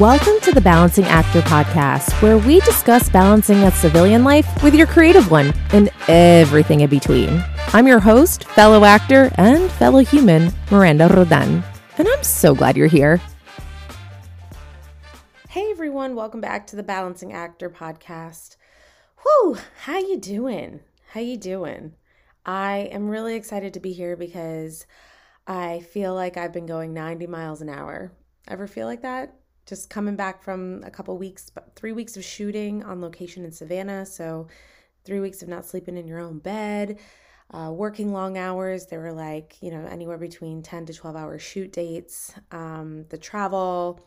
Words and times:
Welcome 0.00 0.40
to 0.40 0.50
the 0.50 0.60
Balancing 0.60 1.04
Actor 1.04 1.42
Podcast, 1.42 2.20
where 2.20 2.36
we 2.36 2.58
discuss 2.62 3.08
balancing 3.08 3.58
a 3.58 3.70
civilian 3.70 4.24
life 4.24 4.60
with 4.60 4.74
your 4.74 4.88
creative 4.88 5.30
one 5.30 5.54
and 5.70 5.88
everything 6.08 6.80
in 6.80 6.90
between. 6.90 7.44
I'm 7.68 7.86
your 7.86 8.00
host, 8.00 8.42
fellow 8.42 8.84
actor, 8.84 9.30
and 9.36 9.70
fellow 9.70 10.00
human, 10.00 10.52
Miranda 10.68 11.06
Roldan, 11.06 11.62
and 11.96 12.08
I'm 12.08 12.24
so 12.24 12.56
glad 12.56 12.76
you're 12.76 12.88
here. 12.88 13.20
Hey 15.48 15.70
everyone, 15.70 16.16
welcome 16.16 16.40
back 16.40 16.66
to 16.66 16.76
the 16.76 16.82
Balancing 16.82 17.32
Actor 17.32 17.70
Podcast. 17.70 18.56
Whew, 19.22 19.58
how 19.82 19.98
you 19.98 20.18
doing? 20.18 20.80
How 21.12 21.20
you 21.20 21.36
doing? 21.36 21.92
I 22.44 22.88
am 22.90 23.08
really 23.08 23.36
excited 23.36 23.74
to 23.74 23.80
be 23.80 23.92
here 23.92 24.16
because 24.16 24.86
I 25.46 25.86
feel 25.92 26.16
like 26.16 26.36
I've 26.36 26.52
been 26.52 26.66
going 26.66 26.94
90 26.94 27.28
miles 27.28 27.62
an 27.62 27.68
hour. 27.68 28.10
Ever 28.48 28.66
feel 28.66 28.88
like 28.88 29.02
that? 29.02 29.36
Just 29.66 29.90
coming 29.90 30.16
back 30.16 30.42
from 30.42 30.82
a 30.84 30.90
couple 30.90 31.16
weeks, 31.16 31.50
three 31.74 31.92
weeks 31.92 32.16
of 32.16 32.24
shooting 32.24 32.82
on 32.82 33.00
location 33.00 33.44
in 33.44 33.52
Savannah. 33.52 34.04
So, 34.04 34.48
three 35.04 35.20
weeks 35.20 35.42
of 35.42 35.48
not 35.48 35.66
sleeping 35.66 35.96
in 35.96 36.06
your 36.06 36.18
own 36.18 36.38
bed, 36.38 36.98
uh, 37.50 37.70
working 37.70 38.12
long 38.12 38.38
hours. 38.38 38.86
There 38.86 39.00
were 39.00 39.12
like, 39.12 39.56
you 39.60 39.70
know, 39.70 39.86
anywhere 39.86 40.18
between 40.18 40.62
10 40.62 40.86
to 40.86 40.94
12 40.94 41.16
hour 41.16 41.38
shoot 41.38 41.72
dates, 41.72 42.32
um, 42.50 43.04
the 43.10 43.18
travel, 43.18 44.00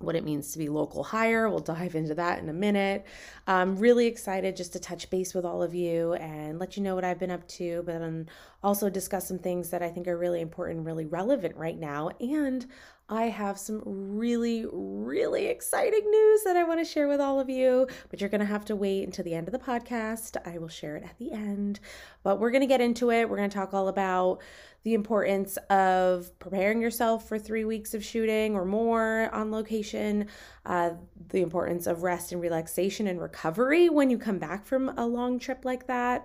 what 0.00 0.16
it 0.16 0.24
means 0.24 0.52
to 0.52 0.58
be 0.58 0.68
local 0.68 1.04
hire. 1.04 1.48
We'll 1.48 1.58
dive 1.60 1.94
into 1.94 2.14
that 2.14 2.38
in 2.38 2.48
a 2.48 2.54
minute. 2.54 3.06
I'm 3.46 3.76
really 3.76 4.06
excited 4.06 4.56
just 4.56 4.72
to 4.72 4.80
touch 4.80 5.10
base 5.10 5.34
with 5.34 5.44
all 5.44 5.62
of 5.62 5.74
you 5.74 6.14
and 6.14 6.58
let 6.58 6.76
you 6.76 6.82
know 6.82 6.94
what 6.94 7.04
I've 7.04 7.18
been 7.18 7.30
up 7.30 7.46
to, 7.48 7.82
but 7.84 7.98
then 7.98 8.28
also 8.62 8.90
discuss 8.90 9.28
some 9.28 9.38
things 9.38 9.70
that 9.70 9.82
I 9.82 9.88
think 9.88 10.08
are 10.08 10.18
really 10.18 10.40
important, 10.40 10.86
really 10.86 11.06
relevant 11.06 11.56
right 11.56 11.78
now, 11.78 12.10
and 12.20 12.66
I 13.10 13.24
have 13.24 13.58
some 13.58 13.82
really, 13.84 14.66
really 14.70 15.46
exciting 15.46 16.08
news 16.08 16.44
that 16.44 16.56
I 16.56 16.62
want 16.62 16.78
to 16.78 16.84
share 16.84 17.08
with 17.08 17.20
all 17.20 17.40
of 17.40 17.50
you, 17.50 17.88
but 18.08 18.20
you're 18.20 18.30
going 18.30 18.40
to 18.40 18.46
have 18.46 18.64
to 18.66 18.76
wait 18.76 19.02
until 19.02 19.24
the 19.24 19.34
end 19.34 19.48
of 19.48 19.52
the 19.52 19.58
podcast. 19.58 20.36
I 20.46 20.58
will 20.58 20.68
share 20.68 20.96
it 20.96 21.02
at 21.02 21.18
the 21.18 21.32
end, 21.32 21.80
but 22.22 22.38
we're 22.38 22.52
going 22.52 22.60
to 22.60 22.68
get 22.68 22.80
into 22.80 23.10
it. 23.10 23.28
We're 23.28 23.36
going 23.36 23.50
to 23.50 23.54
talk 23.54 23.74
all 23.74 23.88
about 23.88 24.40
the 24.84 24.94
importance 24.94 25.56
of 25.70 26.38
preparing 26.38 26.80
yourself 26.80 27.28
for 27.28 27.36
three 27.36 27.64
weeks 27.64 27.94
of 27.94 28.04
shooting 28.04 28.54
or 28.54 28.64
more 28.64 29.28
on 29.32 29.50
location, 29.50 30.28
uh, 30.64 30.90
the 31.30 31.42
importance 31.42 31.88
of 31.88 32.04
rest 32.04 32.30
and 32.30 32.40
relaxation 32.40 33.08
and 33.08 33.20
recovery 33.20 33.88
when 33.88 34.08
you 34.08 34.18
come 34.18 34.38
back 34.38 34.64
from 34.64 34.88
a 34.96 35.04
long 35.04 35.40
trip 35.40 35.64
like 35.64 35.88
that. 35.88 36.24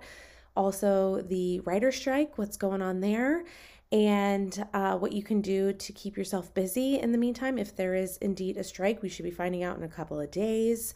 Also, 0.54 1.20
the 1.22 1.60
writer 1.60 1.90
strike, 1.90 2.38
what's 2.38 2.56
going 2.56 2.80
on 2.80 3.00
there 3.00 3.44
and 3.92 4.66
uh, 4.74 4.96
what 4.96 5.12
you 5.12 5.22
can 5.22 5.40
do 5.40 5.72
to 5.72 5.92
keep 5.92 6.16
yourself 6.16 6.52
busy 6.54 6.98
in 6.98 7.12
the 7.12 7.18
meantime. 7.18 7.58
If 7.58 7.76
there 7.76 7.94
is 7.94 8.16
indeed 8.18 8.56
a 8.56 8.64
strike, 8.64 9.02
we 9.02 9.08
should 9.08 9.24
be 9.24 9.30
finding 9.30 9.62
out 9.62 9.76
in 9.76 9.84
a 9.84 9.88
couple 9.88 10.20
of 10.20 10.30
days. 10.30 10.94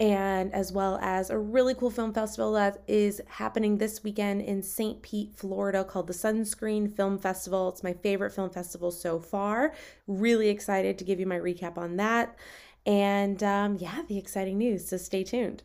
And 0.00 0.54
as 0.54 0.70
well 0.70 0.98
as 1.02 1.28
a 1.28 1.38
really 1.38 1.74
cool 1.74 1.90
film 1.90 2.14
festival 2.14 2.52
that 2.52 2.84
is 2.86 3.20
happening 3.26 3.78
this 3.78 4.04
weekend 4.04 4.42
in 4.42 4.62
St. 4.62 5.02
Pete, 5.02 5.34
Florida, 5.34 5.82
called 5.82 6.06
the 6.06 6.12
Sunscreen 6.12 6.94
Film 6.94 7.18
Festival. 7.18 7.68
It's 7.70 7.82
my 7.82 7.94
favorite 7.94 8.32
film 8.32 8.50
festival 8.50 8.92
so 8.92 9.18
far. 9.18 9.74
Really 10.06 10.50
excited 10.50 10.98
to 10.98 11.04
give 11.04 11.18
you 11.18 11.26
my 11.26 11.38
recap 11.38 11.76
on 11.76 11.96
that. 11.96 12.36
And 12.86 13.42
um, 13.42 13.76
yeah, 13.80 14.02
the 14.06 14.18
exciting 14.18 14.58
news. 14.58 14.88
So 14.88 14.96
stay 14.98 15.24
tuned. 15.24 15.64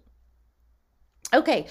Okay, 1.31 1.67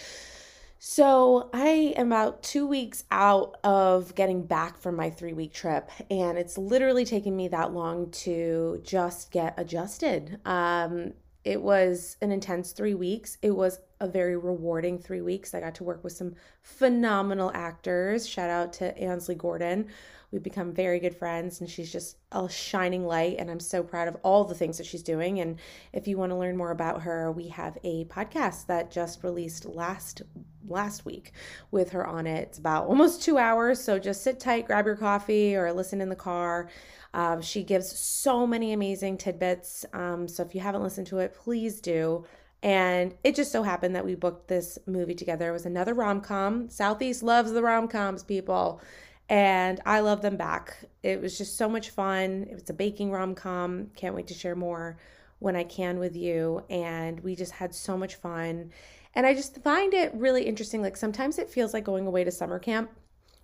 so, 0.85 1.49
I 1.53 1.95
am 1.97 2.09
about 2.09 2.43
two 2.43 2.67
weeks 2.67 3.05
out 3.13 3.57
of 3.63 4.17
getting 4.17 4.45
back 4.45 4.77
from 4.77 4.97
my 4.97 5.11
three 5.11 5.33
week 5.33 5.53
trip, 5.53 5.89
and 6.11 6.37
it's 6.37 6.59
literally 6.59 7.05
taken 7.05 7.37
me 7.37 7.47
that 7.47 7.73
long 7.73 8.11
to 8.11 8.81
just 8.83 9.31
get 9.31 9.55
adjusted. 9.57 10.41
Um, 10.45 11.13
it 11.45 11.63
was 11.63 12.17
an 12.21 12.33
intense 12.33 12.73
three 12.73 12.95
weeks. 12.95 13.39
It 13.43 13.53
was 13.53 13.79
a 14.01 14.09
very 14.09 14.37
rewarding 14.37 14.99
three 14.99 15.21
weeks. 15.21 15.55
I 15.55 15.61
got 15.61 15.77
to 15.77 15.85
work 15.85 16.03
with 16.03 16.15
some 16.15 16.35
phenomenal 16.63 17.53
actors. 17.55 18.29
Shout 18.29 18.51
out 18.51 18.73
to 18.75 18.99
Ansley 18.99 19.37
Gordon, 19.37 19.87
We've 20.33 20.43
become 20.43 20.73
very 20.73 20.99
good 20.99 21.15
friends, 21.15 21.61
and 21.61 21.69
she's 21.69 21.93
just 21.93 22.17
a 22.33 22.49
shining 22.49 23.07
light. 23.07 23.37
And 23.39 23.51
I'm 23.51 23.61
so 23.61 23.83
proud 23.83 24.09
of 24.09 24.17
all 24.23 24.45
the 24.45 24.55
things 24.55 24.79
that 24.79 24.87
she's 24.87 25.03
doing. 25.03 25.41
And 25.41 25.59
if 25.93 26.09
you 26.09 26.17
want 26.17 26.31
to 26.31 26.37
learn 26.37 26.57
more 26.57 26.71
about 26.71 27.03
her, 27.03 27.31
we 27.31 27.49
have 27.49 27.77
a 27.85 28.07
podcast 28.07 28.67
that 28.67 28.91
just 28.91 29.23
released 29.23 29.67
last 29.67 30.23
last 30.67 31.05
week 31.05 31.33
with 31.71 31.91
her 31.91 32.07
on 32.07 32.27
it. 32.27 32.49
It's 32.49 32.59
about 32.59 32.87
almost 32.87 33.23
two 33.23 33.37
hours, 33.37 33.83
so 33.83 33.99
just 33.99 34.23
sit 34.23 34.41
tight, 34.41 34.67
grab 34.67 34.87
your 34.87 34.97
coffee, 34.97 35.55
or 35.55 35.73
listen 35.73 36.01
in 36.01 36.09
the 36.09 36.17
car. 36.17 36.71
Um, 37.13 37.43
she 37.43 37.63
gives 37.63 37.99
so 37.99 38.47
many 38.47 38.73
amazing 38.73 39.19
tidbits. 39.19 39.85
Um, 39.93 40.27
so 40.29 40.43
if 40.45 40.55
you 40.55 40.63
haven't 40.63 40.83
listened 40.83 41.09
to 41.09 41.19
it, 41.19 41.35
please 41.35 41.81
do. 41.81 42.25
And 42.63 43.13
it 43.25 43.35
just 43.35 43.51
so 43.51 43.65
happened 43.65 43.97
that 43.97 44.05
we 44.05 44.15
booked 44.15 44.47
this 44.49 44.79
movie 44.87 45.17
together. 45.17 45.49
It 45.49 45.53
was 45.53 45.67
another 45.67 45.95
rom 45.95 46.21
com. 46.21 46.71
Southeast 46.71 47.23
loves 47.23 47.53
the 47.53 47.61
rom 47.63 47.89
coms, 47.89 48.23
people 48.23 48.81
and 49.29 49.81
I 49.87 50.01
love 50.01 50.23
them 50.23 50.37
back. 50.37 50.77
It 51.03 51.21
was 51.21 51.39
just 51.39 51.57
so 51.57 51.69
much 51.69 51.91
fun. 51.91 52.47
It 52.51 52.55
was 52.55 52.71
a 52.71 52.75
baking 52.75 53.11
rom 53.11 53.35
com. 53.35 53.91
Can't 53.97 54.15
wait 54.15 54.27
to 54.29 54.35
share 54.35 54.57
more 54.57 54.99
when 55.39 55.57
I 55.57 55.65
can 55.65 55.99
with 55.99 56.17
you. 56.17 56.65
And 56.71 57.21
we 57.21 57.35
just 57.35 57.53
had 57.53 57.75
so 57.75 57.97
much 57.97 58.17
fun. 58.17 58.71
And 59.15 59.27
I 59.27 59.35
just 59.35 59.63
find 59.63 59.95
it 59.95 60.15
really 60.15 60.45
interesting. 60.45 60.83
Like 60.83 60.97
sometimes 60.97 61.39
it 61.39 61.51
feels 61.51 61.75
like 61.75 61.85
going 61.85 62.07
away 62.07 62.25
to 62.25 62.31
summer 62.31 62.59
camp 62.59 62.91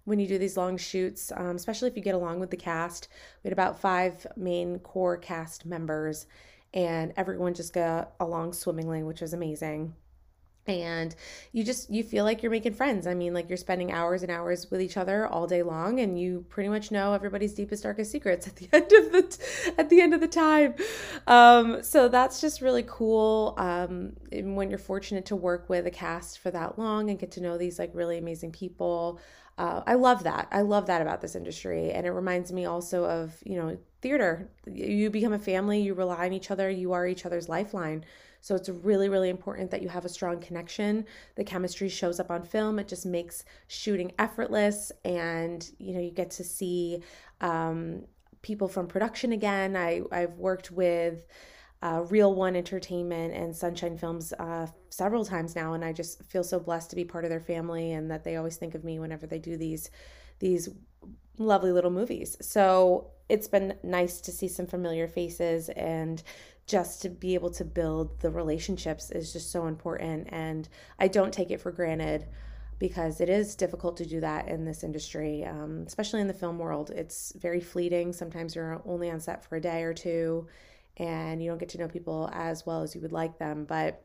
when 0.05 0.19
you 0.19 0.27
do 0.27 0.38
these 0.38 0.56
long 0.56 0.78
shoots, 0.78 1.33
um, 1.37 1.56
especially 1.56 1.88
if 1.88 1.97
you 1.97 2.03
get 2.03 2.15
along 2.15 2.41
with 2.41 2.50
the 2.50 2.56
cast. 2.56 3.09
We 3.43 3.49
had 3.49 3.53
about 3.53 3.81
five 3.81 4.27
main 4.37 4.78
core 4.78 5.19
cast 5.19 5.67
members, 5.67 6.27
and 6.72 7.12
everyone 7.17 7.53
just 7.53 7.75
got 7.75 8.12
along 8.19 8.55
swimmingly, 8.55 9.03
which 9.03 9.21
was 9.21 9.34
amazing 9.34 9.94
and 10.69 11.15
you 11.53 11.65
just 11.65 11.91
you 11.91 12.03
feel 12.03 12.25
like 12.25 12.43
you're 12.43 12.53
making 12.53 12.75
friends. 12.75 13.06
I 13.06 13.15
mean 13.15 13.33
like 13.33 13.49
you're 13.49 13.56
spending 13.56 13.91
hours 13.91 14.23
and 14.23 14.31
hours 14.31 14.71
with 14.71 14.83
each 14.83 14.97
other 14.97 15.27
all 15.27 15.47
day 15.47 15.62
long 15.62 15.99
and 16.01 16.21
you 16.21 16.45
pretty 16.49 16.69
much 16.69 16.91
know 16.91 17.15
everybody's 17.15 17.55
deepest 17.55 17.83
darkest 17.83 18.12
secrets 18.12 18.47
at 18.47 18.56
the 18.56 18.69
end 18.73 18.93
of 18.93 19.12
the 19.12 19.23
t- 19.23 19.73
at 19.79 19.89
the 19.89 20.01
end 20.01 20.15
of 20.15 20.21
the 20.21 20.29
time. 20.29 20.75
Um, 21.27 21.83
so 21.83 22.09
that's 22.09 22.41
just 22.41 22.61
really 22.61 22.84
cool 22.87 23.55
um, 23.56 24.12
when 24.31 24.69
you're 24.69 24.79
fortunate 24.79 25.27
to 25.27 25.37
work 25.37 25.69
with 25.69 25.87
a 25.87 25.91
cast 25.91 26.39
for 26.39 26.51
that 26.51 26.79
long 26.79 27.09
and 27.11 27.19
get 27.19 27.31
to 27.33 27.41
know 27.41 27.56
these 27.56 27.79
like 27.79 27.91
really 27.95 28.19
amazing 28.19 28.53
people 28.53 29.19
uh, 29.56 29.83
i 29.87 29.95
love 29.95 30.23
that. 30.23 30.47
I 30.53 30.61
love 30.61 30.87
that 30.87 31.03
about 31.03 31.21
this 31.21 31.35
industry 31.35 31.91
and 31.91 32.06
it 32.06 32.11
reminds 32.11 32.53
me 32.53 32.65
also 32.67 33.05
of 33.05 33.37
you 33.45 33.56
know 33.56 33.77
theater. 34.00 34.49
You 34.67 35.11
become 35.11 35.33
a 35.33 35.39
family 35.39 35.81
you 35.81 35.95
rely 35.95 36.27
on 36.27 36.33
each 36.33 36.50
other 36.50 36.71
you 36.71 36.93
are 36.93 37.06
each 37.06 37.27
other's 37.27 37.49
lifeline 37.49 38.05
so 38.41 38.54
it's 38.54 38.69
really, 38.69 39.09
really 39.09 39.28
important 39.28 39.71
that 39.71 39.82
you 39.82 39.88
have 39.88 40.04
a 40.04 40.09
strong 40.09 40.41
connection. 40.41 41.04
The 41.34 41.44
chemistry 41.44 41.88
shows 41.88 42.21
up 42.21 42.31
on 42.31 42.43
film. 42.43 42.78
It 42.78 42.88
just 42.88 43.06
makes 43.06 43.44
shooting 43.66 44.12
effortless, 44.19 44.93
and 45.04 45.69
you 45.78 45.94
know 45.94 46.00
you 46.00 46.10
get 46.10 46.31
to 46.32 46.44
see 46.44 47.03
um, 47.41 48.04
people 48.43 48.69
from 48.69 48.87
production 48.87 49.32
again. 49.32 49.76
I 49.76 50.03
I've 50.12 50.34
worked 50.34 50.71
with. 50.71 51.26
Uh, 51.81 52.04
Reel 52.09 52.34
One 52.34 52.56
Entertainment 52.56 53.32
and 53.34 53.54
Sunshine 53.54 53.97
Films 53.97 54.32
uh, 54.32 54.66
several 54.91 55.25
times 55.25 55.55
now, 55.55 55.75
and 55.75 55.84
I 55.84 55.93
just 55.93 56.25
feel 56.25 56.43
so 56.43 56.59
blessed 56.59 56.91
to 56.91 56.97
be 56.97 57.05
part 57.05 57.22
of 57.22 57.31
their 57.31 57.38
family 57.38 57.93
and 57.93 58.10
that 58.10 58.25
they 58.25 58.34
always 58.34 58.56
think 58.56 58.75
of 58.75 58.82
me 58.82 58.99
whenever 58.99 59.28
they 59.28 59.38
do 59.38 59.56
these 59.56 59.88
these 60.41 60.69
lovely 61.38 61.72
little 61.72 61.93
movies. 61.93 62.37
So 62.41 63.12
it's 63.28 63.49
been 63.49 63.75
nice 63.82 64.20
to 64.22 64.32
see 64.32 64.49
some 64.49 64.66
familiar 64.66 65.06
faces 65.06 65.69
and 65.70 66.22
just 66.69 67.03
to 67.03 67.09
be 67.09 67.34
able 67.34 67.51
to 67.51 67.65
build 67.65 68.21
the 68.21 68.31
relationships 68.31 69.11
is 69.11 69.33
just 69.33 69.51
so 69.51 69.67
important. 69.67 70.29
And 70.31 70.69
I 70.99 71.09
don't 71.09 71.33
take 71.33 71.51
it 71.51 71.61
for 71.61 71.73
granted 71.73 72.27
because 72.79 73.21
it 73.21 73.29
is 73.29 73.56
difficult 73.56 73.97
to 73.97 74.06
do 74.06 74.21
that 74.21 74.47
in 74.47 74.65
this 74.65 74.84
industry, 74.84 75.45
um, 75.45 75.84
especially 75.87 76.21
in 76.21 76.29
the 76.29 76.34
film 76.34 76.59
world. 76.59 76.91
It's 76.91 77.32
very 77.37 77.61
fleeting. 77.61 78.12
Sometimes 78.12 78.55
you're 78.55 78.82
only 78.85 79.11
on 79.11 79.19
set 79.19 79.44
for 79.44 79.56
a 79.56 79.61
day 79.61 79.82
or 79.82 79.94
two 79.94 80.47
and 80.99 81.43
you 81.43 81.49
don't 81.49 81.59
get 81.59 81.70
to 81.70 81.79
know 81.79 81.88
people 81.88 82.29
as 82.32 82.67
well 82.67 82.82
as 82.82 82.94
you 82.94 83.00
would 83.00 83.12
like 83.12 83.38
them. 83.38 83.65
But 83.65 84.05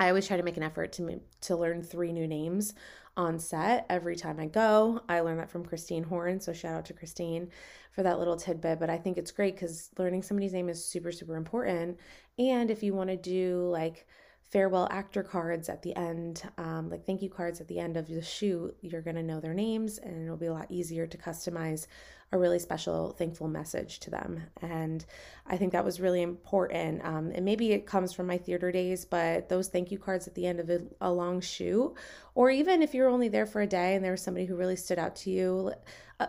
I 0.00 0.08
always 0.08 0.26
try 0.26 0.36
to 0.36 0.42
make 0.42 0.56
an 0.56 0.62
effort 0.62 0.92
to 0.94 1.20
to 1.42 1.56
learn 1.56 1.82
three 1.82 2.12
new 2.12 2.26
names 2.26 2.74
on 3.16 3.38
set 3.38 3.86
every 3.90 4.16
time 4.16 4.40
I 4.40 4.46
go. 4.46 5.00
I 5.08 5.20
learned 5.20 5.40
that 5.40 5.50
from 5.50 5.64
Christine 5.64 6.04
Horn, 6.04 6.40
so 6.40 6.52
shout 6.52 6.74
out 6.74 6.84
to 6.86 6.92
Christine 6.92 7.48
for 7.92 8.02
that 8.02 8.18
little 8.18 8.36
tidbit. 8.36 8.80
But 8.80 8.90
I 8.90 8.96
think 8.96 9.18
it's 9.18 9.32
great 9.32 9.54
because 9.54 9.90
learning 9.98 10.22
somebody's 10.22 10.52
name 10.52 10.68
is 10.68 10.84
super, 10.84 11.12
super 11.12 11.36
important. 11.36 11.98
And 12.38 12.70
if 12.70 12.82
you 12.82 12.94
want 12.94 13.10
to 13.10 13.16
do 13.16 13.68
like 13.70 14.06
farewell 14.52 14.86
actor 14.90 15.22
cards 15.22 15.70
at 15.70 15.82
the 15.82 15.96
end, 15.96 16.42
um, 16.58 16.90
like 16.90 17.06
thank 17.06 17.22
you 17.22 17.30
cards 17.30 17.58
at 17.58 17.68
the 17.68 17.78
end 17.78 17.96
of 17.96 18.06
the 18.06 18.20
shoot, 18.20 18.76
you're 18.82 19.00
going 19.00 19.16
to 19.16 19.22
know 19.22 19.40
their 19.40 19.54
names 19.54 19.96
and 19.96 20.22
it'll 20.22 20.36
be 20.36 20.46
a 20.46 20.52
lot 20.52 20.70
easier 20.70 21.06
to 21.06 21.16
customize 21.16 21.86
a 22.32 22.38
really 22.38 22.58
special, 22.58 23.12
thankful 23.12 23.48
message 23.48 24.00
to 24.00 24.10
them. 24.10 24.42
And 24.60 25.04
I 25.46 25.56
think 25.56 25.72
that 25.72 25.84
was 25.84 26.00
really 26.00 26.20
important. 26.20 27.02
Um, 27.04 27.32
and 27.34 27.46
maybe 27.46 27.72
it 27.72 27.86
comes 27.86 28.12
from 28.12 28.26
my 28.26 28.36
theater 28.36 28.70
days, 28.70 29.06
but 29.06 29.48
those 29.48 29.68
thank 29.68 29.90
you 29.90 29.98
cards 29.98 30.28
at 30.28 30.34
the 30.34 30.46
end 30.46 30.60
of 30.60 30.68
a, 30.68 30.82
a 31.00 31.10
long 31.10 31.40
shoot, 31.40 31.94
or 32.34 32.50
even 32.50 32.82
if 32.82 32.94
you're 32.94 33.08
only 33.08 33.28
there 33.28 33.46
for 33.46 33.62
a 33.62 33.66
day 33.66 33.94
and 33.94 34.04
there 34.04 34.12
was 34.12 34.22
somebody 34.22 34.44
who 34.44 34.56
really 34.56 34.76
stood 34.76 34.98
out 34.98 35.16
to 35.16 35.30
you, 35.30 35.72
uh, 36.20 36.26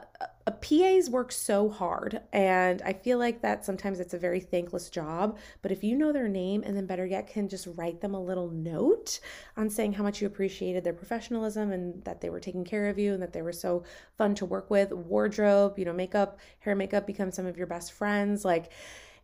PAs 0.51 1.09
work 1.09 1.31
so 1.31 1.69
hard, 1.69 2.21
and 2.33 2.81
I 2.81 2.91
feel 2.91 3.17
like 3.17 3.41
that 3.41 3.63
sometimes 3.63 4.01
it's 4.01 4.13
a 4.13 4.17
very 4.17 4.41
thankless 4.41 4.89
job. 4.89 5.37
But 5.61 5.71
if 5.71 5.83
you 5.83 5.95
know 5.95 6.11
their 6.11 6.27
name, 6.27 6.63
and 6.65 6.75
then 6.75 6.85
better 6.85 7.05
yet, 7.05 7.27
can 7.27 7.47
just 7.47 7.67
write 7.75 8.01
them 8.01 8.13
a 8.13 8.21
little 8.21 8.49
note 8.49 9.21
on 9.55 9.69
saying 9.69 9.93
how 9.93 10.03
much 10.03 10.21
you 10.21 10.27
appreciated 10.27 10.83
their 10.83 10.93
professionalism 10.93 11.71
and 11.71 12.03
that 12.03 12.19
they 12.19 12.29
were 12.29 12.41
taking 12.41 12.65
care 12.65 12.89
of 12.89 12.99
you 12.99 13.13
and 13.13 13.21
that 13.21 13.31
they 13.31 13.41
were 13.41 13.53
so 13.53 13.83
fun 14.17 14.35
to 14.35 14.45
work 14.45 14.69
with, 14.69 14.91
wardrobe, 14.91 15.79
you 15.79 15.85
know, 15.85 15.93
makeup, 15.93 16.39
hair, 16.59 16.75
makeup 16.75 17.07
become 17.07 17.31
some 17.31 17.45
of 17.45 17.57
your 17.57 17.67
best 17.67 17.93
friends. 17.93 18.43
Like, 18.43 18.71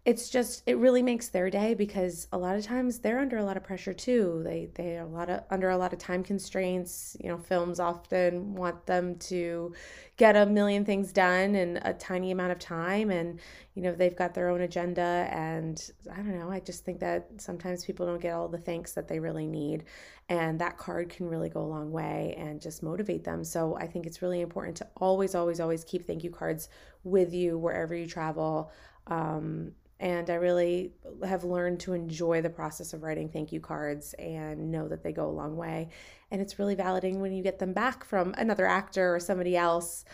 it's 0.06 0.30
just 0.30 0.64
it 0.66 0.78
really 0.78 1.04
makes 1.04 1.28
their 1.28 1.50
day 1.50 1.74
because 1.74 2.28
a 2.32 2.38
lot 2.38 2.56
of 2.56 2.64
times 2.64 3.00
they're 3.00 3.20
under 3.20 3.38
a 3.38 3.44
lot 3.44 3.58
of 3.58 3.64
pressure 3.64 3.94
too. 3.94 4.42
They 4.44 4.70
they 4.74 4.98
are 4.98 5.04
a 5.04 5.08
lot 5.08 5.30
of 5.30 5.44
under 5.52 5.70
a 5.70 5.78
lot 5.78 5.92
of 5.94 6.00
time 6.00 6.24
constraints. 6.24 7.18
You 7.20 7.30
know 7.30 7.38
films 7.38 7.80
often 7.80 8.56
want 8.56 8.86
them 8.86 9.16
to 9.16 9.74
get 10.16 10.36
a 10.36 10.46
million 10.46 10.84
things 10.86 11.12
done 11.12 11.56
in 11.56 11.78
a 11.84 11.94
tiny 11.94 12.32
amount 12.32 12.52
of 12.52 12.60
time 12.60 13.10
and 13.10 13.40
you 13.74 13.82
know 13.82 13.94
they've 13.94 14.16
got 14.18 14.34
their 14.34 14.50
own 14.50 14.60
agenda 14.62 15.30
and 15.32 15.92
i 16.12 16.18
don't 16.18 16.38
know 16.38 16.52
i 16.52 16.60
just 16.60 16.84
think 16.84 17.00
that 17.00 17.26
sometimes 17.38 17.86
people 17.86 18.06
don't 18.06 18.22
get 18.22 18.34
all 18.34 18.50
the 18.50 18.58
thanks 18.58 18.92
that 18.92 19.08
they 19.08 19.18
really 19.18 19.48
need 19.48 19.86
and 20.28 20.60
that 20.60 20.78
card 20.78 21.08
can 21.10 21.26
really 21.28 21.48
go 21.48 21.62
a 21.62 21.64
long 21.64 21.90
way 21.92 22.36
and 22.38 22.62
just 22.62 22.84
motivate 22.84 23.24
them. 23.24 23.44
So 23.46 23.78
i 23.78 23.88
think 23.88 24.06
it's 24.06 24.22
really 24.22 24.42
important 24.42 24.76
to 24.78 24.88
always 24.98 25.36
always 25.36 25.60
always 25.60 25.84
keep 25.84 26.06
thank 26.06 26.24
you 26.24 26.32
cards 26.32 26.70
with 27.04 27.34
you 27.34 27.58
wherever 27.58 27.96
you 27.96 28.08
travel. 28.08 28.72
Um, 29.08 29.72
and 30.00 30.30
I 30.30 30.36
really 30.36 30.94
have 31.26 31.44
learned 31.44 31.82
to 31.82 31.94
enjoy 31.94 32.42
the 32.42 32.50
process 32.50 32.94
of 32.94 33.04
writing 33.04 33.30
thank 33.30 33.52
you 33.52 33.60
cards 33.60 34.14
and 34.14 34.72
know 34.72 34.88
that 34.88 35.04
they 35.04 35.12
go 35.12 35.28
a 35.28 35.32
long 35.32 35.58
way. 35.58 35.90
And 36.32 36.42
it's 36.42 36.58
really 36.58 36.76
validating 36.76 37.20
when 37.20 37.34
you 37.34 37.44
get 37.44 37.60
them 37.60 37.74
back 37.74 38.06
from 38.06 38.34
another 38.38 38.66
actor 38.66 39.14
or 39.14 39.20
somebody 39.20 39.58
else 39.58 40.06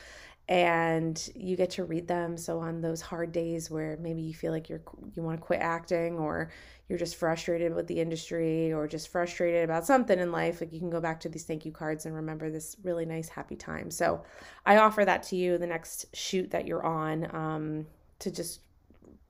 and 0.47 1.29
you 1.33 1.55
get 1.55 1.71
to 1.71 1.83
read 1.83 2.07
them 2.07 2.37
so 2.37 2.59
on 2.59 2.81
those 2.81 3.01
hard 3.01 3.31
days 3.31 3.71
where 3.71 3.97
maybe 3.99 4.21
you 4.21 4.33
feel 4.33 4.51
like 4.51 4.69
you're 4.69 4.81
you 5.15 5.23
want 5.23 5.39
to 5.39 5.43
quit 5.43 5.59
acting 5.59 6.19
or 6.19 6.51
you're 6.87 6.99
just 6.99 7.15
frustrated 7.15 7.73
with 7.73 7.87
the 7.87 7.99
industry 7.99 8.71
or 8.71 8.87
just 8.87 9.07
frustrated 9.07 9.63
about 9.63 9.87
something 9.87 10.19
in 10.19 10.31
life 10.31 10.61
like 10.61 10.71
you 10.71 10.79
can 10.79 10.91
go 10.91 11.01
back 11.01 11.19
to 11.19 11.29
these 11.29 11.45
thank 11.45 11.65
you 11.65 11.71
cards 11.71 12.05
and 12.05 12.13
remember 12.13 12.51
this 12.51 12.75
really 12.83 13.07
nice 13.07 13.27
happy 13.27 13.55
time 13.55 13.89
so 13.89 14.21
i 14.67 14.77
offer 14.77 15.03
that 15.03 15.23
to 15.23 15.35
you 15.35 15.57
the 15.57 15.65
next 15.65 16.05
shoot 16.15 16.51
that 16.51 16.67
you're 16.67 16.85
on 16.85 17.27
um, 17.35 17.87
to 18.19 18.29
just 18.29 18.59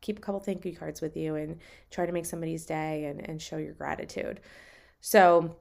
keep 0.06 0.20
a 0.20 0.22
couple 0.22 0.40
thank 0.40 0.64
you 0.64 0.76
cards 0.76 1.02
with 1.02 1.18
you 1.18 1.36
and 1.36 1.60
try 1.90 2.06
to 2.06 2.12
make 2.12 2.26
somebody's 2.26 2.66
day 2.66 3.06
and, 3.06 3.28
and 3.28 3.42
show 3.42 3.58
your 3.58 3.74
gratitude. 3.74 4.40
So, 5.02 5.56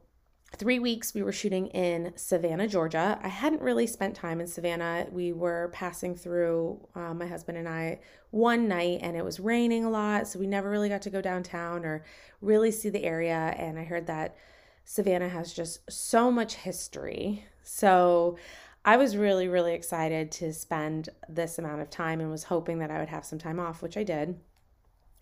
three 0.57 0.79
weeks 0.79 1.15
we 1.15 1.23
were 1.23 1.33
shooting 1.33 1.67
in 1.69 2.13
Savannah, 2.15 2.69
Georgia. 2.69 3.19
I 3.23 3.29
hadn't 3.29 3.63
really 3.63 3.87
spent 3.87 4.15
time 4.15 4.41
in 4.41 4.47
Savannah. 4.47 5.07
We 5.11 5.33
were 5.33 5.71
passing 5.73 6.15
through, 6.15 6.87
uh, 6.95 7.15
my 7.15 7.27
husband 7.27 7.59
and 7.59 7.69
I, 7.69 8.01
one 8.31 8.69
night 8.69 9.01
and 9.03 9.17
it 9.17 9.25
was 9.25 9.41
raining 9.41 9.85
a 9.85 9.91
lot. 9.91 10.29
So, 10.29 10.39
we 10.39 10.47
never 10.47 10.69
really 10.69 10.91
got 10.91 11.03
to 11.03 11.11
go 11.11 11.23
downtown 11.23 11.85
or 11.85 12.05
really 12.43 12.71
see 12.71 12.91
the 12.91 13.05
area. 13.05 13.55
And 13.57 13.79
I 13.79 13.85
heard 13.85 14.07
that 14.09 14.37
Savannah 14.85 15.31
has 15.31 15.55
just 15.55 15.91
so 15.91 16.31
much 16.31 16.55
history. 16.55 17.47
So, 17.63 18.37
I 18.85 18.97
was 18.99 19.17
really, 19.17 19.49
really 19.49 19.73
excited 19.73 20.31
to 20.33 20.53
spend 20.53 21.09
this 21.29 21.59
amount 21.59 21.81
of 21.81 21.89
time 21.89 22.21
and 22.21 22.31
was 22.31 22.45
hoping 22.45 22.81
that 22.81 22.91
I 22.91 22.99
would 22.99 23.09
have 23.09 23.25
some 23.25 23.39
time 23.39 23.59
off, 23.59 23.83
which 23.83 23.97
I 23.97 24.03
did 24.03 24.39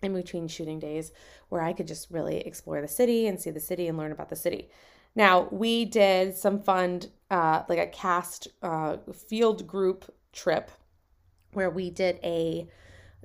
in 0.01 0.13
between 0.13 0.49
shooting 0.49 0.79
days 0.79 1.13
where 1.47 1.61
I 1.61 1.71
could 1.71 1.87
just 1.87 2.11
really 2.11 2.39
explore 2.39 2.81
the 2.81 2.87
city 2.89 3.27
and 3.27 3.39
see 3.39 3.51
the 3.51 3.61
city 3.61 3.87
and 3.87 3.97
learn 3.97 4.11
about 4.11 4.29
the 4.29 4.35
city. 4.35 4.69
Now, 5.15 5.47
we 5.51 5.85
did 5.85 6.35
some 6.35 6.59
fun, 6.59 7.03
uh, 7.31 7.63
like 7.69 7.79
a 7.79 7.87
cast 7.87 8.49
uh, 8.61 8.97
field 9.29 9.65
group 9.65 10.13
trip 10.33 10.69
where 11.53 11.69
we 11.69 11.89
did 11.89 12.19
a 12.23 12.67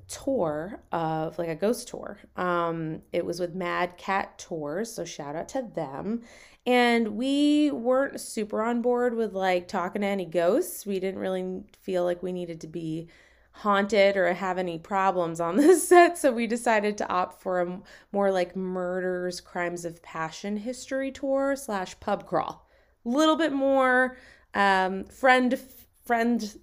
tour 0.07 0.81
of 0.91 1.37
like 1.37 1.49
a 1.49 1.55
ghost 1.55 1.87
tour. 1.87 2.17
Um, 2.35 3.01
it 3.11 3.25
was 3.25 3.39
with 3.39 3.55
Mad 3.55 3.97
Cat 3.97 4.37
Tours, 4.37 4.91
so 4.91 5.03
shout 5.03 5.35
out 5.35 5.49
to 5.49 5.67
them. 5.75 6.21
And 6.65 7.15
we 7.15 7.71
weren't 7.71 8.19
super 8.19 8.61
on 8.61 8.81
board 8.81 9.15
with 9.15 9.33
like 9.33 9.67
talking 9.67 10.01
to 10.01 10.07
any 10.07 10.25
ghosts. 10.25 10.85
We 10.85 10.99
didn't 10.99 11.19
really 11.19 11.63
feel 11.81 12.03
like 12.03 12.21
we 12.21 12.31
needed 12.31 12.61
to 12.61 12.67
be 12.67 13.07
haunted 13.51 14.15
or 14.15 14.33
have 14.33 14.57
any 14.57 14.77
problems 14.77 15.39
on 15.39 15.55
this 15.57 15.87
set, 15.87 16.17
so 16.17 16.31
we 16.31 16.47
decided 16.47 16.97
to 16.97 17.09
opt 17.09 17.41
for 17.41 17.61
a 17.61 17.79
more 18.11 18.31
like 18.31 18.55
murders, 18.55 19.41
crimes 19.41 19.85
of 19.85 20.01
passion 20.01 20.57
history 20.57 21.11
tour 21.11 21.55
slash 21.55 21.99
pub 21.99 22.25
crawl. 22.25 22.67
A 23.05 23.09
little 23.09 23.35
bit 23.35 23.51
more 23.51 24.17
um, 24.53 25.05
friend 25.05 25.59
friend 26.05 26.59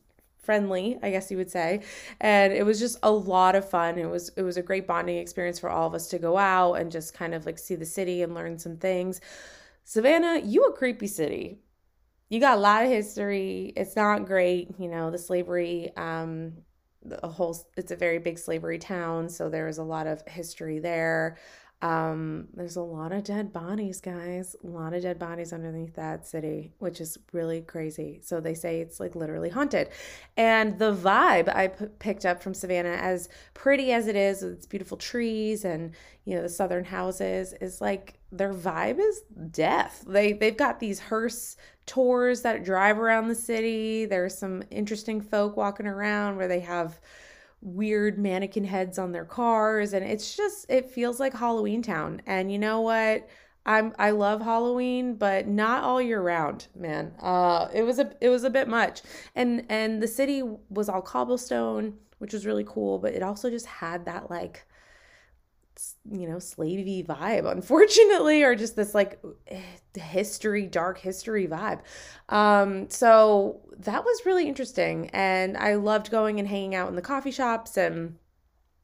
friendly, 0.46 0.96
I 1.02 1.10
guess 1.10 1.30
you 1.30 1.36
would 1.36 1.50
say. 1.50 1.82
And 2.20 2.52
it 2.52 2.64
was 2.64 2.78
just 2.78 2.98
a 3.02 3.10
lot 3.10 3.56
of 3.56 3.68
fun. 3.68 3.98
It 3.98 4.08
was 4.08 4.30
it 4.36 4.42
was 4.42 4.56
a 4.56 4.62
great 4.62 4.86
bonding 4.86 5.18
experience 5.18 5.58
for 5.58 5.68
all 5.68 5.88
of 5.88 5.94
us 5.94 6.08
to 6.08 6.18
go 6.18 6.38
out 6.38 6.74
and 6.74 6.90
just 6.90 7.14
kind 7.14 7.34
of 7.34 7.44
like 7.44 7.58
see 7.58 7.74
the 7.74 7.84
city 7.84 8.22
and 8.22 8.34
learn 8.34 8.58
some 8.58 8.76
things. 8.76 9.20
Savannah, 9.88 10.40
you 10.44 10.64
a 10.64 10.72
creepy 10.72 11.06
city. 11.06 11.60
You 12.28 12.40
got 12.40 12.58
a 12.58 12.60
lot 12.60 12.82
of 12.82 12.90
history. 12.90 13.72
It's 13.76 13.94
not 13.94 14.26
great, 14.26 14.74
you 14.80 14.88
know, 14.88 15.12
the 15.12 15.18
slavery 15.18 15.92
um 15.96 16.54
the 17.04 17.28
whole 17.28 17.56
it's 17.76 17.92
a 17.92 17.96
very 17.96 18.18
big 18.18 18.36
slavery 18.36 18.80
town, 18.80 19.28
so 19.28 19.48
there 19.48 19.68
is 19.68 19.78
a 19.78 19.84
lot 19.84 20.08
of 20.08 20.26
history 20.26 20.80
there. 20.80 21.36
Um, 21.82 22.48
there's 22.54 22.76
a 22.76 22.82
lot 22.82 23.12
of 23.12 23.22
dead 23.22 23.52
bodies, 23.52 24.00
guys. 24.00 24.56
A 24.64 24.66
lot 24.66 24.92
of 24.94 25.02
dead 25.02 25.18
bodies 25.20 25.52
underneath 25.52 25.94
that 25.94 26.26
city, 26.26 26.72
which 26.78 27.00
is 27.00 27.18
really 27.32 27.60
crazy. 27.60 28.20
So 28.24 28.40
they 28.40 28.54
say 28.54 28.80
it's 28.80 28.98
like 28.98 29.14
literally 29.14 29.50
haunted. 29.50 29.90
And 30.36 30.78
the 30.78 30.94
vibe 30.94 31.54
I 31.54 31.68
p- 31.68 31.86
picked 32.00 32.24
up 32.24 32.42
from 32.42 32.54
Savannah, 32.54 32.96
as 33.00 33.28
pretty 33.54 33.92
as 33.92 34.08
it 34.08 34.16
is, 34.16 34.42
with 34.42 34.54
its 34.54 34.66
beautiful 34.66 34.96
trees 34.96 35.64
and 35.64 35.92
you 36.24 36.34
know 36.34 36.42
the 36.42 36.48
southern 36.48 36.84
houses, 36.84 37.54
is 37.60 37.80
like 37.80 38.18
their 38.36 38.54
vibe 38.54 38.98
is 38.98 39.22
death. 39.50 40.04
They 40.06 40.32
they've 40.32 40.56
got 40.56 40.80
these 40.80 41.00
hearse 41.00 41.56
tours 41.86 42.42
that 42.42 42.64
drive 42.64 42.98
around 42.98 43.28
the 43.28 43.34
city. 43.34 44.04
There's 44.06 44.36
some 44.36 44.62
interesting 44.70 45.20
folk 45.20 45.56
walking 45.56 45.86
around 45.86 46.36
where 46.36 46.48
they 46.48 46.60
have 46.60 47.00
weird 47.62 48.18
mannequin 48.18 48.64
heads 48.64 48.98
on 48.98 49.12
their 49.12 49.24
cars 49.24 49.92
and 49.92 50.04
it's 50.04 50.36
just 50.36 50.66
it 50.68 50.90
feels 50.90 51.18
like 51.20 51.34
Halloween 51.34 51.82
town. 51.82 52.22
And 52.26 52.52
you 52.52 52.58
know 52.58 52.80
what? 52.80 53.28
I'm 53.64 53.94
I 53.98 54.10
love 54.10 54.40
Halloween, 54.42 55.14
but 55.16 55.48
not 55.48 55.82
all 55.82 56.00
year 56.00 56.20
round, 56.22 56.68
man. 56.76 57.12
Uh 57.20 57.68
it 57.72 57.82
was 57.82 57.98
a 57.98 58.12
it 58.20 58.28
was 58.28 58.44
a 58.44 58.50
bit 58.50 58.68
much. 58.68 59.02
And 59.34 59.64
and 59.68 60.02
the 60.02 60.08
city 60.08 60.42
was 60.70 60.88
all 60.88 61.02
cobblestone, 61.02 61.94
which 62.18 62.32
was 62.32 62.46
really 62.46 62.64
cool, 62.66 62.98
but 62.98 63.14
it 63.14 63.22
also 63.22 63.50
just 63.50 63.66
had 63.66 64.04
that 64.06 64.30
like 64.30 64.66
you 66.10 66.28
know 66.28 66.36
slavey 66.38 67.04
vibe 67.04 67.50
unfortunately 67.50 68.42
or 68.42 68.54
just 68.54 68.76
this 68.76 68.94
like 68.94 69.20
eh, 69.48 69.60
history 69.94 70.66
dark 70.66 70.98
history 70.98 71.46
vibe. 71.46 71.80
Um 72.28 72.88
so 72.90 73.60
that 73.78 74.04
was 74.04 74.24
really 74.24 74.48
interesting 74.48 75.10
and 75.12 75.56
i 75.56 75.74
loved 75.74 76.10
going 76.10 76.38
and 76.38 76.48
hanging 76.48 76.74
out 76.74 76.88
in 76.88 76.96
the 76.96 77.02
coffee 77.02 77.30
shops 77.30 77.76
and 77.76 78.16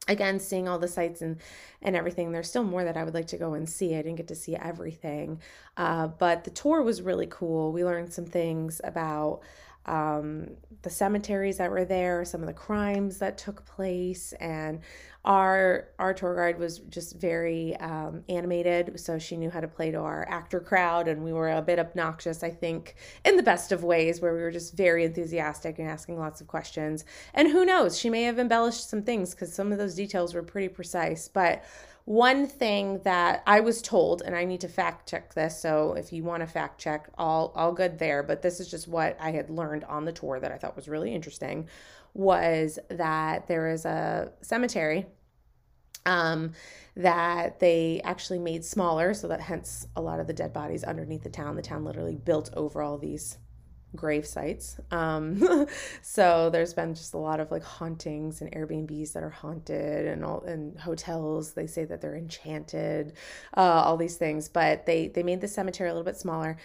again 0.08 0.38
seeing 0.38 0.68
all 0.68 0.78
the 0.78 0.88
sites 0.88 1.22
and 1.22 1.38
and 1.80 1.96
everything. 1.96 2.30
There's 2.32 2.48
still 2.48 2.64
more 2.64 2.84
that 2.84 2.96
i 2.96 3.04
would 3.04 3.14
like 3.14 3.28
to 3.28 3.38
go 3.38 3.54
and 3.54 3.68
see. 3.68 3.94
I 3.94 4.02
didn't 4.02 4.16
get 4.16 4.28
to 4.28 4.34
see 4.34 4.56
everything 4.56 5.40
uh, 5.76 6.08
but 6.08 6.44
the 6.44 6.50
tour 6.50 6.82
was 6.82 7.02
really 7.02 7.26
cool. 7.30 7.72
We 7.72 7.84
learned 7.84 8.12
some 8.12 8.26
things 8.26 8.80
about 8.84 9.40
um, 9.86 10.48
the 10.82 10.90
cemeteries 10.90 11.58
that 11.58 11.70
were 11.70 11.84
there, 11.84 12.24
some 12.24 12.40
of 12.40 12.46
the 12.46 12.52
crimes 12.52 13.18
that 13.18 13.38
took 13.38 13.64
place, 13.64 14.32
and 14.34 14.80
our 15.24 15.88
our 15.98 16.12
tour 16.12 16.34
guide 16.34 16.58
was 16.58 16.78
just 16.80 17.16
very 17.16 17.76
um, 17.76 18.24
animated, 18.28 18.98
so 18.98 19.18
she 19.18 19.36
knew 19.36 19.50
how 19.50 19.60
to 19.60 19.68
play 19.68 19.90
to 19.90 19.98
our 19.98 20.26
actor 20.28 20.60
crowd, 20.60 21.08
and 21.08 21.22
we 21.22 21.32
were 21.32 21.50
a 21.50 21.62
bit 21.62 21.78
obnoxious, 21.78 22.42
I 22.42 22.50
think, 22.50 22.96
in 23.24 23.36
the 23.36 23.42
best 23.42 23.70
of 23.72 23.84
ways, 23.84 24.20
where 24.20 24.34
we 24.34 24.40
were 24.40 24.50
just 24.50 24.76
very 24.76 25.04
enthusiastic 25.04 25.78
and 25.78 25.88
asking 25.88 26.18
lots 26.18 26.40
of 26.40 26.48
questions. 26.48 27.04
And 27.34 27.48
who 27.48 27.64
knows, 27.64 27.98
she 27.98 28.10
may 28.10 28.22
have 28.24 28.38
embellished 28.38 28.88
some 28.88 29.02
things 29.02 29.34
because 29.34 29.52
some 29.52 29.72
of 29.72 29.78
those 29.78 29.94
details 29.94 30.34
were 30.34 30.42
pretty 30.42 30.68
precise, 30.68 31.28
but 31.28 31.62
one 32.04 32.46
thing 32.46 33.00
that 33.04 33.42
I 33.46 33.60
was 33.60 33.80
told, 33.80 34.22
and 34.22 34.34
I 34.34 34.44
need 34.44 34.60
to 34.62 34.68
fact 34.68 35.08
check 35.08 35.34
this, 35.34 35.60
so 35.60 35.92
if 35.92 36.12
you 36.12 36.24
want 36.24 36.40
to 36.40 36.46
fact 36.46 36.80
check, 36.80 37.08
all 37.16 37.52
all 37.54 37.72
good 37.72 37.98
there. 37.98 38.22
But 38.22 38.42
this 38.42 38.58
is 38.58 38.68
just 38.68 38.88
what 38.88 39.16
I 39.20 39.30
had 39.30 39.50
learned 39.50 39.84
on 39.84 40.04
the 40.04 40.12
tour 40.12 40.40
that 40.40 40.50
I 40.50 40.58
thought 40.58 40.74
was 40.74 40.88
really 40.88 41.14
interesting, 41.14 41.68
was 42.12 42.78
that 42.88 43.46
there 43.46 43.70
is 43.70 43.84
a 43.84 44.32
cemetery 44.40 45.06
um, 46.04 46.52
that 46.96 47.60
they 47.60 48.00
actually 48.02 48.40
made 48.40 48.64
smaller, 48.64 49.14
so 49.14 49.28
that 49.28 49.40
hence 49.40 49.86
a 49.94 50.02
lot 50.02 50.18
of 50.18 50.26
the 50.26 50.32
dead 50.32 50.52
bodies 50.52 50.82
underneath 50.82 51.22
the 51.22 51.30
town. 51.30 51.54
The 51.54 51.62
town 51.62 51.84
literally 51.84 52.16
built 52.16 52.50
over 52.54 52.82
all 52.82 52.98
these 52.98 53.38
grave 53.94 54.26
sites. 54.26 54.78
Um, 54.90 55.66
so 56.02 56.50
there's 56.50 56.74
been 56.74 56.94
just 56.94 57.14
a 57.14 57.18
lot 57.18 57.40
of 57.40 57.50
like 57.50 57.62
hauntings 57.62 58.40
and 58.40 58.50
Airbnbs 58.52 59.12
that 59.12 59.22
are 59.22 59.30
haunted 59.30 60.06
and 60.06 60.24
all 60.24 60.42
and 60.42 60.78
hotels. 60.78 61.52
They 61.52 61.66
say 61.66 61.84
that 61.84 62.00
they're 62.00 62.16
enchanted, 62.16 63.14
uh, 63.56 63.60
all 63.60 63.96
these 63.96 64.16
things. 64.16 64.48
But 64.48 64.86
they 64.86 65.08
they 65.08 65.22
made 65.22 65.40
the 65.40 65.48
cemetery 65.48 65.90
a 65.90 65.92
little 65.92 66.04
bit 66.04 66.16
smaller. 66.16 66.56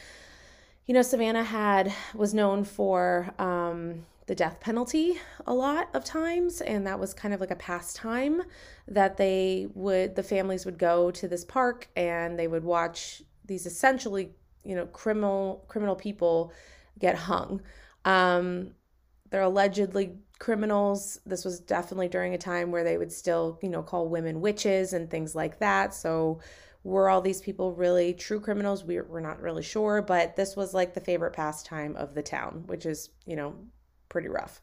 You 0.85 0.93
know, 0.93 1.01
Savannah 1.01 1.43
had 1.43 1.93
was 2.15 2.33
known 2.33 2.63
for 2.63 3.33
um, 3.39 4.05
the 4.27 4.35
death 4.35 4.59
penalty 4.59 5.19
a 5.45 5.53
lot 5.53 5.89
of 5.93 6.03
times 6.03 6.59
and 6.59 6.85
that 6.85 6.99
was 6.99 7.13
kind 7.13 7.33
of 7.33 7.39
like 7.39 7.49
a 7.49 7.55
pastime 7.55 8.43
that 8.87 9.15
they 9.15 9.67
would 9.73 10.15
the 10.15 10.23
families 10.23 10.65
would 10.65 10.77
go 10.77 11.09
to 11.11 11.29
this 11.29 11.45
park 11.45 11.87
and 11.95 12.37
they 12.37 12.47
would 12.47 12.63
watch 12.63 13.23
these 13.45 13.65
essentially 13.65 14.31
you 14.65 14.75
know 14.75 14.85
criminal 14.87 15.63
criminal 15.69 15.95
people 15.95 16.51
get 16.99 17.15
hung 17.15 17.61
um, 18.05 18.71
they're 19.29 19.41
allegedly 19.41 20.15
criminals 20.39 21.19
this 21.25 21.43
was 21.43 21.59
definitely 21.59 22.07
during 22.07 22.33
a 22.33 22.37
time 22.37 22.71
where 22.71 22.83
they 22.83 22.97
would 22.97 23.11
still 23.11 23.59
you 23.61 23.69
know 23.69 23.81
call 23.81 24.07
women 24.07 24.39
witches 24.39 24.93
and 24.93 25.09
things 25.09 25.35
like 25.35 25.59
that 25.59 25.93
so 25.93 26.39
were 26.83 27.09
all 27.09 27.21
these 27.21 27.41
people 27.41 27.73
really 27.73 28.13
true 28.13 28.39
criminals 28.39 28.83
we, 28.83 29.01
we're 29.01 29.19
not 29.19 29.41
really 29.41 29.63
sure 29.63 30.01
but 30.01 30.35
this 30.35 30.55
was 30.55 30.73
like 30.73 30.93
the 30.93 31.01
favorite 31.01 31.33
pastime 31.33 31.95
of 31.95 32.13
the 32.13 32.21
town 32.21 32.63
which 32.67 32.85
is 32.85 33.09
you 33.25 33.35
know 33.35 33.55
pretty 34.09 34.27
rough. 34.29 34.61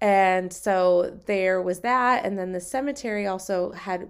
And 0.00 0.52
so 0.52 1.18
there 1.26 1.62
was 1.62 1.80
that. 1.80 2.24
And 2.24 2.38
then 2.38 2.52
the 2.52 2.60
cemetery 2.60 3.26
also 3.26 3.72
had 3.72 4.08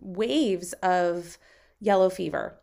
waves 0.00 0.72
of 0.82 1.38
yellow 1.80 2.10
fever 2.10 2.60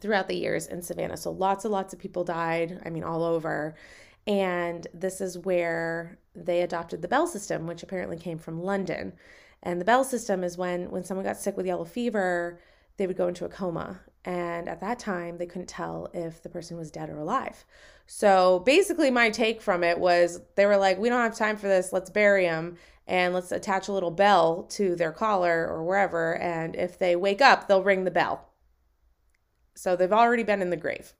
throughout 0.00 0.28
the 0.28 0.36
years 0.36 0.66
in 0.66 0.82
Savannah. 0.82 1.16
So 1.16 1.30
lots 1.30 1.64
and 1.64 1.72
lots 1.72 1.92
of 1.92 1.98
people 1.98 2.24
died, 2.24 2.80
I 2.84 2.90
mean, 2.90 3.04
all 3.04 3.22
over. 3.22 3.74
And 4.26 4.86
this 4.94 5.20
is 5.20 5.38
where 5.38 6.18
they 6.34 6.62
adopted 6.62 7.02
the 7.02 7.08
bell 7.08 7.26
system, 7.26 7.66
which 7.66 7.82
apparently 7.82 8.16
came 8.16 8.38
from 8.38 8.62
London. 8.62 9.12
And 9.62 9.80
the 9.80 9.84
bell 9.84 10.04
system 10.04 10.44
is 10.44 10.58
when 10.58 10.90
when 10.90 11.04
someone 11.04 11.24
got 11.24 11.36
sick 11.36 11.56
with 11.56 11.66
yellow 11.66 11.84
fever, 11.84 12.60
they 12.96 13.06
would 13.06 13.16
go 13.16 13.28
into 13.28 13.44
a 13.44 13.48
coma. 13.48 14.00
And 14.24 14.68
at 14.68 14.80
that 14.80 14.98
time, 14.98 15.36
they 15.36 15.46
couldn't 15.46 15.68
tell 15.68 16.08
if 16.14 16.42
the 16.42 16.48
person 16.48 16.78
was 16.78 16.90
dead 16.90 17.10
or 17.10 17.18
alive. 17.18 17.64
So 18.06 18.60
basically, 18.60 19.10
my 19.10 19.30
take 19.30 19.60
from 19.60 19.84
it 19.84 19.98
was 19.98 20.40
they 20.56 20.66
were 20.66 20.78
like, 20.78 20.98
we 20.98 21.08
don't 21.08 21.20
have 21.20 21.36
time 21.36 21.56
for 21.56 21.68
this. 21.68 21.92
Let's 21.92 22.10
bury 22.10 22.44
him 22.44 22.76
and 23.06 23.34
let's 23.34 23.52
attach 23.52 23.88
a 23.88 23.92
little 23.92 24.10
bell 24.10 24.62
to 24.70 24.96
their 24.96 25.12
collar 25.12 25.68
or 25.68 25.84
wherever. 25.84 26.36
And 26.36 26.74
if 26.74 26.98
they 26.98 27.16
wake 27.16 27.42
up, 27.42 27.68
they'll 27.68 27.82
ring 27.82 28.04
the 28.04 28.10
bell. 28.10 28.48
So 29.74 29.96
they've 29.96 30.12
already 30.12 30.42
been 30.42 30.62
in 30.62 30.70
the 30.70 30.76
grave. 30.76 31.12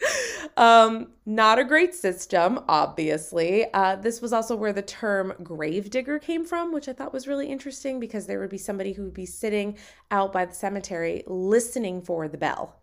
um, 0.56 1.08
not 1.24 1.58
a 1.58 1.64
great 1.64 1.94
system, 1.94 2.60
obviously. 2.68 3.72
Uh, 3.72 3.96
this 3.96 4.20
was 4.20 4.32
also 4.32 4.56
where 4.56 4.72
the 4.72 4.82
term 4.82 5.32
grave 5.42 5.90
digger 5.90 6.18
came 6.18 6.44
from, 6.44 6.72
which 6.72 6.88
I 6.88 6.92
thought 6.92 7.12
was 7.12 7.26
really 7.26 7.48
interesting 7.48 8.00
because 8.00 8.26
there 8.26 8.40
would 8.40 8.50
be 8.50 8.58
somebody 8.58 8.92
who 8.92 9.04
would 9.04 9.14
be 9.14 9.26
sitting 9.26 9.76
out 10.10 10.32
by 10.32 10.44
the 10.44 10.54
cemetery 10.54 11.22
listening 11.26 12.02
for 12.02 12.28
the 12.28 12.38
bell. 12.38 12.76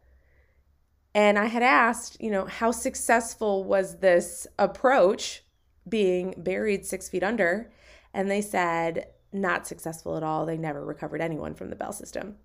And 1.15 1.37
I 1.37 1.45
had 1.45 1.61
asked, 1.61 2.17
you 2.19 2.31
know, 2.31 2.45
how 2.45 2.71
successful 2.71 3.63
was 3.63 3.99
this 3.99 4.47
approach 4.57 5.43
being 5.87 6.33
buried 6.37 6.85
six 6.85 7.07
feet 7.07 7.23
under? 7.23 7.71
And 8.13 8.31
they 8.31 8.41
said, 8.41 9.07
not 9.31 9.67
successful 9.67 10.17
at 10.17 10.23
all. 10.23 10.45
They 10.45 10.57
never 10.57 10.83
recovered 10.83 11.21
anyone 11.21 11.53
from 11.53 11.69
the 11.69 11.75
bell 11.75 11.93
system. 11.93 12.35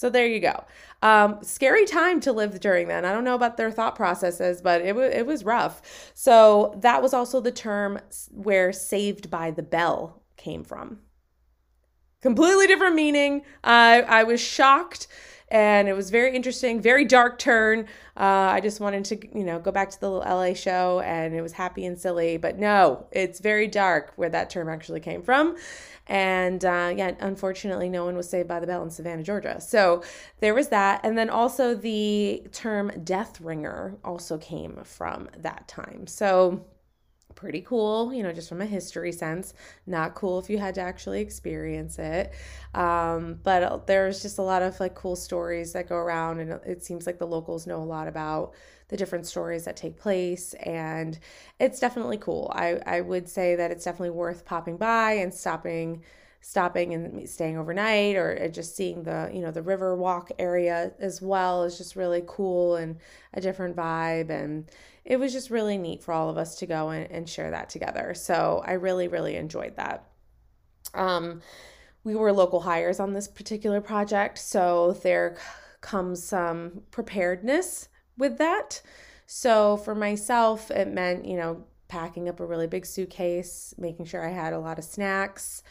So 0.00 0.08
there 0.08 0.26
you 0.26 0.40
go. 0.40 0.64
Um, 1.02 1.40
scary 1.42 1.84
time 1.84 2.20
to 2.20 2.32
live 2.32 2.58
during 2.58 2.88
then. 2.88 3.04
I 3.04 3.12
don't 3.12 3.22
know 3.22 3.34
about 3.34 3.58
their 3.58 3.70
thought 3.70 3.96
processes, 3.96 4.62
but 4.62 4.80
it, 4.80 4.94
w- 4.94 5.10
it 5.10 5.26
was 5.26 5.44
rough. 5.44 5.82
So 6.14 6.74
that 6.78 7.02
was 7.02 7.12
also 7.12 7.38
the 7.38 7.52
term 7.52 7.98
where 8.30 8.72
saved 8.72 9.28
by 9.28 9.50
the 9.50 9.62
bell 9.62 10.22
came 10.38 10.64
from. 10.64 11.00
Completely 12.22 12.66
different 12.66 12.94
meaning. 12.94 13.42
I 13.62 14.00
I 14.00 14.22
was 14.24 14.40
shocked 14.40 15.06
and 15.50 15.88
it 15.88 15.94
was 15.94 16.10
very 16.10 16.34
interesting, 16.34 16.80
very 16.80 17.04
dark 17.04 17.38
turn. 17.38 17.86
Uh, 18.16 18.50
I 18.52 18.60
just 18.60 18.80
wanted 18.80 19.04
to, 19.06 19.38
you 19.38 19.44
know, 19.44 19.58
go 19.58 19.72
back 19.72 19.90
to 19.90 20.00
the 20.00 20.10
little 20.10 20.36
LA 20.36 20.54
show, 20.54 21.00
and 21.00 21.34
it 21.34 21.42
was 21.42 21.52
happy 21.52 21.84
and 21.86 21.98
silly, 21.98 22.36
but 22.36 22.58
no, 22.58 23.06
it's 23.10 23.40
very 23.40 23.66
dark 23.66 24.12
where 24.16 24.28
that 24.28 24.50
term 24.50 24.68
actually 24.68 25.00
came 25.00 25.22
from. 25.22 25.56
And 26.06 26.64
uh, 26.64 26.92
yeah, 26.96 27.14
unfortunately, 27.20 27.88
no 27.88 28.04
one 28.04 28.16
was 28.16 28.28
saved 28.28 28.48
by 28.48 28.58
the 28.58 28.66
bell 28.66 28.82
in 28.82 28.90
Savannah, 28.90 29.22
Georgia. 29.22 29.60
So 29.60 30.02
there 30.40 30.54
was 30.54 30.68
that. 30.68 31.00
And 31.04 31.16
then 31.16 31.30
also 31.30 31.74
the 31.74 32.42
term 32.52 32.90
death 33.04 33.40
ringer 33.40 33.96
also 34.04 34.36
came 34.38 34.80
from 34.84 35.28
that 35.38 35.68
time. 35.68 36.08
So 36.08 36.64
pretty 37.34 37.60
cool, 37.60 38.12
you 38.12 38.22
know, 38.22 38.32
just 38.32 38.48
from 38.48 38.60
a 38.60 38.66
history 38.66 39.12
sense. 39.12 39.54
Not 39.86 40.14
cool 40.14 40.38
if 40.38 40.50
you 40.50 40.58
had 40.58 40.74
to 40.76 40.80
actually 40.80 41.20
experience 41.20 41.98
it. 41.98 42.32
Um, 42.74 43.40
but 43.42 43.62
uh, 43.62 43.78
there's 43.86 44.22
just 44.22 44.38
a 44.38 44.42
lot 44.42 44.62
of 44.62 44.78
like 44.80 44.94
cool 44.94 45.16
stories 45.16 45.72
that 45.72 45.88
go 45.88 45.96
around, 45.96 46.40
and 46.40 46.60
it 46.66 46.82
seems 46.84 47.06
like 47.06 47.18
the 47.18 47.26
locals 47.26 47.66
know 47.66 47.82
a 47.82 47.84
lot 47.84 48.08
about 48.08 48.54
the 48.88 48.96
different 48.96 49.24
stories 49.24 49.64
that 49.64 49.76
take 49.76 49.96
place 49.96 50.52
and 50.54 51.20
it's 51.60 51.78
definitely 51.78 52.18
cool 52.18 52.50
i 52.56 52.76
i 52.86 53.00
would 53.00 53.28
say 53.28 53.54
that 53.54 53.70
it's 53.70 53.84
definitely 53.84 54.10
worth 54.10 54.44
popping 54.44 54.76
by 54.76 55.12
and 55.12 55.32
stopping 55.32 56.02
stopping 56.42 56.94
and 56.94 57.28
staying 57.28 57.58
overnight 57.58 58.16
or 58.16 58.48
just 58.48 58.74
seeing 58.74 59.02
the 59.02 59.30
you 59.32 59.40
know 59.40 59.50
the 59.50 59.62
river 59.62 59.94
walk 59.94 60.30
area 60.38 60.90
as 60.98 61.20
well 61.20 61.64
is 61.64 61.76
just 61.76 61.96
really 61.96 62.22
cool 62.26 62.76
and 62.76 62.96
a 63.34 63.40
different 63.40 63.76
vibe 63.76 64.30
and 64.30 64.70
it 65.04 65.18
was 65.18 65.32
just 65.32 65.50
really 65.50 65.78
neat 65.78 66.02
for 66.02 66.12
all 66.12 66.28
of 66.28 66.36
us 66.36 66.56
to 66.56 66.66
go 66.66 66.90
and, 66.90 67.10
and 67.10 67.28
share 67.28 67.50
that 67.50 67.68
together. 67.68 68.14
So 68.14 68.62
I 68.64 68.72
really, 68.72 69.08
really 69.08 69.36
enjoyed 69.36 69.76
that. 69.76 70.04
Um, 70.94 71.40
we 72.04 72.14
were 72.14 72.32
local 72.32 72.60
hires 72.60 73.00
on 73.00 73.12
this 73.12 73.28
particular 73.28 73.80
project, 73.80 74.38
so 74.38 74.92
there 75.02 75.36
comes 75.80 76.22
some 76.22 76.82
preparedness 76.90 77.88
with 78.16 78.38
that. 78.38 78.82
So 79.26 79.76
for 79.78 79.94
myself, 79.94 80.70
it 80.70 80.88
meant, 80.88 81.24
you 81.24 81.36
know, 81.36 81.64
packing 81.88 82.28
up 82.28 82.40
a 82.40 82.46
really 82.46 82.66
big 82.66 82.86
suitcase, 82.86 83.74
making 83.78 84.06
sure 84.06 84.26
I 84.26 84.30
had 84.32 84.52
a 84.52 84.58
lot 84.58 84.78
of 84.78 84.84
snacks, 84.84 85.62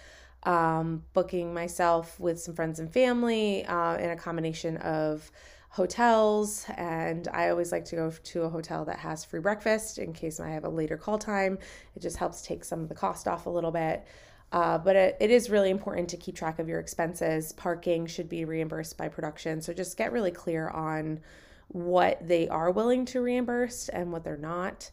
um, 0.43 1.03
booking 1.13 1.53
myself 1.53 2.19
with 2.19 2.39
some 2.39 2.55
friends 2.55 2.79
and 2.79 2.91
family 2.91 3.65
uh, 3.65 3.97
in 3.97 4.09
a 4.09 4.15
combination 4.15 4.77
of 4.77 5.31
hotels 5.69 6.65
and 6.77 7.27
I 7.27 7.49
always 7.49 7.71
like 7.71 7.85
to 7.85 7.95
go 7.95 8.11
to 8.11 8.41
a 8.43 8.49
hotel 8.49 8.85
that 8.85 8.97
has 8.99 9.23
free 9.23 9.39
breakfast 9.39 9.99
in 9.99 10.13
case 10.13 10.39
I 10.39 10.49
have 10.49 10.63
a 10.63 10.69
later 10.69 10.97
call 10.97 11.19
time. 11.19 11.59
It 11.95 12.01
just 12.01 12.17
helps 12.17 12.41
take 12.41 12.63
some 12.63 12.81
of 12.81 12.89
the 12.89 12.95
cost 12.95 13.27
off 13.27 13.45
a 13.45 13.49
little 13.49 13.71
bit. 13.71 14.05
Uh, 14.51 14.79
but 14.79 14.95
it, 14.95 15.17
it 15.19 15.29
is 15.29 15.51
really 15.51 15.69
important 15.69 16.09
to 16.09 16.17
keep 16.17 16.35
track 16.35 16.57
of 16.57 16.67
your 16.67 16.79
expenses. 16.79 17.53
Parking 17.53 18.07
should 18.07 18.27
be 18.27 18.45
reimbursed 18.45 18.97
by 18.97 19.07
production. 19.07 19.61
So 19.61 19.73
just 19.73 19.95
get 19.95 20.11
really 20.11 20.31
clear 20.31 20.69
on 20.69 21.19
what 21.67 22.27
they 22.27 22.47
are 22.47 22.71
willing 22.71 23.05
to 23.05 23.21
reimburse 23.21 23.89
and 23.89 24.11
what 24.11 24.23
they're 24.23 24.37
not. 24.37 24.89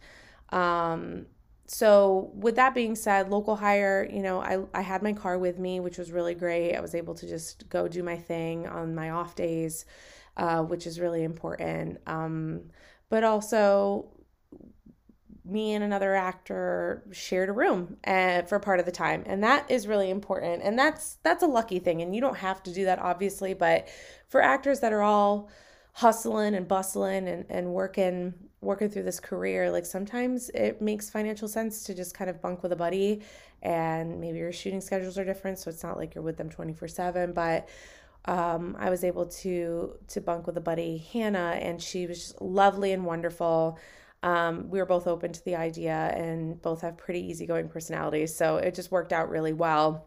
Um, 0.51 1.25
so 1.67 2.31
with 2.35 2.57
that 2.57 2.75
being 2.75 2.95
said 2.95 3.29
local 3.29 3.57
hire 3.57 4.09
you 4.13 4.23
know 4.23 4.41
I, 4.41 4.59
I 4.73 4.83
had 4.83 5.03
my 5.03 5.13
car 5.13 5.39
with 5.39 5.59
me 5.59 5.81
which 5.81 5.99
was 5.99 6.13
really 6.13 6.35
great 6.35 6.75
i 6.75 6.81
was 6.81 6.95
able 6.95 7.15
to 7.15 7.27
just 7.27 7.69
go 7.69 7.89
do 7.89 8.03
my 8.03 8.17
thing 8.17 8.67
on 8.67 8.95
my 8.95 9.11
off 9.11 9.35
days 9.35 9.85
uh, 10.37 10.63
which 10.63 10.87
is 10.87 11.01
really 11.01 11.23
important. 11.23 11.99
Um, 12.07 12.65
but 13.09 13.25
also, 13.25 14.09
me 15.45 15.75
and 15.75 15.85
another 15.85 16.15
actor 16.15 17.05
shared 17.13 17.49
a 17.49 17.53
room 17.53 17.97
uh, 18.07 18.43
for 18.43 18.59
part 18.59 18.81
of 18.81 18.87
the 18.87 18.93
time, 18.93 19.23
and 19.27 19.43
that 19.45 19.71
is 19.71 19.87
really 19.87 20.11
important. 20.11 20.63
And 20.63 20.79
that's 20.79 21.19
that's 21.23 21.43
a 21.43 21.47
lucky 21.47 21.79
thing, 21.79 22.03
and 22.03 22.15
you 22.15 22.21
don't 22.21 22.37
have 22.37 22.63
to 22.65 22.73
do 22.73 22.85
that, 22.85 22.99
obviously. 22.99 23.55
But 23.55 23.89
for 24.29 24.43
actors 24.43 24.81
that 24.81 24.93
are 24.93 25.03
all 25.03 25.49
hustling 25.93 26.55
and 26.55 26.69
bustling 26.69 27.27
and, 27.29 27.47
and 27.49 27.73
working 27.73 28.35
working 28.61 28.89
through 28.89 29.03
this 29.03 29.21
career 29.21 29.71
like 29.71 29.87
sometimes 29.87 30.49
it 30.51 30.81
makes 30.81 31.11
financial 31.11 31.47
sense 31.47 31.85
to 31.85 31.95
just 31.95 32.15
kind 32.15 32.31
of 32.31 32.41
bunk 32.41 32.63
with 32.63 32.73
a 32.73 32.77
buddy 32.77 33.23
and 33.63 34.21
maybe 34.21 34.39
your 34.39 34.53
shooting 34.53 34.81
schedules 34.81 35.19
are 35.19 35.25
different 35.25 35.59
so 35.59 35.71
it's 35.71 35.83
not 35.83 35.97
like 35.97 36.15
you're 36.15 36.25
with 36.25 36.37
them 36.37 36.49
24 36.49 36.89
7 36.89 37.33
but 37.33 37.69
um, 38.27 38.77
I 38.79 38.91
was 38.91 39.05
able 39.05 39.27
to 39.27 39.97
to 40.09 40.21
bunk 40.21 40.47
with 40.47 40.57
a 40.57 40.61
buddy, 40.61 40.99
Hannah, 41.13 41.59
and 41.61 41.81
she 41.81 42.07
was 42.07 42.19
just 42.19 42.41
lovely 42.41 42.93
and 42.93 43.05
wonderful. 43.05 43.79
Um, 44.23 44.69
we 44.69 44.79
were 44.81 44.87
both 44.87 45.07
open 45.07 45.33
to 45.33 45.45
the 45.45 45.55
idea 45.55 45.95
and 46.15 46.61
both 46.61 46.81
have 46.81 46.97
pretty 46.97 47.21
easygoing 47.29 47.69
personalities, 47.69 48.35
so 48.35 48.57
it 48.57 48.75
just 48.75 48.91
worked 48.91 49.13
out 49.13 49.31
really 49.31 49.53
well. 49.53 50.07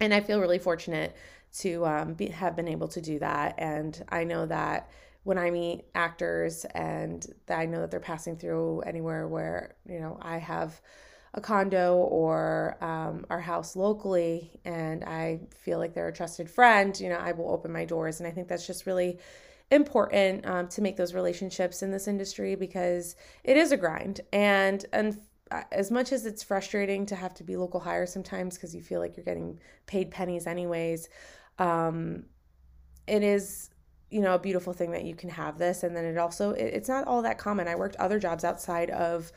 And 0.00 0.12
I 0.12 0.20
feel 0.20 0.40
really 0.40 0.58
fortunate 0.58 1.14
to 1.58 1.86
um, 1.86 2.14
be, 2.14 2.28
have 2.28 2.56
been 2.56 2.66
able 2.66 2.88
to 2.88 3.00
do 3.00 3.20
that. 3.20 3.54
And 3.58 4.02
I 4.08 4.24
know 4.24 4.46
that 4.46 4.90
when 5.24 5.38
I 5.38 5.50
meet 5.50 5.84
actors 5.94 6.64
and 6.74 7.26
I 7.48 7.66
know 7.66 7.80
that 7.80 7.90
they're 7.90 8.00
passing 8.00 8.36
through 8.36 8.80
anywhere 8.80 9.26
where 9.26 9.74
you 9.86 10.00
know 10.00 10.18
I 10.22 10.38
have 10.38 10.80
a 11.34 11.40
condo 11.40 11.96
or 11.96 12.76
um, 12.80 13.26
our 13.28 13.40
house 13.40 13.74
locally 13.74 14.52
and 14.64 15.04
I 15.04 15.40
feel 15.58 15.78
like 15.78 15.92
they're 15.92 16.08
a 16.08 16.12
trusted 16.12 16.48
friend, 16.48 16.98
you 16.98 17.08
know, 17.08 17.16
I 17.16 17.32
will 17.32 17.50
open 17.50 17.72
my 17.72 17.84
doors. 17.84 18.20
And 18.20 18.26
I 18.26 18.30
think 18.30 18.46
that's 18.46 18.66
just 18.66 18.86
really 18.86 19.18
important 19.70 20.46
um, 20.46 20.68
to 20.68 20.80
make 20.80 20.96
those 20.96 21.12
relationships 21.12 21.82
in 21.82 21.90
this 21.90 22.06
industry 22.06 22.54
because 22.54 23.16
it 23.42 23.56
is 23.56 23.72
a 23.72 23.76
grind. 23.76 24.20
And, 24.32 24.86
and 24.92 25.20
as 25.72 25.90
much 25.90 26.12
as 26.12 26.24
it's 26.24 26.44
frustrating 26.44 27.04
to 27.06 27.16
have 27.16 27.34
to 27.34 27.44
be 27.44 27.56
local 27.56 27.80
hire 27.80 28.06
sometimes 28.06 28.54
because 28.54 28.72
you 28.72 28.80
feel 28.80 29.00
like 29.00 29.16
you're 29.16 29.24
getting 29.24 29.58
paid 29.86 30.12
pennies 30.12 30.46
anyways, 30.46 31.08
um, 31.58 32.24
it 33.08 33.24
is 33.24 33.70
you 34.14 34.20
know 34.20 34.34
a 34.34 34.38
beautiful 34.38 34.72
thing 34.72 34.92
that 34.92 35.04
you 35.04 35.14
can 35.14 35.28
have 35.28 35.58
this 35.58 35.82
and 35.82 35.96
then 35.96 36.04
it 36.04 36.16
also 36.16 36.52
it, 36.52 36.72
it's 36.74 36.88
not 36.88 37.06
all 37.06 37.22
that 37.22 37.36
common 37.36 37.66
i 37.66 37.74
worked 37.74 37.96
other 37.96 38.18
jobs 38.18 38.44
outside 38.44 38.90
of 38.90 39.32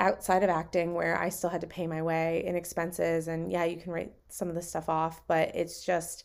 outside 0.00 0.42
of 0.42 0.48
acting 0.48 0.94
where 0.94 1.20
I 1.20 1.28
still 1.28 1.50
had 1.50 1.60
to 1.60 1.66
pay 1.66 1.86
my 1.86 2.02
way 2.02 2.42
in 2.46 2.56
expenses. 2.56 3.28
And 3.28 3.52
yeah, 3.52 3.64
you 3.64 3.76
can 3.76 3.92
write 3.92 4.12
some 4.28 4.48
of 4.48 4.54
the 4.54 4.62
stuff 4.62 4.88
off, 4.88 5.20
but 5.28 5.54
it's 5.54 5.84
just, 5.84 6.24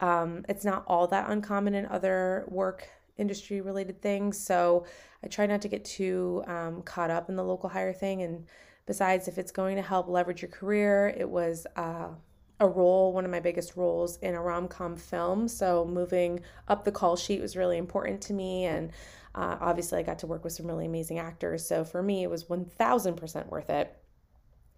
um, 0.00 0.44
it's 0.48 0.64
not 0.64 0.84
all 0.86 1.08
that 1.08 1.28
uncommon 1.28 1.74
in 1.74 1.86
other 1.86 2.44
work 2.48 2.88
industry 3.18 3.60
related 3.60 4.00
things. 4.00 4.38
So 4.38 4.86
I 5.24 5.26
try 5.26 5.46
not 5.46 5.60
to 5.62 5.68
get 5.68 5.84
too 5.84 6.44
um, 6.46 6.82
caught 6.82 7.10
up 7.10 7.28
in 7.28 7.34
the 7.34 7.42
local 7.42 7.68
hire 7.68 7.92
thing. 7.92 8.22
And 8.22 8.46
besides, 8.86 9.26
if 9.26 9.38
it's 9.38 9.50
going 9.50 9.74
to 9.74 9.82
help 9.82 10.08
leverage 10.08 10.42
your 10.42 10.50
career, 10.50 11.12
it 11.16 11.28
was 11.28 11.66
uh, 11.74 12.10
a 12.58 12.66
role, 12.66 13.12
one 13.12 13.24
of 13.24 13.30
my 13.30 13.40
biggest 13.40 13.76
roles 13.76 14.16
in 14.18 14.34
a 14.34 14.40
rom 14.40 14.68
com 14.68 14.96
film. 14.96 15.48
So 15.48 15.84
moving 15.84 16.40
up 16.68 16.84
the 16.84 16.92
call 16.92 17.16
sheet 17.16 17.40
was 17.40 17.56
really 17.56 17.76
important 17.76 18.20
to 18.22 18.32
me. 18.32 18.64
And 18.64 18.90
uh, 19.34 19.58
obviously, 19.60 19.98
I 19.98 20.02
got 20.02 20.20
to 20.20 20.26
work 20.26 20.44
with 20.44 20.54
some 20.54 20.66
really 20.66 20.86
amazing 20.86 21.18
actors. 21.18 21.66
So 21.66 21.84
for 21.84 22.02
me, 22.02 22.22
it 22.22 22.30
was 22.30 22.44
1000% 22.44 23.48
worth 23.48 23.68
it. 23.68 23.94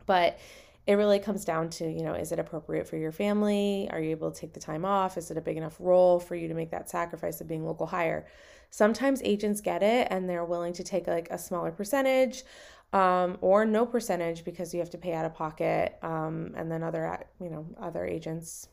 But 0.06 0.38
it 0.88 0.94
really 0.94 1.18
comes 1.18 1.44
down 1.44 1.68
to, 1.68 1.86
you 1.86 2.02
know, 2.02 2.14
is 2.14 2.32
it 2.32 2.38
appropriate 2.38 2.88
for 2.88 2.96
your 2.96 3.12
family? 3.12 3.88
Are 3.92 4.00
you 4.00 4.10
able 4.10 4.30
to 4.30 4.40
take 4.40 4.54
the 4.54 4.60
time 4.60 4.86
off? 4.86 5.18
Is 5.18 5.30
it 5.30 5.36
a 5.36 5.40
big 5.42 5.58
enough 5.58 5.76
role 5.78 6.18
for 6.18 6.34
you 6.34 6.48
to 6.48 6.54
make 6.54 6.70
that 6.70 6.88
sacrifice 6.88 7.42
of 7.42 7.46
being 7.46 7.64
local 7.64 7.86
hire? 7.86 8.26
Sometimes 8.70 9.20
agents 9.22 9.60
get 9.60 9.82
it 9.82 10.08
and 10.10 10.28
they're 10.28 10.46
willing 10.46 10.72
to 10.72 10.82
take 10.82 11.06
like 11.06 11.28
a 11.30 11.38
smaller 11.38 11.70
percentage 11.70 12.42
um, 12.92 13.36
or 13.40 13.64
no 13.64 13.84
percentage 13.84 14.44
because 14.44 14.72
you 14.72 14.80
have 14.80 14.90
to 14.90 14.98
pay 14.98 15.12
out 15.12 15.24
of 15.24 15.34
pocket. 15.34 15.98
Um, 16.02 16.52
and 16.56 16.70
then 16.70 16.82
other, 16.82 17.24
you 17.40 17.50
know, 17.50 17.66
other 17.80 18.04
agents 18.04 18.68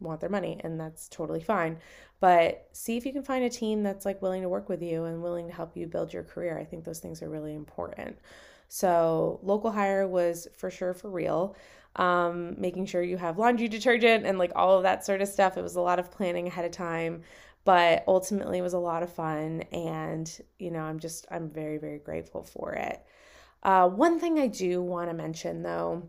want 0.00 0.20
their 0.20 0.30
money 0.30 0.60
and 0.64 0.80
that's 0.80 1.08
totally 1.08 1.42
fine. 1.42 1.78
But 2.20 2.68
see 2.72 2.96
if 2.96 3.06
you 3.06 3.12
can 3.12 3.22
find 3.22 3.44
a 3.44 3.50
team 3.50 3.82
that's 3.82 4.04
like 4.04 4.20
willing 4.20 4.42
to 4.42 4.48
work 4.48 4.68
with 4.68 4.82
you 4.82 5.04
and 5.04 5.22
willing 5.22 5.46
to 5.48 5.54
help 5.54 5.76
you 5.76 5.86
build 5.86 6.12
your 6.12 6.22
career. 6.22 6.58
I 6.58 6.64
think 6.64 6.84
those 6.84 6.98
things 6.98 7.22
are 7.22 7.30
really 7.30 7.54
important. 7.54 8.18
So, 8.68 9.40
local 9.42 9.72
hire 9.72 10.06
was 10.06 10.46
for 10.56 10.70
sure 10.70 10.94
for 10.94 11.10
real. 11.10 11.56
Um, 11.96 12.54
making 12.56 12.86
sure 12.86 13.02
you 13.02 13.16
have 13.16 13.36
laundry 13.36 13.66
detergent 13.66 14.24
and 14.24 14.38
like 14.38 14.52
all 14.54 14.76
of 14.76 14.84
that 14.84 15.04
sort 15.04 15.22
of 15.22 15.28
stuff. 15.28 15.56
It 15.56 15.62
was 15.62 15.74
a 15.74 15.80
lot 15.80 15.98
of 15.98 16.10
planning 16.10 16.46
ahead 16.46 16.64
of 16.64 16.70
time, 16.70 17.22
but 17.64 18.04
ultimately 18.06 18.58
it 18.58 18.62
was 18.62 18.74
a 18.74 18.78
lot 18.78 19.02
of 19.02 19.12
fun. 19.12 19.62
And, 19.72 20.30
you 20.60 20.70
know, 20.70 20.80
I'm 20.80 21.00
just, 21.00 21.26
I'm 21.32 21.50
very, 21.50 21.78
very 21.78 21.98
grateful 21.98 22.44
for 22.44 22.74
it. 22.74 23.02
Uh, 23.62 23.88
one 23.88 24.18
thing 24.18 24.38
I 24.38 24.46
do 24.46 24.82
want 24.82 25.10
to 25.10 25.14
mention 25.14 25.62
though 25.62 26.08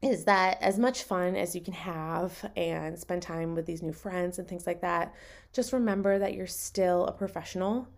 is 0.00 0.24
that 0.24 0.62
as 0.62 0.78
much 0.78 1.02
fun 1.02 1.34
as 1.34 1.54
you 1.54 1.60
can 1.60 1.74
have 1.74 2.48
and 2.56 2.96
spend 2.98 3.20
time 3.20 3.54
with 3.56 3.66
these 3.66 3.82
new 3.82 3.92
friends 3.92 4.38
and 4.38 4.46
things 4.46 4.66
like 4.66 4.80
that, 4.82 5.12
just 5.52 5.72
remember 5.72 6.18
that 6.20 6.34
you're 6.34 6.46
still 6.46 7.06
a 7.06 7.12
professional 7.12 7.88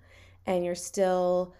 and 0.47 0.65
you're 0.65 0.75
still 0.75 1.55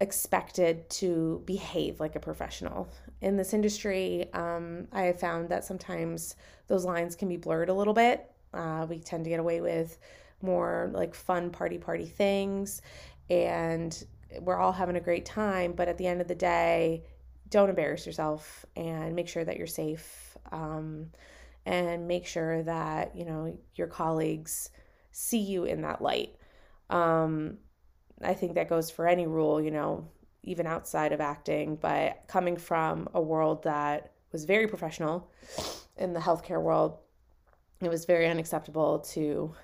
expected 0.00 0.90
to 0.90 1.42
behave 1.46 2.00
like 2.00 2.16
a 2.16 2.20
professional. 2.20 2.88
In 3.22 3.36
this 3.38 3.54
industry, 3.54 4.30
um, 4.34 4.88
I 4.92 5.02
have 5.02 5.18
found 5.18 5.48
that 5.48 5.64
sometimes 5.64 6.36
those 6.66 6.84
lines 6.84 7.16
can 7.16 7.28
be 7.28 7.38
blurred 7.38 7.70
a 7.70 7.74
little 7.74 7.94
bit. 7.94 8.30
Uh, 8.52 8.86
we 8.88 8.98
tend 8.98 9.24
to 9.24 9.30
get 9.30 9.40
away 9.40 9.62
with 9.62 9.98
more 10.42 10.90
like 10.92 11.14
fun 11.14 11.50
party 11.50 11.78
party 11.78 12.06
things, 12.06 12.82
and 13.30 14.04
we're 14.40 14.58
all 14.58 14.72
having 14.72 14.96
a 14.96 15.00
great 15.00 15.24
time. 15.24 15.72
But 15.72 15.88
at 15.88 15.98
the 15.98 16.06
end 16.06 16.20
of 16.20 16.28
the 16.28 16.34
day, 16.34 17.04
don't 17.48 17.68
embarrass 17.68 18.06
yourself 18.06 18.64
and 18.76 19.14
make 19.14 19.28
sure 19.28 19.44
that 19.44 19.56
you're 19.56 19.66
safe. 19.66 20.36
Um, 20.52 21.10
and 21.66 22.06
make 22.06 22.26
sure 22.26 22.62
that 22.62 23.16
you 23.16 23.24
know 23.24 23.56
your 23.74 23.86
colleagues 23.86 24.70
see 25.12 25.38
you 25.38 25.64
in 25.64 25.82
that 25.82 26.02
light. 26.02 26.34
Um, 26.90 27.58
I 28.22 28.34
think 28.34 28.54
that 28.54 28.68
goes 28.68 28.90
for 28.90 29.06
any 29.06 29.26
rule, 29.26 29.60
you 29.60 29.70
know, 29.70 30.08
even 30.42 30.66
outside 30.66 31.12
of 31.12 31.20
acting, 31.20 31.76
but 31.76 32.24
coming 32.26 32.56
from 32.56 33.08
a 33.14 33.20
world 33.20 33.62
that 33.64 34.12
was 34.32 34.44
very 34.44 34.66
professional 34.66 35.30
in 35.96 36.12
the 36.12 36.20
healthcare 36.20 36.60
world, 36.60 36.98
it 37.80 37.88
was 37.88 38.04
very 38.04 38.26
unacceptable 38.28 39.00
to 39.00 39.54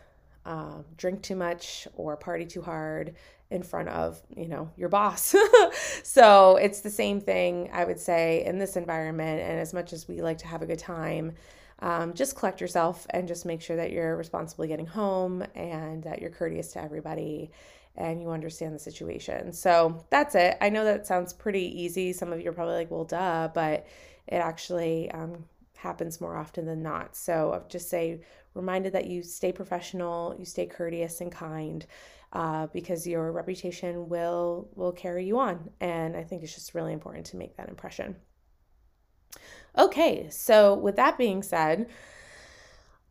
uh, 0.46 0.82
drink 0.96 1.22
too 1.22 1.36
much 1.36 1.86
or 1.94 2.16
party 2.16 2.46
too 2.46 2.62
hard 2.62 3.14
in 3.50 3.62
front 3.62 3.88
of 3.88 4.20
you 4.36 4.46
know 4.46 4.70
your 4.76 4.88
boss 4.88 5.34
so 6.04 6.56
it's 6.56 6.80
the 6.80 6.90
same 6.90 7.20
thing 7.20 7.68
i 7.72 7.84
would 7.84 7.98
say 7.98 8.44
in 8.44 8.58
this 8.58 8.76
environment 8.76 9.40
and 9.40 9.58
as 9.58 9.74
much 9.74 9.92
as 9.92 10.06
we 10.06 10.22
like 10.22 10.38
to 10.38 10.46
have 10.46 10.62
a 10.62 10.66
good 10.66 10.78
time 10.78 11.32
um, 11.80 12.12
just 12.14 12.36
collect 12.36 12.60
yourself 12.60 13.06
and 13.10 13.26
just 13.26 13.46
make 13.46 13.62
sure 13.62 13.76
that 13.76 13.90
you're 13.90 14.16
responsibly 14.16 14.68
getting 14.68 14.86
home 14.86 15.42
and 15.54 16.02
that 16.04 16.20
you're 16.20 16.30
courteous 16.30 16.72
to 16.72 16.82
everybody 16.82 17.50
and 17.96 18.22
you 18.22 18.30
understand 18.30 18.74
the 18.74 18.78
situation. 18.78 19.52
So 19.52 20.04
that's 20.10 20.34
it. 20.34 20.56
I 20.60 20.68
know 20.68 20.84
that 20.84 21.06
sounds 21.06 21.32
pretty 21.32 21.82
easy. 21.82 22.12
Some 22.12 22.32
of 22.32 22.40
you 22.40 22.50
are 22.50 22.54
probably 22.54 22.74
like, 22.74 22.90
well, 22.90 23.04
duh, 23.04 23.48
but 23.52 23.86
it 24.26 24.36
actually 24.36 25.10
um, 25.10 25.44
happens 25.76 26.20
more 26.20 26.36
often 26.36 26.66
than 26.66 26.82
not. 26.82 27.16
So 27.16 27.52
I'll 27.52 27.68
just 27.68 27.88
say, 27.88 28.20
reminded 28.54 28.92
that 28.92 29.06
you 29.06 29.22
stay 29.22 29.52
professional, 29.52 30.34
you 30.38 30.44
stay 30.44 30.66
courteous 30.66 31.20
and 31.20 31.32
kind. 31.32 31.86
Uh, 32.32 32.68
because 32.68 33.08
your 33.08 33.32
reputation 33.32 34.08
will 34.08 34.68
will 34.76 34.92
carry 34.92 35.26
you 35.26 35.36
on 35.36 35.68
and 35.80 36.16
i 36.16 36.22
think 36.22 36.44
it's 36.44 36.54
just 36.54 36.76
really 36.76 36.92
important 36.92 37.26
to 37.26 37.36
make 37.36 37.56
that 37.56 37.68
impression 37.68 38.14
okay 39.76 40.28
so 40.30 40.74
with 40.74 40.94
that 40.94 41.18
being 41.18 41.42
said 41.42 41.88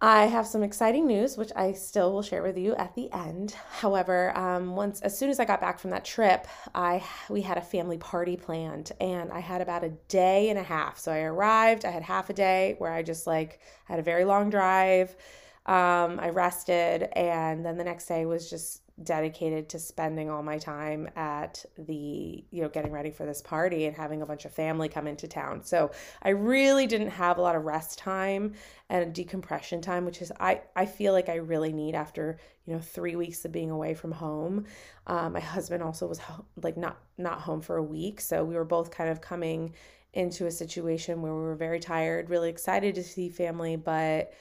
I 0.02 0.28
have 0.28 0.48
some 0.48 0.64
exciting 0.64 1.08
news, 1.08 1.36
which 1.36 1.52
I 1.58 1.74
still 1.74 2.14
will 2.14 2.22
share 2.22 2.42
with 2.42 2.58
you 2.58 2.74
at 2.76 2.96
the 2.96 3.12
end. 3.12 3.52
However, 3.80 4.36
um, 4.38 4.78
once 4.78 5.02
as 5.02 5.18
soon 5.18 5.30
as 5.30 5.42
I 5.42 5.46
got 5.46 5.60
back 5.60 5.78
from 5.78 5.90
that 5.90 6.06
trip, 6.06 6.48
I 6.74 7.04
we 7.30 7.42
had 7.42 7.58
a 7.58 7.62
family 7.62 7.98
party 7.98 8.38
planned, 8.38 8.94
and 9.02 9.30
I 9.30 9.40
had 9.40 9.60
about 9.60 9.84
a 9.84 9.90
day 10.08 10.50
and 10.50 10.58
a 10.58 10.64
half. 10.64 11.00
So 11.00 11.12
I 11.12 11.20
arrived, 11.20 11.84
I 11.84 11.92
had 11.92 12.04
half 12.04 12.30
a 12.30 12.34
day 12.34 12.76
where 12.78 12.94
I 12.94 13.04
just 13.04 13.28
like 13.28 13.60
had 13.86 14.00
a 14.00 14.04
very 14.04 14.24
long 14.24 14.50
drive. 14.50 15.18
Um, 15.66 16.18
I 16.20 16.30
rested, 16.30 17.04
and 17.14 17.66
then 17.66 17.78
the 17.78 17.84
next 17.84 18.06
day 18.06 18.26
was 18.26 18.50
just 18.50 18.82
dedicated 19.04 19.70
to 19.70 19.80
spending 19.80 20.30
all 20.30 20.44
my 20.44 20.58
time 20.58 21.10
at 21.16 21.66
the 21.78 22.44
you 22.52 22.62
know 22.62 22.70
getting 22.70 22.92
ready 22.92 23.12
for 23.12 23.26
this 23.26 23.42
party 23.42 23.86
and 23.86 23.96
having 23.96 24.22
a 24.22 24.26
bunch 24.26 24.46
of 24.46 24.52
family 24.52 24.90
come 24.90 25.08
into 25.08 25.28
town. 25.28 25.64
So 25.64 25.92
i 26.22 26.30
really 26.30 26.88
didn't 26.88 27.10
have 27.10 27.38
a 27.38 27.42
lot 27.42 27.56
of 27.56 27.64
rest 27.64 27.98
time 27.98 28.54
and 28.90 29.14
decompression 29.14 29.82
time 29.82 30.06
which 30.06 30.22
is 30.22 30.32
i 30.40 30.62
i 30.76 30.86
feel 30.86 31.14
like 31.14 31.30
i 31.30 31.36
really 31.36 31.72
need 31.72 31.96
after 31.96 32.40
you 32.66 32.74
know 32.76 32.82
three 32.82 33.16
weeks 33.16 33.44
of 33.46 33.52
being 33.52 33.72
away 33.72 33.94
from 33.96 34.12
home. 34.12 34.66
Um, 35.08 35.34
my 35.34 35.40
husband 35.40 35.82
also 35.82 36.08
was 36.08 36.20
ho- 36.20 36.46
like 36.62 36.78
not 36.78 37.00
not 37.18 37.42
home 37.42 37.62
for 37.62 37.78
a 37.78 37.84
week. 37.84 38.22
So 38.22 38.44
we 38.44 38.56
were 38.56 38.66
both 38.66 38.92
kind 38.92 39.10
of 39.10 39.22
coming 39.22 39.74
into 40.14 40.46
a 40.46 40.52
situation 40.52 41.22
where 41.22 41.34
we 41.34 41.40
were 41.40 41.56
very 41.56 41.80
tired 41.80 42.30
really 42.30 42.50
excited 42.50 42.96
to 42.96 43.04
see 43.04 43.30
family 43.30 43.76
but 43.76 44.34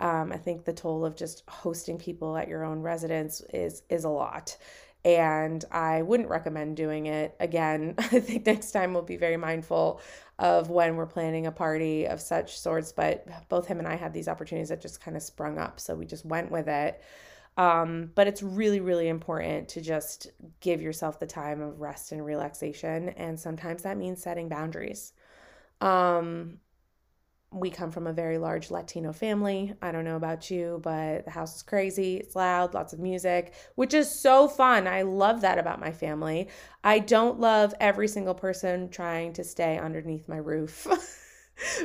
um, 0.00 0.32
I 0.32 0.36
think 0.36 0.64
the 0.64 0.72
toll 0.72 1.04
of 1.04 1.16
just 1.16 1.42
hosting 1.48 1.98
people 1.98 2.36
at 2.36 2.48
your 2.48 2.64
own 2.64 2.80
residence 2.80 3.40
is 3.52 3.82
is 3.88 4.04
a 4.04 4.08
lot. 4.08 4.56
And 5.04 5.64
I 5.70 6.02
wouldn't 6.02 6.28
recommend 6.28 6.76
doing 6.76 7.06
it 7.06 7.36
again. 7.38 7.94
I 7.98 8.18
think 8.20 8.44
next 8.44 8.72
time 8.72 8.92
we'll 8.92 9.02
be 9.02 9.16
very 9.16 9.36
mindful 9.36 10.00
of 10.38 10.68
when 10.68 10.96
we're 10.96 11.06
planning 11.06 11.46
a 11.46 11.52
party 11.52 12.06
of 12.06 12.20
such 12.20 12.58
sorts. 12.58 12.92
But 12.92 13.26
both 13.48 13.66
him 13.66 13.78
and 13.78 13.86
I 13.86 13.94
had 13.94 14.12
these 14.12 14.28
opportunities 14.28 14.70
that 14.70 14.80
just 14.80 15.00
kind 15.00 15.16
of 15.16 15.22
sprung 15.22 15.58
up. 15.58 15.78
So 15.78 15.94
we 15.94 16.06
just 16.06 16.24
went 16.24 16.50
with 16.50 16.68
it. 16.68 17.00
Um, 17.56 18.10
but 18.14 18.26
it's 18.26 18.42
really, 18.42 18.80
really 18.80 19.08
important 19.08 19.68
to 19.70 19.80
just 19.80 20.26
give 20.60 20.82
yourself 20.82 21.18
the 21.18 21.26
time 21.26 21.62
of 21.62 21.80
rest 21.80 22.12
and 22.12 22.24
relaxation. 22.24 23.10
And 23.10 23.38
sometimes 23.38 23.84
that 23.84 23.96
means 23.96 24.22
setting 24.22 24.48
boundaries. 24.48 25.12
Um, 25.80 26.58
we 27.52 27.70
come 27.70 27.90
from 27.90 28.06
a 28.06 28.12
very 28.12 28.38
large 28.38 28.70
Latino 28.70 29.12
family. 29.12 29.72
I 29.80 29.92
don't 29.92 30.04
know 30.04 30.16
about 30.16 30.50
you, 30.50 30.80
but 30.82 31.24
the 31.24 31.30
house 31.30 31.56
is 31.56 31.62
crazy. 31.62 32.16
It's 32.16 32.36
loud, 32.36 32.74
lots 32.74 32.92
of 32.92 32.98
music, 32.98 33.54
which 33.76 33.94
is 33.94 34.10
so 34.10 34.48
fun. 34.48 34.86
I 34.86 35.02
love 35.02 35.40
that 35.42 35.58
about 35.58 35.80
my 35.80 35.92
family. 35.92 36.48
I 36.82 36.98
don't 36.98 37.40
love 37.40 37.72
every 37.80 38.08
single 38.08 38.34
person 38.34 38.88
trying 38.90 39.32
to 39.34 39.44
stay 39.44 39.78
underneath 39.78 40.28
my 40.28 40.38
roof. 40.38 40.86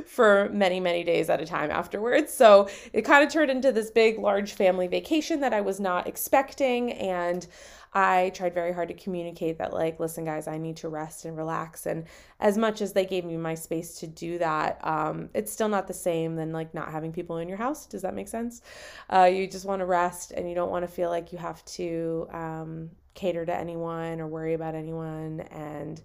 for 0.05 0.49
many, 0.51 0.81
many 0.81 1.01
days 1.03 1.29
at 1.29 1.39
a 1.39 1.45
time 1.45 1.71
afterwards. 1.71 2.33
So 2.33 2.67
it 2.91 3.03
kind 3.03 3.25
of 3.25 3.31
turned 3.31 3.49
into 3.49 3.71
this 3.71 3.89
big, 3.89 4.19
large 4.19 4.51
family 4.51 4.87
vacation 4.87 5.39
that 5.39 5.53
I 5.53 5.61
was 5.61 5.79
not 5.79 6.07
expecting. 6.07 6.91
And 6.91 7.47
I 7.93 8.31
tried 8.33 8.53
very 8.53 8.71
hard 8.71 8.87
to 8.87 8.93
communicate 8.93 9.57
that, 9.57 9.73
like, 9.73 9.99
listen, 9.99 10.23
guys, 10.23 10.47
I 10.47 10.57
need 10.57 10.77
to 10.77 10.87
rest 10.87 11.25
and 11.25 11.35
relax. 11.35 11.85
And 11.85 12.05
as 12.39 12.57
much 12.57 12.81
as 12.81 12.93
they 12.93 13.05
gave 13.05 13.25
me 13.25 13.35
my 13.35 13.53
space 13.53 13.99
to 13.99 14.07
do 14.07 14.37
that, 14.37 14.79
um, 14.85 15.29
it's 15.33 15.51
still 15.51 15.67
not 15.67 15.87
the 15.87 15.93
same 15.93 16.35
than 16.35 16.53
like 16.53 16.73
not 16.73 16.91
having 16.91 17.11
people 17.11 17.37
in 17.37 17.49
your 17.49 17.57
house. 17.57 17.85
Does 17.85 18.01
that 18.03 18.13
make 18.13 18.29
sense? 18.29 18.61
Uh, 19.09 19.29
you 19.31 19.45
just 19.45 19.65
want 19.65 19.81
to 19.81 19.85
rest 19.85 20.31
and 20.31 20.47
you 20.47 20.55
don't 20.55 20.71
want 20.71 20.83
to 20.83 20.91
feel 20.91 21.09
like 21.09 21.33
you 21.33 21.37
have 21.37 21.63
to 21.65 22.27
um, 22.31 22.89
cater 23.13 23.45
to 23.45 23.53
anyone 23.53 24.21
or 24.21 24.27
worry 24.27 24.53
about 24.53 24.73
anyone. 24.73 25.41
And 25.51 26.01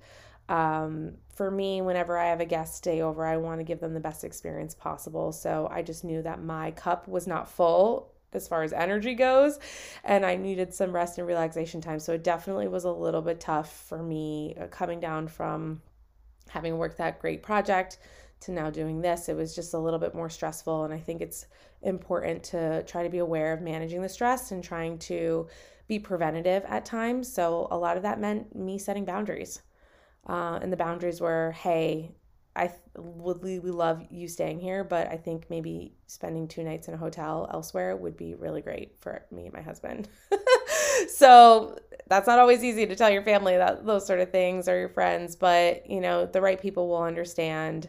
um, 0.49 1.13
for 1.35 1.53
me, 1.53 1.83
whenever 1.83 2.19
I 2.19 2.27
have 2.31 2.41
a 2.41 2.45
guest 2.45 2.75
stay 2.77 3.01
over, 3.01 3.25
I 3.25 3.37
want 3.37 3.61
to 3.61 3.65
give 3.65 3.79
them 3.79 3.95
the 3.95 4.01
best 4.01 4.25
experience 4.25 4.75
possible. 4.75 5.31
So 5.31 5.69
I 5.71 5.83
just 5.83 6.03
knew 6.03 6.21
that 6.23 6.43
my 6.43 6.73
cup 6.73 7.07
was 7.07 7.29
not 7.29 7.49
full 7.49 8.13
as 8.33 8.49
far 8.49 8.63
as 8.63 8.73
energy 8.73 9.15
goes 9.15 9.59
and 10.05 10.27
i 10.27 10.37
needed 10.37 10.75
some 10.75 10.93
rest 10.93 11.19
and 11.19 11.27
relaxation 11.27 11.81
time 11.81 11.99
so 11.99 12.13
it 12.13 12.23
definitely 12.23 12.69
was 12.69 12.85
a 12.85 12.91
little 12.91 13.23
bit 13.23 13.41
tough 13.41 13.85
for 13.89 14.03
me 14.03 14.55
uh, 14.61 14.67
coming 14.67 15.01
down 15.01 15.27
from 15.27 15.81
having 16.49 16.77
worked 16.79 16.99
that 16.99 17.19
great 17.19 17.43
project 17.43 17.99
to 18.41 18.53
now 18.53 18.71
doing 18.71 19.01
this, 19.01 19.29
it 19.29 19.37
was 19.37 19.55
just 19.55 19.75
a 19.75 19.79
little 19.79 19.99
bit 19.99 20.15
more 20.15 20.29
stressful. 20.29 20.85
And 20.85 20.93
I 20.93 20.99
think 20.99 21.21
it's 21.21 21.47
important 21.83 22.43
to 22.45 22.83
try 22.85 23.03
to 23.03 23.09
be 23.09 23.19
aware 23.19 23.53
of 23.53 23.61
managing 23.61 24.03
the 24.03 24.09
stress 24.09 24.51
and 24.51 24.63
trying 24.63 24.99
to 24.99 25.49
be 25.89 25.99
preventative 25.99 26.65
at 26.67 26.85
times. 26.85 27.33
So 27.33 27.69
a 27.71 27.79
lot 27.79 27.97
of 27.97 28.03
that 28.03 28.21
meant 28.21 28.55
me 28.55 28.79
setting 28.79 29.05
boundaries. 29.05 29.63
Uh, 30.29 30.59
and 30.61 30.73
the 30.73 30.77
boundaries 30.77 31.21
were, 31.21 31.53
hey, 31.53 32.13
I 32.57 32.73
would 32.97 33.43
we 33.43 33.59
love 33.59 34.03
you 34.11 34.29
staying 34.29 34.61
here, 34.61 34.83
but 34.83 35.09
I 35.09 35.17
think 35.17 35.51
maybe 35.51 35.95
spending 36.07 36.49
two 36.49 36.65
nights 36.65 36.89
in 36.89 36.95
a 36.95 36.97
hotel 36.97 37.49
elsewhere 37.53 37.97
would 37.97 38.17
be 38.17 38.35
really 38.35 38.63
great 38.63 38.97
for 39.01 39.25
me 39.31 39.45
and 39.45 39.53
my 39.53 39.61
husband. 39.61 40.09
so 41.09 41.79
that's 42.09 42.27
not 42.27 42.39
always 42.39 42.65
easy 42.65 42.87
to 42.87 42.97
tell 42.97 43.11
your 43.11 43.23
family 43.23 43.57
that 43.57 43.85
those 43.85 44.07
sort 44.07 44.21
of 44.21 44.31
things 44.31 44.69
or 44.69 44.79
your 44.79 44.89
friends, 44.89 45.37
but 45.37 45.89
you 45.89 46.01
know 46.01 46.27
the 46.27 46.41
right 46.41 46.61
people 46.61 46.89
will 46.89 47.03
understand. 47.03 47.89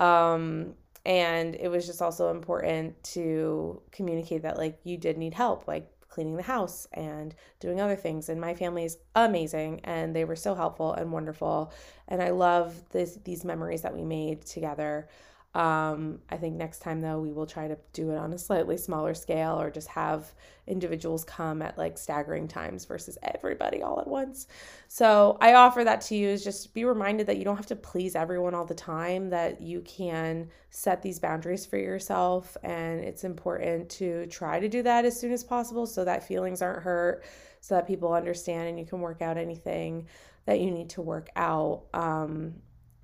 Um, 0.00 0.74
and 1.04 1.54
it 1.54 1.68
was 1.68 1.86
just 1.86 2.02
also 2.02 2.30
important 2.30 3.00
to 3.04 3.80
communicate 3.92 4.42
that 4.42 4.56
like 4.56 4.78
you 4.84 4.96
did 4.96 5.18
need 5.18 5.34
help, 5.34 5.68
like 5.68 5.88
cleaning 6.16 6.36
the 6.36 6.42
house 6.42 6.88
and 6.94 7.34
doing 7.60 7.78
other 7.78 7.94
things. 7.94 8.30
And 8.30 8.40
my 8.40 8.54
family 8.54 8.84
is 8.84 8.96
amazing 9.14 9.80
and 9.84 10.16
they 10.16 10.24
were 10.24 10.34
so 10.34 10.54
helpful 10.54 10.94
and 10.94 11.12
wonderful. 11.12 11.70
And 12.08 12.22
I 12.22 12.30
love 12.30 12.88
this, 12.88 13.18
these 13.22 13.44
memories 13.44 13.82
that 13.82 13.94
we 13.94 14.02
made 14.02 14.46
together. 14.46 15.08
Um, 15.56 16.18
I 16.28 16.36
think 16.36 16.56
next 16.56 16.80
time 16.80 17.00
though, 17.00 17.18
we 17.18 17.32
will 17.32 17.46
try 17.46 17.66
to 17.66 17.78
do 17.94 18.10
it 18.10 18.18
on 18.18 18.34
a 18.34 18.38
slightly 18.38 18.76
smaller 18.76 19.14
scale 19.14 19.58
or 19.58 19.70
just 19.70 19.88
have 19.88 20.34
individuals 20.66 21.24
come 21.24 21.62
at 21.62 21.78
like 21.78 21.96
staggering 21.96 22.46
times 22.46 22.84
versus 22.84 23.16
everybody 23.22 23.80
all 23.80 23.98
at 23.98 24.06
once. 24.06 24.48
So 24.88 25.38
I 25.40 25.54
offer 25.54 25.82
that 25.82 26.02
to 26.02 26.14
you 26.14 26.28
is 26.28 26.44
just 26.44 26.74
be 26.74 26.84
reminded 26.84 27.26
that 27.28 27.38
you 27.38 27.44
don't 27.44 27.56
have 27.56 27.66
to 27.68 27.76
please 27.76 28.14
everyone 28.14 28.54
all 28.54 28.66
the 28.66 28.74
time, 28.74 29.30
that 29.30 29.62
you 29.62 29.80
can 29.80 30.50
set 30.68 31.00
these 31.00 31.18
boundaries 31.18 31.64
for 31.64 31.78
yourself. 31.78 32.58
And 32.62 33.00
it's 33.00 33.24
important 33.24 33.88
to 33.92 34.26
try 34.26 34.60
to 34.60 34.68
do 34.68 34.82
that 34.82 35.06
as 35.06 35.18
soon 35.18 35.32
as 35.32 35.42
possible 35.42 35.86
so 35.86 36.04
that 36.04 36.28
feelings 36.28 36.60
aren't 36.60 36.82
hurt, 36.82 37.24
so 37.62 37.76
that 37.76 37.86
people 37.86 38.12
understand 38.12 38.68
and 38.68 38.78
you 38.78 38.84
can 38.84 39.00
work 39.00 39.22
out 39.22 39.38
anything 39.38 40.06
that 40.44 40.60
you 40.60 40.70
need 40.70 40.90
to 40.90 41.00
work 41.00 41.30
out. 41.34 41.84
Um, 41.94 42.56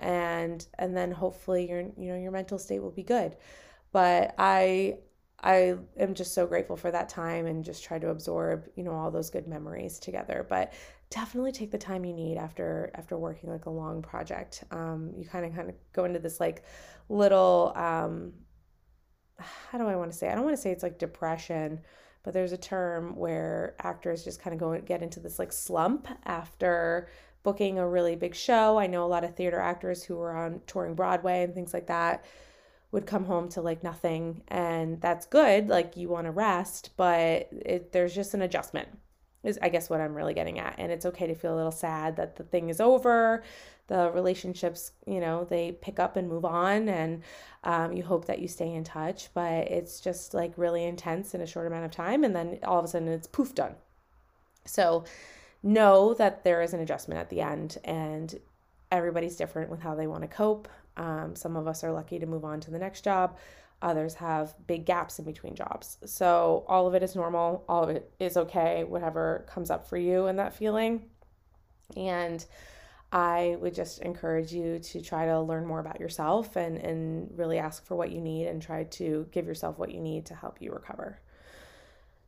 and 0.03 0.67
and 0.79 0.97
then 0.97 1.11
hopefully 1.11 1.69
your 1.69 1.81
you 1.81 2.09
know 2.13 2.17
your 2.17 2.33
mental 2.33 2.59
state 2.59 2.81
will 2.81 2.91
be 2.91 3.03
good. 3.03 3.37
But 3.93 4.35
i 4.39 4.99
i 5.43 5.75
am 5.99 6.15
just 6.15 6.35
so 6.35 6.47
grateful 6.47 6.77
for 6.77 6.91
that 6.91 7.09
time 7.09 7.47
and 7.47 7.65
just 7.65 7.83
try 7.83 7.99
to 7.99 8.11
absorb 8.11 8.69
you 8.77 8.85
know 8.85 8.93
all 8.93 9.11
those 9.11 9.31
good 9.31 9.47
memories 9.47 9.99
together. 9.99 10.47
But 10.49 10.73
definitely 11.11 11.53
take 11.53 11.71
the 11.71 11.79
time 11.79 12.05
you 12.05 12.15
need 12.15 12.37
after 12.37 12.91
after 12.95 13.17
working 13.19 13.51
like 13.51 13.67
a 13.67 13.71
long 13.71 14.03
project. 14.03 14.65
Um, 14.71 15.13
you 15.17 15.27
kind 15.27 15.47
of 15.47 15.55
kind 15.55 15.69
of 15.71 15.75
go 15.93 16.05
into 16.05 16.19
this 16.19 16.41
like 16.41 16.65
little 17.09 17.73
um, 17.77 18.33
how 19.39 19.79
do 19.79 19.87
i 19.87 19.97
want 19.97 20.13
to 20.13 20.17
say? 20.17 20.29
I 20.29 20.35
don't 20.35 20.45
want 20.45 20.57
to 20.57 20.63
say 20.63 20.71
it's 20.71 20.83
like 20.83 20.99
depression 20.99 21.81
but 22.23 22.35
there's 22.35 22.53
a 22.53 22.57
term 22.57 23.17
where 23.17 23.75
actors 23.81 24.25
just 24.25 24.41
kind 24.41 24.55
of 24.55 24.61
go 24.61 24.73
and 24.73 24.87
get 24.87 25.03
into 25.03 25.21
this 25.21 25.39
like 25.39 25.53
slump 25.53 26.07
after 26.25 27.09
booking 27.43 27.79
a 27.79 27.89
really 27.89 28.17
big 28.17 28.35
show. 28.35 28.79
I 28.79 28.87
know 28.87 29.05
a 29.05 29.09
lot 29.09 29.25
of 29.25 29.35
theater 29.35 29.59
actors 29.59 30.05
who 30.05 30.17
were 30.17 30.35
on 30.37 30.61
touring 30.67 30.95
Broadway 30.95 31.43
and 31.43 31.55
things 31.55 31.75
like 31.75 31.87
that 31.87 32.25
would 32.93 33.07
come 33.07 33.25
home 33.25 33.49
to 33.49 33.63
like 33.63 33.83
nothing 33.83 34.43
and 34.49 35.01
that's 35.01 35.27
good 35.27 35.69
like 35.69 35.97
you 35.97 36.09
want 36.09 36.27
to 36.27 36.31
rest 36.31 36.91
but 36.97 37.49
it, 37.51 37.91
there's 37.91 38.15
just 38.15 38.35
an 38.35 38.43
adjustment 38.43 38.87
is 39.43 39.59
i 39.63 39.69
guess 39.69 39.91
what 39.91 40.01
i'm 40.01 40.15
really 40.15 40.35
getting 40.35 40.59
at 40.59 40.75
and 40.79 40.93
it's 40.93 41.07
okay 41.07 41.27
to 41.27 41.35
feel 41.35 41.55
a 41.55 41.57
little 41.57 41.73
sad 41.73 42.17
that 42.17 42.37
the 42.37 42.45
thing 42.45 42.69
is 42.69 42.81
over 42.81 43.43
the 43.89 44.11
relationships 44.13 44.93
you 45.07 45.21
know 45.21 45.45
they 45.45 45.73
pick 45.73 45.99
up 45.99 46.17
and 46.17 46.29
move 46.29 46.45
on 46.45 46.89
and 46.89 47.23
um, 47.65 47.93
you 47.93 48.03
hope 48.03 48.27
that 48.27 48.41
you 48.41 48.47
stay 48.47 48.73
in 48.73 48.85
touch 48.85 49.31
but 49.35 49.67
it's 49.69 49.99
just 49.99 50.35
like 50.35 50.53
really 50.57 50.85
intense 50.85 51.35
in 51.35 51.41
a 51.41 51.47
short 51.47 51.67
amount 51.67 51.85
of 51.85 51.91
time 51.91 52.25
and 52.25 52.37
then 52.37 52.59
all 52.65 52.79
of 52.79 52.85
a 52.85 52.89
sudden 52.89 53.09
it's 53.09 53.27
poof 53.27 53.55
done 53.55 53.75
so 54.65 55.05
know 55.63 56.15
that 56.15 56.45
there 56.45 56.63
is 56.63 56.75
an 56.75 56.81
adjustment 56.81 57.21
at 57.21 57.31
the 57.31 57.41
end 57.41 57.79
and 57.85 58.39
everybody's 58.91 59.37
different 59.37 59.71
with 59.71 59.81
how 59.81 59.95
they 59.95 60.07
want 60.07 60.23
to 60.23 60.29
cope. 60.29 60.69
Um, 60.97 61.35
some 61.35 61.57
of 61.57 61.67
us 61.67 61.83
are 61.83 61.93
lucky 61.93 62.19
to 62.19 62.27
move 62.27 62.45
on 62.45 62.61
to 62.61 62.71
the 62.71 62.79
next 62.79 63.03
job. 63.05 63.39
Others 63.81 64.15
have 64.15 64.55
big 64.67 64.85
gaps 64.85 65.19
in 65.19 65.25
between 65.25 65.55
jobs. 65.55 65.99
So 66.05 66.65
all 66.69 66.87
of 66.87 66.95
it 66.95 67.03
is 67.03 67.17
normal. 67.17 67.65
All 67.69 67.83
of 67.85 67.91
it 67.91 68.13
is 68.21 68.37
okay, 68.37 68.85
whatever 68.85 69.45
comes 69.49 69.71
up 69.71 69.89
for 69.89 69.97
you 69.97 70.27
in 70.27 70.37
that 70.37 70.55
feeling. 70.55 71.07
And 71.97 72.45
I 73.11 73.57
would 73.61 73.75
just 73.75 74.01
encourage 74.01 74.53
you 74.53 74.79
to 74.79 75.03
try 75.03 75.27
to 75.27 75.41
learn 75.41 75.67
more 75.67 75.81
about 75.81 76.01
yourself 76.01 76.57
and, 76.57 76.79
and 76.79 77.31
really 77.37 77.59
ask 77.59 77.85
for 77.85 77.95
what 77.95 78.11
you 78.11 78.21
need 78.21 78.47
and 78.47 78.63
try 78.63 78.85
to 78.85 79.27
give 79.33 79.47
yourself 79.47 79.79
what 79.79 79.93
you 79.93 80.01
need 80.01 80.27
to 80.27 80.35
help 80.35 80.63
you 80.63 80.73
recover. 80.73 81.21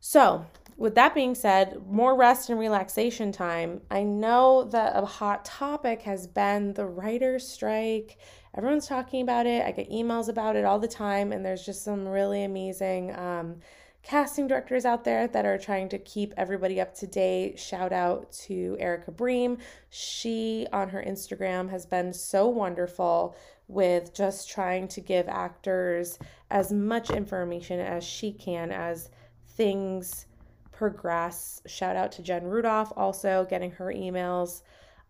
So, 0.07 0.45
with 0.77 0.93
that 0.93 1.15
being 1.15 1.33
said, 1.33 1.81
more 1.89 2.15
rest 2.15 2.51
and 2.51 2.59
relaxation 2.59 3.31
time. 3.31 3.81
I 3.89 4.03
know 4.03 4.65
that 4.65 4.95
a 4.95 5.03
hot 5.03 5.43
topic 5.45 6.03
has 6.03 6.27
been 6.27 6.73
the 6.73 6.85
writer's 6.85 7.47
strike. 7.47 8.19
Everyone's 8.55 8.85
talking 8.85 9.23
about 9.23 9.47
it. 9.47 9.65
I 9.65 9.71
get 9.71 9.89
emails 9.89 10.29
about 10.29 10.55
it 10.55 10.63
all 10.63 10.77
the 10.77 10.87
time, 10.87 11.31
and 11.31 11.43
there's 11.43 11.65
just 11.65 11.83
some 11.83 12.07
really 12.07 12.43
amazing 12.43 13.15
um, 13.15 13.55
casting 14.03 14.45
directors 14.45 14.85
out 14.85 15.05
there 15.05 15.27
that 15.27 15.43
are 15.43 15.57
trying 15.57 15.89
to 15.89 15.97
keep 15.97 16.35
everybody 16.37 16.79
up 16.79 16.93
to 16.97 17.07
date. 17.07 17.57
Shout 17.57 17.91
out 17.91 18.31
to 18.43 18.77
Erica 18.79 19.09
Bream. 19.09 19.57
She, 19.89 20.67
on 20.71 20.89
her 20.89 21.01
Instagram, 21.01 21.71
has 21.71 21.87
been 21.87 22.13
so 22.13 22.47
wonderful 22.47 23.35
with 23.67 24.13
just 24.13 24.51
trying 24.51 24.87
to 24.89 25.01
give 25.01 25.27
actors 25.27 26.19
as 26.51 26.71
much 26.71 27.09
information 27.09 27.79
as 27.79 28.03
she 28.03 28.31
can 28.31 28.71
as 28.71 29.09
things 29.55 30.25
progress. 30.71 31.61
Shout 31.65 31.95
out 31.95 32.11
to 32.13 32.21
Jen 32.21 32.43
Rudolph, 32.43 32.91
also 32.95 33.47
getting 33.49 33.71
her 33.71 33.87
emails 33.87 34.61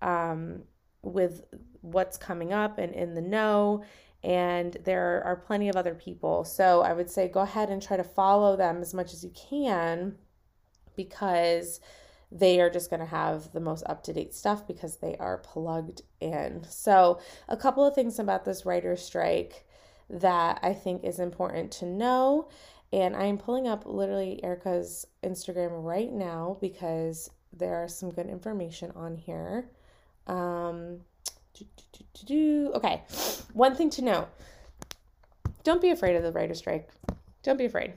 um, 0.02 0.64
with 1.02 1.44
what's 1.82 2.18
coming 2.18 2.54
up 2.54 2.78
and 2.78 2.94
in 2.94 3.14
the 3.14 3.22
know. 3.22 3.84
And 4.24 4.78
there 4.86 5.24
are 5.24 5.36
plenty 5.36 5.70
of 5.70 5.76
other 5.76 5.94
people. 5.94 6.44
So 6.46 6.82
I 6.82 6.94
would 6.94 7.10
say 7.10 7.28
go 7.28 7.42
ahead 7.42 7.70
and 7.70 7.82
try 7.82 7.98
to 7.98 8.04
follow 8.04 8.56
them 8.56 8.82
as 8.82 8.94
much 8.94 9.14
as 9.14 9.24
you 9.24 9.32
can 9.32 10.16
because 10.96 11.80
they 12.32 12.60
are 12.60 12.70
just 12.70 12.90
going 12.90 13.00
to 13.00 13.06
have 13.06 13.52
the 13.54 13.60
most 13.60 13.84
up 13.86 14.04
to 14.04 14.14
date 14.14 14.34
stuff 14.34 14.68
because 14.68 14.98
they 14.98 15.16
are 15.18 15.38
plugged 15.38 16.02
in. 16.20 16.66
So, 16.68 17.20
a 17.48 17.56
couple 17.56 17.86
of 17.86 17.94
things 17.94 18.20
about 18.20 18.46
this 18.46 18.66
writer's 18.66 19.02
strike 19.02 19.66
that 20.10 20.60
I 20.62 20.74
think 20.74 21.04
is 21.04 21.20
important 21.20 21.72
to 21.74 21.86
know 21.86 22.50
and 22.94 23.16
I'm 23.16 23.38
pulling 23.38 23.68
up 23.68 23.84
literally 23.86 24.44
Erica's 24.44 25.06
Instagram 25.24 25.84
right 25.84 26.12
now 26.12 26.58
because 26.62 27.30
there 27.52 27.76
are 27.76 27.88
some 27.88 28.12
good 28.12 28.28
information 28.28 28.92
on 28.96 29.16
here. 29.16 29.70
Um, 30.28 31.02
okay, 32.76 33.04
one 33.54 33.76
thing 33.76 33.90
to 33.92 34.02
know 34.02 34.28
don't 35.64 35.82
be 35.82 35.90
afraid 35.90 36.16
of 36.16 36.24
the 36.24 36.32
writer 36.32 36.54
strike. 36.54 36.90
Don't 37.44 37.58
be 37.58 37.66
afraid. 37.66 37.94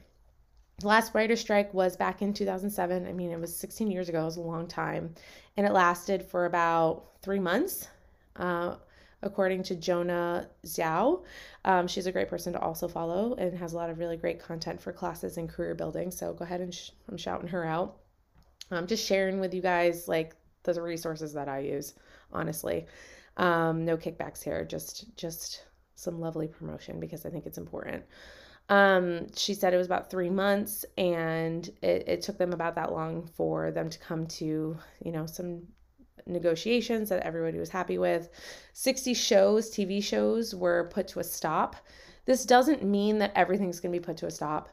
The 0.78 0.86
last 0.86 1.14
writer 1.14 1.36
strike 1.36 1.74
was 1.74 1.96
back 1.96 2.22
in 2.22 2.32
2007. 2.32 3.06
I 3.06 3.12
mean, 3.12 3.30
it 3.30 3.38
was 3.38 3.54
16 3.54 3.90
years 3.90 4.08
ago, 4.08 4.22
it 4.22 4.24
was 4.24 4.36
a 4.36 4.40
long 4.40 4.66
time. 4.66 5.14
And 5.56 5.66
it 5.66 5.72
lasted 5.72 6.22
for 6.22 6.46
about 6.46 7.04
three 7.20 7.40
months. 7.40 7.88
Uh, 8.36 8.76
according 9.22 9.62
to 9.64 9.74
Jonah 9.74 10.48
Xiao. 10.64 11.24
Um, 11.64 11.88
she's 11.88 12.06
a 12.06 12.12
great 12.12 12.28
person 12.28 12.52
to 12.52 12.60
also 12.60 12.88
follow 12.88 13.34
and 13.34 13.56
has 13.58 13.72
a 13.72 13.76
lot 13.76 13.90
of 13.90 13.98
really 13.98 14.16
great 14.16 14.40
content 14.40 14.80
for 14.80 14.92
classes 14.92 15.36
and 15.36 15.48
career 15.48 15.74
building. 15.74 16.10
So 16.10 16.32
go 16.32 16.44
ahead 16.44 16.60
and 16.60 16.74
sh- 16.74 16.90
I'm 17.08 17.16
shouting 17.16 17.48
her 17.48 17.64
out. 17.64 17.98
I'm 18.70 18.86
just 18.86 19.06
sharing 19.06 19.40
with 19.40 19.54
you 19.54 19.62
guys 19.62 20.08
like 20.08 20.34
the 20.62 20.80
resources 20.80 21.32
that 21.32 21.48
I 21.48 21.60
use, 21.60 21.94
honestly. 22.32 22.86
Um, 23.36 23.84
no 23.84 23.96
kickbacks 23.96 24.42
here, 24.42 24.64
just 24.64 25.16
just 25.16 25.64
some 25.94 26.20
lovely 26.20 26.46
promotion 26.48 27.00
because 27.00 27.24
I 27.24 27.30
think 27.30 27.46
it's 27.46 27.58
important. 27.58 28.04
Um, 28.68 29.32
she 29.34 29.54
said 29.54 29.72
it 29.72 29.78
was 29.78 29.86
about 29.86 30.10
three 30.10 30.28
months 30.28 30.84
and 30.98 31.66
it, 31.82 32.04
it 32.06 32.22
took 32.22 32.36
them 32.36 32.52
about 32.52 32.74
that 32.74 32.92
long 32.92 33.26
for 33.34 33.70
them 33.70 33.88
to 33.88 33.98
come 33.98 34.26
to, 34.26 34.78
you 35.04 35.12
know, 35.12 35.26
some 35.26 35.62
negotiations 36.26 37.08
that 37.08 37.22
everybody 37.22 37.58
was 37.58 37.70
happy 37.70 37.98
with. 37.98 38.28
60 38.72 39.14
shows, 39.14 39.70
TV 39.70 40.02
shows, 40.02 40.54
were 40.54 40.88
put 40.92 41.08
to 41.08 41.20
a 41.20 41.24
stop. 41.24 41.76
This 42.24 42.44
doesn't 42.44 42.82
mean 42.82 43.18
that 43.18 43.32
everything's 43.34 43.80
going 43.80 43.92
to 43.92 43.98
be 43.98 44.04
put 44.04 44.16
to 44.18 44.26
a 44.26 44.30
stop. 44.30 44.68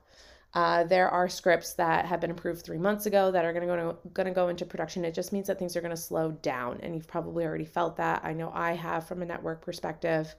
Uh, 0.54 0.86
there 0.86 1.10
are 1.10 1.28
scripts 1.28 1.74
that 1.74 2.06
have 2.06 2.22
been 2.22 2.32
approved 2.32 2.64
three 2.64 2.78
months 2.78 3.06
ago 3.06 3.30
that 3.30 3.44
are 3.44 3.52
going 3.52 3.68
to 3.68 3.74
go 3.74 3.98
going 4.14 4.28
to 4.28 4.34
go 4.34 4.48
into 4.48 4.66
production. 4.66 5.04
It 5.04 5.14
just 5.14 5.34
means 5.34 5.48
that 5.48 5.60
things 5.60 5.76
are 5.76 5.82
going 5.82 5.96
to 5.96 6.02
slow 6.02 6.32
down, 6.32 6.80
and 6.82 6.96
you've 6.96 7.08
probably 7.08 7.46
already 7.46 7.66
felt 7.66 7.98
that. 7.98 8.22
I 8.24 8.32
know 8.32 8.52
I 8.54 8.72
have 8.72 9.06
from 9.06 9.22
a 9.22 9.26
network 9.26 9.62
perspective. 9.62 10.34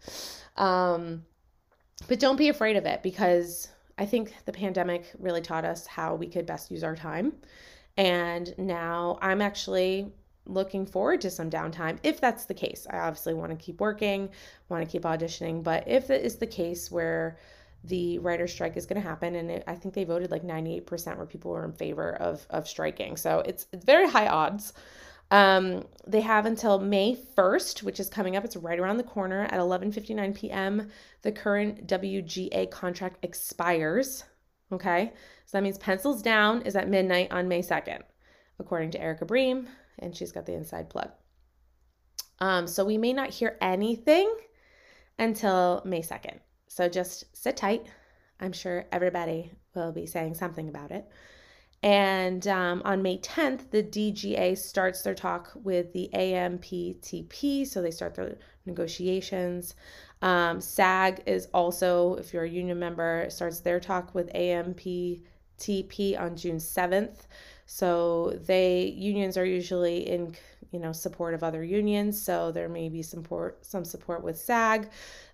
Um, 0.57 1.25
but 2.09 2.19
don't 2.19 2.37
be 2.37 2.49
afraid 2.49 2.77
of 2.77 2.87
it 2.87 3.03
because 3.03 3.69
I 3.99 4.07
think 4.07 4.35
the 4.45 4.53
pandemic 4.53 5.11
really 5.19 5.41
taught 5.43 5.65
us 5.65 5.87
how 5.87 6.15
we 6.15 6.27
could 6.27 6.47
best 6.47 6.71
use 6.71 6.85
our 6.85 6.97
time. 6.97 7.35
And 7.97 8.55
now 8.59 9.19
I'm 9.23 9.41
actually 9.41 10.13
looking 10.47 10.87
forward 10.87 11.21
to 11.21 11.31
some 11.31 11.51
downtime 11.51 11.99
if 12.03 12.21
that's 12.21 12.45
the 12.45 12.55
case. 12.55 12.87
I 12.91 12.99
obviously 12.99 13.35
want 13.35 13.51
to 13.51 13.57
keep 13.57 13.81
working, 13.81 14.31
want 14.69 14.85
to 14.85 14.91
keep 14.91 15.03
auditioning, 15.03 15.63
but 15.63 15.87
if 15.87 16.11
it 16.11 16.25
is 16.25 16.37
the 16.37 16.47
case 16.47 16.91
where 16.91 17.39
the 17.85 18.19
writer 18.19 18.49
strike 18.49 18.77
is 18.77 18.87
going 18.87 19.01
to 19.01 19.07
happen 19.07 19.35
and 19.37 19.51
it, 19.51 19.65
I 19.67 19.75
think 19.75 19.95
they 19.95 20.05
voted 20.05 20.31
like 20.31 20.43
98% 20.43 21.17
where 21.17 21.27
people 21.27 21.51
were 21.51 21.65
in 21.65 21.73
favor 21.73 22.15
of 22.15 22.47
of 22.51 22.67
striking. 22.67 23.17
So 23.17 23.41
it's 23.41 23.67
it's 23.73 23.85
very 23.85 24.09
high 24.09 24.29
odds. 24.29 24.73
Um, 25.31 25.85
they 26.07 26.21
have 26.21 26.47
until 26.47 26.79
May 26.79 27.17
1st, 27.17 27.83
which 27.83 27.99
is 27.99 28.09
coming 28.09 28.37
up. 28.37 28.45
It's 28.45 28.57
right 28.57 28.79
around 28.79 28.97
the 28.97 29.03
corner 29.03 29.43
at 29.43 29.59
11:59 29.59 30.35
p.m. 30.35 30.89
The 31.23 31.33
current 31.33 31.87
WGA 31.87 32.71
contract 32.71 33.25
expires. 33.25 34.25
Okay, 34.73 35.13
so 35.45 35.57
that 35.57 35.63
means 35.63 35.79
pencils 35.79 36.23
down 36.23 36.63
is 36.63 36.75
at 36.77 36.89
midnight 36.89 37.31
on 37.31 37.49
May 37.49 37.63
2nd, 37.63 38.03
according 38.59 38.91
to 38.93 39.01
Erica 39.01 39.25
Bream, 39.25 39.69
and 39.99 40.17
she's 40.17 40.33
got 40.33 40.47
the 40.47 40.55
inside 40.55 40.91
plug. 40.91 41.11
Um, 42.41 42.67
so 42.67 42.85
we 42.85 42.99
may 42.99 43.13
not 43.13 43.31
hear 43.31 43.57
anything 43.61 44.33
until 45.19 45.83
May 45.85 46.03
2nd. 46.03 46.39
So 46.69 46.89
just 46.89 47.25
sit 47.35 47.57
tight. 47.57 47.87
I'm 48.41 48.53
sure 48.53 48.87
everybody 48.93 49.53
will 49.75 49.93
be 49.93 50.07
saying 50.07 50.35
something 50.35 50.69
about 50.69 50.91
it. 50.91 51.07
And 51.83 52.47
um, 52.49 52.83
on 52.85 53.03
May 53.03 53.19
10th, 53.19 53.71
the 53.71 53.83
DGA 53.83 54.57
starts 54.59 55.03
their 55.03 55.15
talk 55.15 55.53
with 55.63 55.93
the 55.93 56.11
AMPTP. 56.13 57.67
So 57.67 57.81
they 57.81 57.91
start 57.91 58.15
their 58.15 58.39
negotiations. 58.65 59.75
Um, 60.23 60.61
SAG 60.61 61.23
is 61.27 61.49
also, 61.53 62.15
if 62.15 62.33
you're 62.33 62.45
a 62.45 62.49
union 62.49 62.79
member, 62.79 63.27
starts 63.29 63.61
their 63.61 63.79
talk 63.79 64.15
with 64.15 64.33
AMPTP 64.33 66.21
on 66.21 66.37
June 66.37 66.57
7th. 66.57 67.27
So 67.67 68.39
they 68.47 68.95
unions 68.97 69.37
are 69.37 69.45
usually 69.45 70.09
in 70.09 70.35
you 70.73 70.81
know 70.81 70.93
support 70.93 71.35
of 71.35 71.45
other 71.45 71.63
unions 71.63 72.21
so 72.21 72.51
there 72.51 72.69
may 72.69 72.89
be 72.89 73.01
support 73.01 73.65
some 73.65 73.85
support 73.85 74.23
with 74.25 74.39
SAG 74.39 74.89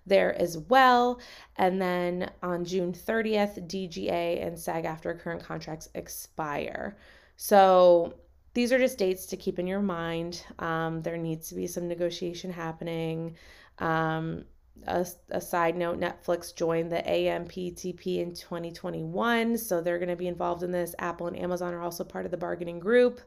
there 0.05 0.39
as 0.41 0.57
well. 0.57 1.19
And 1.57 1.81
then 1.81 2.31
on 2.41 2.65
June 2.65 2.93
30th 2.93 3.67
DGA 3.67 4.45
and 4.45 4.59
SAG 4.59 4.85
after 4.85 5.13
current 5.13 5.43
contracts 5.43 5.89
expire. 5.95 6.97
So 7.37 8.15
these 8.53 8.71
are 8.71 8.79
just 8.79 8.97
dates 8.97 9.25
to 9.27 9.37
keep 9.37 9.59
in 9.59 9.67
your 9.67 9.81
mind. 9.81 10.45
Um, 10.59 11.01
there 11.01 11.17
needs 11.17 11.49
to 11.49 11.55
be 11.55 11.67
some 11.67 11.87
negotiation 11.87 12.51
happening. 12.51 13.35
Um, 13.79 14.45
a, 14.87 15.05
a, 15.29 15.39
side 15.39 15.75
note 15.75 15.99
netflix 15.99 16.53
joined 16.53 16.91
the 16.91 17.01
amptp 17.03 18.17
in 18.17 18.33
2021 18.33 19.57
so 19.57 19.81
they're 19.81 19.99
going 19.99 20.09
to 20.09 20.15
be 20.15 20.27
involved 20.27 20.63
in 20.63 20.71
this. 20.71 20.95
Apple 20.99 21.27
and 21.27 21.37
amazon 21.37 21.73
are 21.73 21.81
also 21.81 22.03
part 22.03 22.25
of 22.25 22.31
the 22.31 22.37
bargaining 22.37 22.79
group 22.79 23.21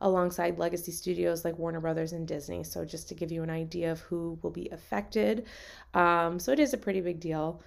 alongside 0.00 0.58
legacy 0.58 0.92
studios 0.92 1.44
like 1.44 1.58
warner 1.58 1.80
brothers 1.80 2.12
and 2.12 2.28
disney 2.28 2.62
so 2.62 2.84
just 2.84 3.08
to 3.08 3.14
give 3.14 3.32
you 3.32 3.42
an 3.42 3.50
idea 3.50 3.90
of 3.90 4.00
who 4.00 4.38
will 4.42 4.50
be 4.50 4.68
affected. 4.70 5.46
Um, 5.94 6.38
so 6.38 6.52
it 6.52 6.60
is 6.60 6.74
a 6.74 6.78
pretty 6.78 7.00
big 7.00 7.20
deal. 7.20 7.62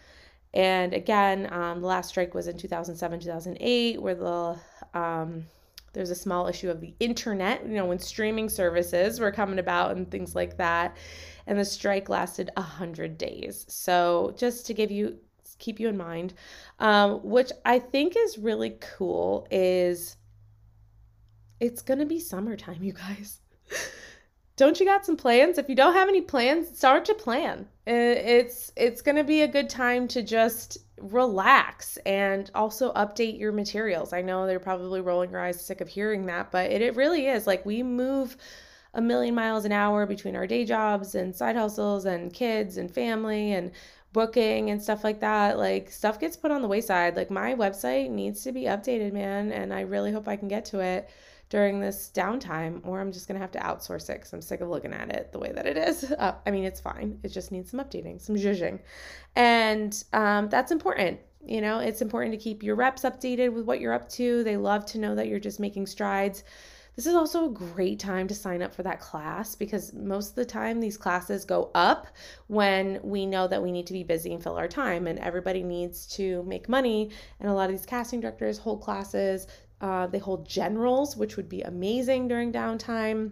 And 0.54 0.94
again 0.94 1.52
um, 1.52 1.82
the 1.82 1.88
last 1.88 2.10
strike 2.10 2.34
was 2.34 2.48
in 2.48 2.58
2007 2.58 3.20
2008 3.22 4.02
where 4.02 4.16
the 4.16 4.60
um, 4.94 5.46
there's 5.94 6.10
a 6.10 6.16
small 6.16 6.48
issue 6.48 6.70
of 6.70 6.80
the 6.80 6.94
internet, 7.00 7.66
you 7.66 7.74
know, 7.74 7.86
when 7.86 8.00
streaming 8.00 8.50
services 8.50 9.20
were 9.20 9.32
coming 9.32 9.60
about 9.60 9.92
and 9.92 10.10
things 10.10 10.36
like 10.36 10.58
that. 10.58 10.96
And 11.48 11.60
the 11.60 11.66
strike 11.66 12.08
lasted 12.08 12.50
100 12.56 13.18
days. 13.18 13.66
So, 13.68 14.34
just 14.38 14.66
to 14.68 14.74
give 14.74 14.92
you, 14.92 15.18
keep 15.58 15.80
you 15.80 15.90
in 15.90 15.98
mind, 15.98 16.34
um, 16.80 17.20
which 17.24 17.52
I 17.66 17.80
think 17.80 18.16
is 18.16 18.38
really 18.38 18.78
cool, 18.80 19.48
is 19.52 20.18
it's 21.60 21.82
going 21.82 22.00
to 22.00 22.06
be 22.06 22.20
summertime, 22.20 22.78
you 22.84 22.94
guys. 22.94 23.40
don't 24.56 24.80
you 24.80 24.86
got 24.86 25.06
some 25.06 25.18
plans? 25.18 25.58
If 25.58 25.70
you 25.70 25.76
don't 25.76 25.94
have 25.94 26.08
any 26.08 26.22
plans, 26.22 26.78
start 26.78 27.06
to 27.06 27.14
plan. 27.14 27.68
It's 27.88 28.72
it's 28.76 29.02
going 29.02 29.16
to 29.16 29.24
be 29.24 29.42
a 29.42 29.48
good 29.48 29.70
time 29.70 30.08
to 30.10 30.22
just 30.22 30.78
relax 31.02 31.98
and 32.06 32.50
also 32.56 32.94
update 32.94 33.40
your 33.40 33.52
materials. 33.52 34.14
I 34.14 34.22
know 34.22 34.46
they're 34.46 34.60
probably 34.60 35.02
rolling 35.02 35.32
your 35.32 35.40
eyes 35.42 35.64
sick 35.64 35.82
of 35.82 35.88
hearing 35.88 36.26
that, 36.28 36.52
but 36.52 36.72
it, 36.72 36.82
it 36.82 36.96
really 36.96 37.28
is 37.28 37.48
like 37.48 37.66
we 37.66 37.84
move 37.84 38.38
a 38.94 39.02
million 39.02 39.34
miles 39.36 39.66
an 39.66 39.72
hour 39.72 40.06
between 40.06 40.36
our 40.36 40.48
day 40.48 40.66
jobs 40.66 41.16
and 41.16 41.36
side 41.36 41.56
hustles 41.56 42.06
and 42.06 42.34
kids 42.34 42.78
and 42.78 42.94
family 42.94 43.54
and 43.54 43.72
booking 44.14 44.70
and 44.70 44.82
stuff 44.82 45.04
like 45.04 45.22
that. 45.22 45.58
Like 45.58 45.90
stuff 45.90 46.20
gets 46.20 46.36
put 46.38 46.52
on 46.52 46.62
the 46.62 46.68
wayside. 46.68 47.16
Like 47.16 47.32
my 47.32 47.56
website 47.56 48.10
needs 48.10 48.44
to 48.44 48.52
be 48.52 48.64
updated, 48.64 49.14
man, 49.14 49.52
and 49.52 49.74
I 49.74 49.82
really 49.82 50.12
hope 50.12 50.28
I 50.28 50.36
can 50.36 50.48
get 50.48 50.66
to 50.66 50.80
it 50.80 51.10
during 51.52 51.82
this 51.82 52.10
downtime, 52.16 52.80
or 52.86 53.02
I'm 53.02 53.12
just 53.12 53.28
gonna 53.28 53.42
have 53.42 53.52
to 53.52 53.60
outsource 53.60 54.10
it 54.10 54.14
because 54.14 54.32
I'm 54.32 54.42
sick 54.42 54.62
of 54.62 54.70
looking 54.70 54.94
at 54.94 55.10
it 55.10 55.34
the 55.34 55.38
way 55.38 55.52
that 55.52 55.68
it 55.68 55.78
is. 55.78 56.12
Uh, 56.22 56.36
I 56.46 56.52
mean, 56.52 56.66
it's 56.66 56.80
fine. 56.80 57.20
It 57.24 57.30
just 57.30 57.52
needs 57.52 57.72
some 57.72 57.80
updating, 57.80 58.22
some 58.22 58.36
zhuzhing, 58.36 58.80
and 59.36 60.04
um, 60.14 60.50
that's 60.50 60.72
important. 60.72 61.20
You 61.44 61.62
know, 61.62 61.80
it's 61.80 62.02
important 62.02 62.34
to 62.34 62.38
keep 62.38 62.62
your 62.62 62.76
reps 62.76 63.02
updated 63.02 63.54
with 63.54 63.66
what 63.66 63.82
you're 63.82 63.94
up 63.94 64.08
to. 64.10 64.44
They 64.44 64.56
love 64.56 64.86
to 64.88 65.00
know 65.00 65.16
that 65.16 65.28
you're 65.28 65.40
just 65.40 65.60
making 65.60 65.88
strides. 65.88 66.44
This 66.96 67.08
is 67.08 67.16
also 67.16 67.46
a 67.46 67.50
great 67.50 68.00
time 68.00 68.28
to 68.28 68.36
sign 68.36 68.62
up 68.62 68.76
for 68.76 68.84
that 68.84 69.00
class 69.00 69.56
because 69.56 69.94
most 69.94 70.30
of 70.30 70.36
the 70.36 70.46
time 70.46 70.80
these 70.80 70.98
classes 70.98 71.44
go 71.44 71.72
up 71.74 72.08
when 72.48 73.00
we 73.02 73.26
know 73.26 73.48
that 73.48 73.64
we 73.64 73.72
need 73.72 73.88
to 73.88 73.94
be 73.94 74.04
busy 74.04 74.34
and 74.34 74.44
fill 74.44 74.58
our 74.58 74.68
time, 74.68 75.08
and 75.08 75.18
everybody 75.18 75.64
needs 75.64 76.06
to 76.18 76.44
make 76.44 76.70
money. 76.70 77.10
And 77.40 77.50
a 77.50 77.54
lot 77.54 77.70
of 77.70 77.76
these 77.76 77.86
casting 77.86 78.20
directors 78.20 78.60
hold 78.60 78.82
classes 78.82 79.48
uh, 79.82 80.08
they 80.08 80.20
hold 80.20 80.48
generals, 80.48 81.18
which 81.18 81.36
would 81.36 81.50
be 81.50 81.62
amazing 81.62 82.28
during 82.28 82.54
downtime. 82.54 83.32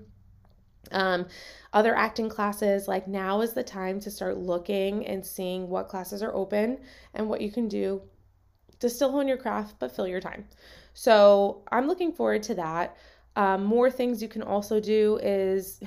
Um, 0.92 1.28
other 1.72 1.96
acting 1.96 2.30
classes, 2.30 2.88
like 2.88 3.08
now 3.08 3.42
is 3.42 3.54
the 3.54 3.64
time 3.64 4.00
to 4.02 4.12
start 4.12 4.38
looking 4.38 5.06
and 5.06 5.24
seeing 5.24 5.70
what 5.70 5.88
classes 5.88 6.24
are 6.24 6.34
open 6.34 6.80
and 7.14 7.30
what 7.30 7.42
you 7.42 7.52
can 7.52 7.68
do 7.68 8.02
to 8.80 8.90
still 8.90 9.12
hone 9.12 9.28
your 9.28 9.38
craft 9.38 9.76
but 9.78 9.96
fill 9.96 10.08
your 10.08 10.22
time. 10.22 10.46
So 10.94 11.64
I'm 11.72 11.88
looking 11.88 12.12
forward 12.12 12.44
to 12.44 12.56
that. 12.56 12.98
Um, 13.36 13.64
more 13.64 13.92
things 13.92 14.22
you 14.22 14.28
can 14.28 14.42
also 14.42 14.80
do 14.80 15.20
is 15.22 15.80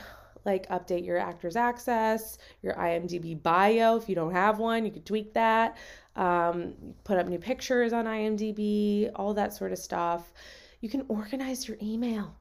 like 0.44 0.68
update 0.68 1.04
your 1.04 1.18
actors 1.18 1.56
access, 1.56 2.38
your 2.62 2.74
IMDb 2.74 3.40
bio. 3.42 3.96
If 3.96 4.08
you 4.08 4.14
don't 4.14 4.32
have 4.32 4.58
one, 4.58 4.84
you 4.84 4.90
could 4.90 5.06
tweak 5.06 5.32
that 5.34 5.76
um, 6.16 6.74
put 7.04 7.18
up 7.18 7.26
new 7.26 7.38
pictures 7.38 7.92
on 7.92 8.04
IMDb, 8.04 9.10
all 9.16 9.34
that 9.34 9.54
sort 9.54 9.72
of 9.72 9.78
stuff. 9.78 10.32
You 10.80 10.88
can 10.88 11.04
organize 11.08 11.66
your 11.66 11.78
email. 11.82 12.34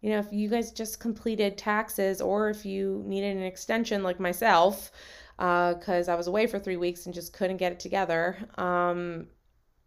You 0.00 0.10
know, 0.10 0.18
if 0.18 0.32
you 0.32 0.48
guys 0.48 0.70
just 0.70 1.00
completed 1.00 1.56
taxes 1.56 2.20
or 2.20 2.50
if 2.50 2.66
you 2.66 3.02
needed 3.06 3.36
an 3.36 3.42
extension 3.42 4.02
like 4.02 4.20
myself, 4.20 4.90
because 5.36 6.08
uh, 6.08 6.12
I 6.12 6.14
was 6.14 6.26
away 6.26 6.46
for 6.46 6.58
three 6.58 6.76
weeks 6.76 7.06
and 7.06 7.14
just 7.14 7.32
couldn't 7.32 7.56
get 7.56 7.72
it 7.72 7.80
together, 7.80 8.36
um, 8.56 9.26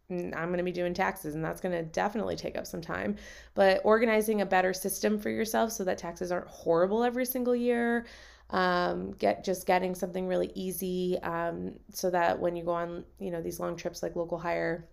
I'm 0.09 0.31
going 0.31 0.57
to 0.57 0.63
be 0.63 0.71
doing 0.71 0.93
taxes 0.93 1.35
and 1.35 1.43
that's 1.43 1.59
going 1.59 1.73
to 1.73 1.83
definitely 1.83 2.35
take 2.35 2.57
up 2.57 2.65
some 2.65 2.81
time. 2.81 3.17
But 3.55 3.81
organizing 3.83 4.41
a 4.41 4.45
better 4.45 4.73
system 4.73 5.19
for 5.19 5.29
yourself 5.29 5.71
so 5.71 5.83
that 5.83 5.97
taxes 5.97 6.31
aren't 6.31 6.47
horrible 6.47 7.03
every 7.03 7.25
single 7.25 7.55
year 7.55 8.05
um, 8.49 9.11
get 9.13 9.43
just 9.43 9.65
getting 9.65 9.93
something 9.93 10.27
really 10.27 10.51
easy 10.55 11.17
um, 11.21 11.73
so 11.91 12.09
that 12.09 12.39
when 12.39 12.55
you 12.55 12.63
go 12.63 12.71
on 12.71 13.03
you 13.19 13.31
know 13.31 13.41
these 13.41 13.59
long 13.59 13.75
trips 13.75 14.01
like 14.01 14.15
local 14.15 14.37
hire 14.37 14.87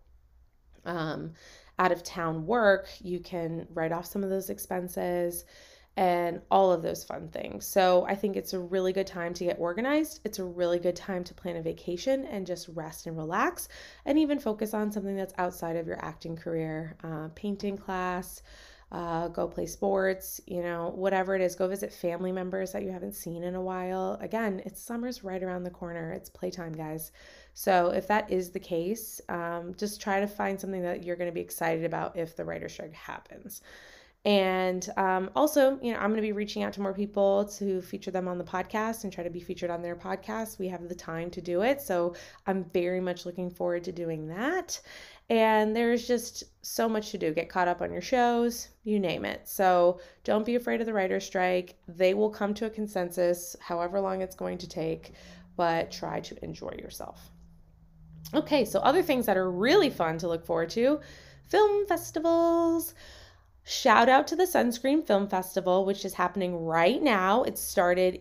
um, 0.85 1.33
out 1.79 1.93
of 1.93 2.03
town 2.03 2.47
work 2.47 2.89
you 3.01 3.21
can 3.21 3.67
write 3.73 3.93
off 3.93 4.07
some 4.07 4.25
of 4.25 4.31
those 4.31 4.51
expenses 4.51 5.45
and 5.97 6.41
all 6.51 6.73
of 6.73 6.83
those 6.83 7.05
fun 7.05 7.29
things. 7.29 7.67
So 7.67 8.05
I 8.09 8.17
think 8.17 8.37
it's 8.37 8.53
a 8.53 8.59
really 8.59 8.93
good 8.93 9.07
time 9.07 9.33
to 9.35 9.45
get 9.45 9.59
organized. 9.61 10.21
It's 10.25 10.41
a 10.41 10.45
really 10.45 10.81
good 10.81 10.97
time 10.97 11.23
to 11.25 11.35
plan 11.35 11.57
a 11.57 11.63
vacation 11.63 12.25
and 12.25 12.47
just 12.47 12.69
rest 12.69 13.07
and 13.07 13.17
relax 13.17 13.69
and 14.05 14.19
even 14.19 14.41
focus 14.41 14.75
on 14.75 14.91
something 14.91 15.17
that's 15.17 15.35
outside 15.39 15.77
of 15.77 15.87
your 15.87 16.05
acting 16.05 16.35
career, 16.35 16.97
uh, 17.05 17.29
painting 17.37 17.79
class, 17.79 18.43
uh, 18.91 19.29
go 19.29 19.47
play 19.49 19.67
sports, 19.67 20.41
you 20.47 20.63
know, 20.63 20.93
whatever 20.95 21.35
it 21.35 21.41
is, 21.41 21.55
go 21.55 21.67
visit 21.67 21.93
family 21.93 22.33
members 22.33 22.73
that 22.73 22.83
you 22.83 22.91
haven't 22.91 23.15
seen 23.15 23.43
in 23.43 23.55
a 23.55 23.63
while. 23.63 24.19
Again, 24.21 24.63
it's 24.65 24.81
summer's 24.81 25.25
right 25.25 25.43
around 25.43 25.65
the 25.65 25.71
corner. 25.71 26.13
It's 26.13 26.29
playtime, 26.29 26.73
guys. 26.73 27.13
So 27.55 27.91
if 27.91 28.09
that 28.09 28.31
is 28.31 28.51
the 28.51 28.61
case, 28.61 29.21
um, 29.29 29.75
just 29.77 30.01
try 30.01 30.21
to 30.21 30.27
find 30.27 30.61
something 30.61 30.83
that 30.83 31.05
you're 31.05 31.17
going 31.17 31.31
to 31.31 31.35
be 31.35 31.41
excited 31.41 31.85
about 31.85 32.17
if 32.17 32.37
the 32.37 32.45
writer 32.45 32.69
strike 32.69 32.93
happens. 32.95 33.63
And 34.25 34.89
um, 34.97 35.31
also, 35.37 35.79
you 35.83 35.93
know, 35.93 35.99
I'm 35.99 36.09
going 36.09 36.17
to 36.17 36.23
be 36.23 36.33
reaching 36.33 36.63
out 36.63 36.73
to 36.75 36.81
more 36.81 36.95
people 36.95 37.45
to 37.59 37.83
feature 37.83 38.11
them 38.11 38.27
on 38.27 38.39
the 38.39 38.45
podcast 38.45 39.05
and 39.05 39.13
try 39.13 39.23
to 39.23 39.29
be 39.29 39.41
featured 39.41 39.69
on 39.69 39.83
their 39.83 39.97
podcast. 39.97 40.59
We 40.59 40.69
have 40.69 40.89
the 40.89 40.95
time 40.95 41.31
to 41.33 41.43
do 41.43 41.61
it. 41.61 41.83
So 41.83 42.15
I'm 42.47 42.65
very 42.73 43.01
much 43.01 43.27
looking 43.27 43.51
forward 43.51 43.85
to 43.85 43.93
doing 43.93 44.29
that. 44.29 44.81
And 45.29 45.77
there's 45.77 46.07
just 46.07 46.45
so 46.63 46.89
much 46.89 47.11
to 47.11 47.19
do. 47.19 47.35
Get 47.35 47.51
caught 47.51 47.69
up 47.69 47.83
on 47.83 47.93
your 47.93 48.03
shows, 48.03 48.69
you 48.85 48.99
name 48.99 49.27
it. 49.27 49.47
So 49.47 50.01
don't 50.23 50.47
be 50.47 50.55
afraid 50.55 50.81
of 50.81 50.87
the 50.87 50.95
writer's 50.95 51.25
strike. 51.25 51.77
They 51.87 52.15
will 52.15 52.31
come 52.31 52.55
to 52.55 52.67
a 52.67 52.71
consensus, 52.71 53.57
however 53.61 54.01
long 54.01 54.23
it's 54.23 54.37
going 54.37 54.59
to 54.59 54.69
take, 54.69 55.13
but 55.57 55.91
try 55.91 56.21
to 56.21 56.45
enjoy 56.45 56.75
yourself. 56.79 57.31
Okay, 58.33 58.65
so 58.65 58.81
other 58.81 59.03
things 59.03 59.27
that 59.27 59.37
are 59.37 59.51
really 59.51 59.91
fun 59.91 60.17
to 60.19 60.29
look 60.29 60.47
forward 60.47 60.71
to 60.71 61.01
film 61.49 61.87
festivals. 61.87 62.95
Shout 63.67 64.11
out 64.11 64.27
to 64.27 64.37
the 64.37 64.45
Sunscreen 64.45 65.07
Film 65.07 65.27
Festival, 65.27 65.87
which 65.87 66.05
is 66.05 66.13
happening 66.13 66.67
right 66.67 67.03
now. 67.03 67.45
It 67.45 67.57
started 67.57 68.19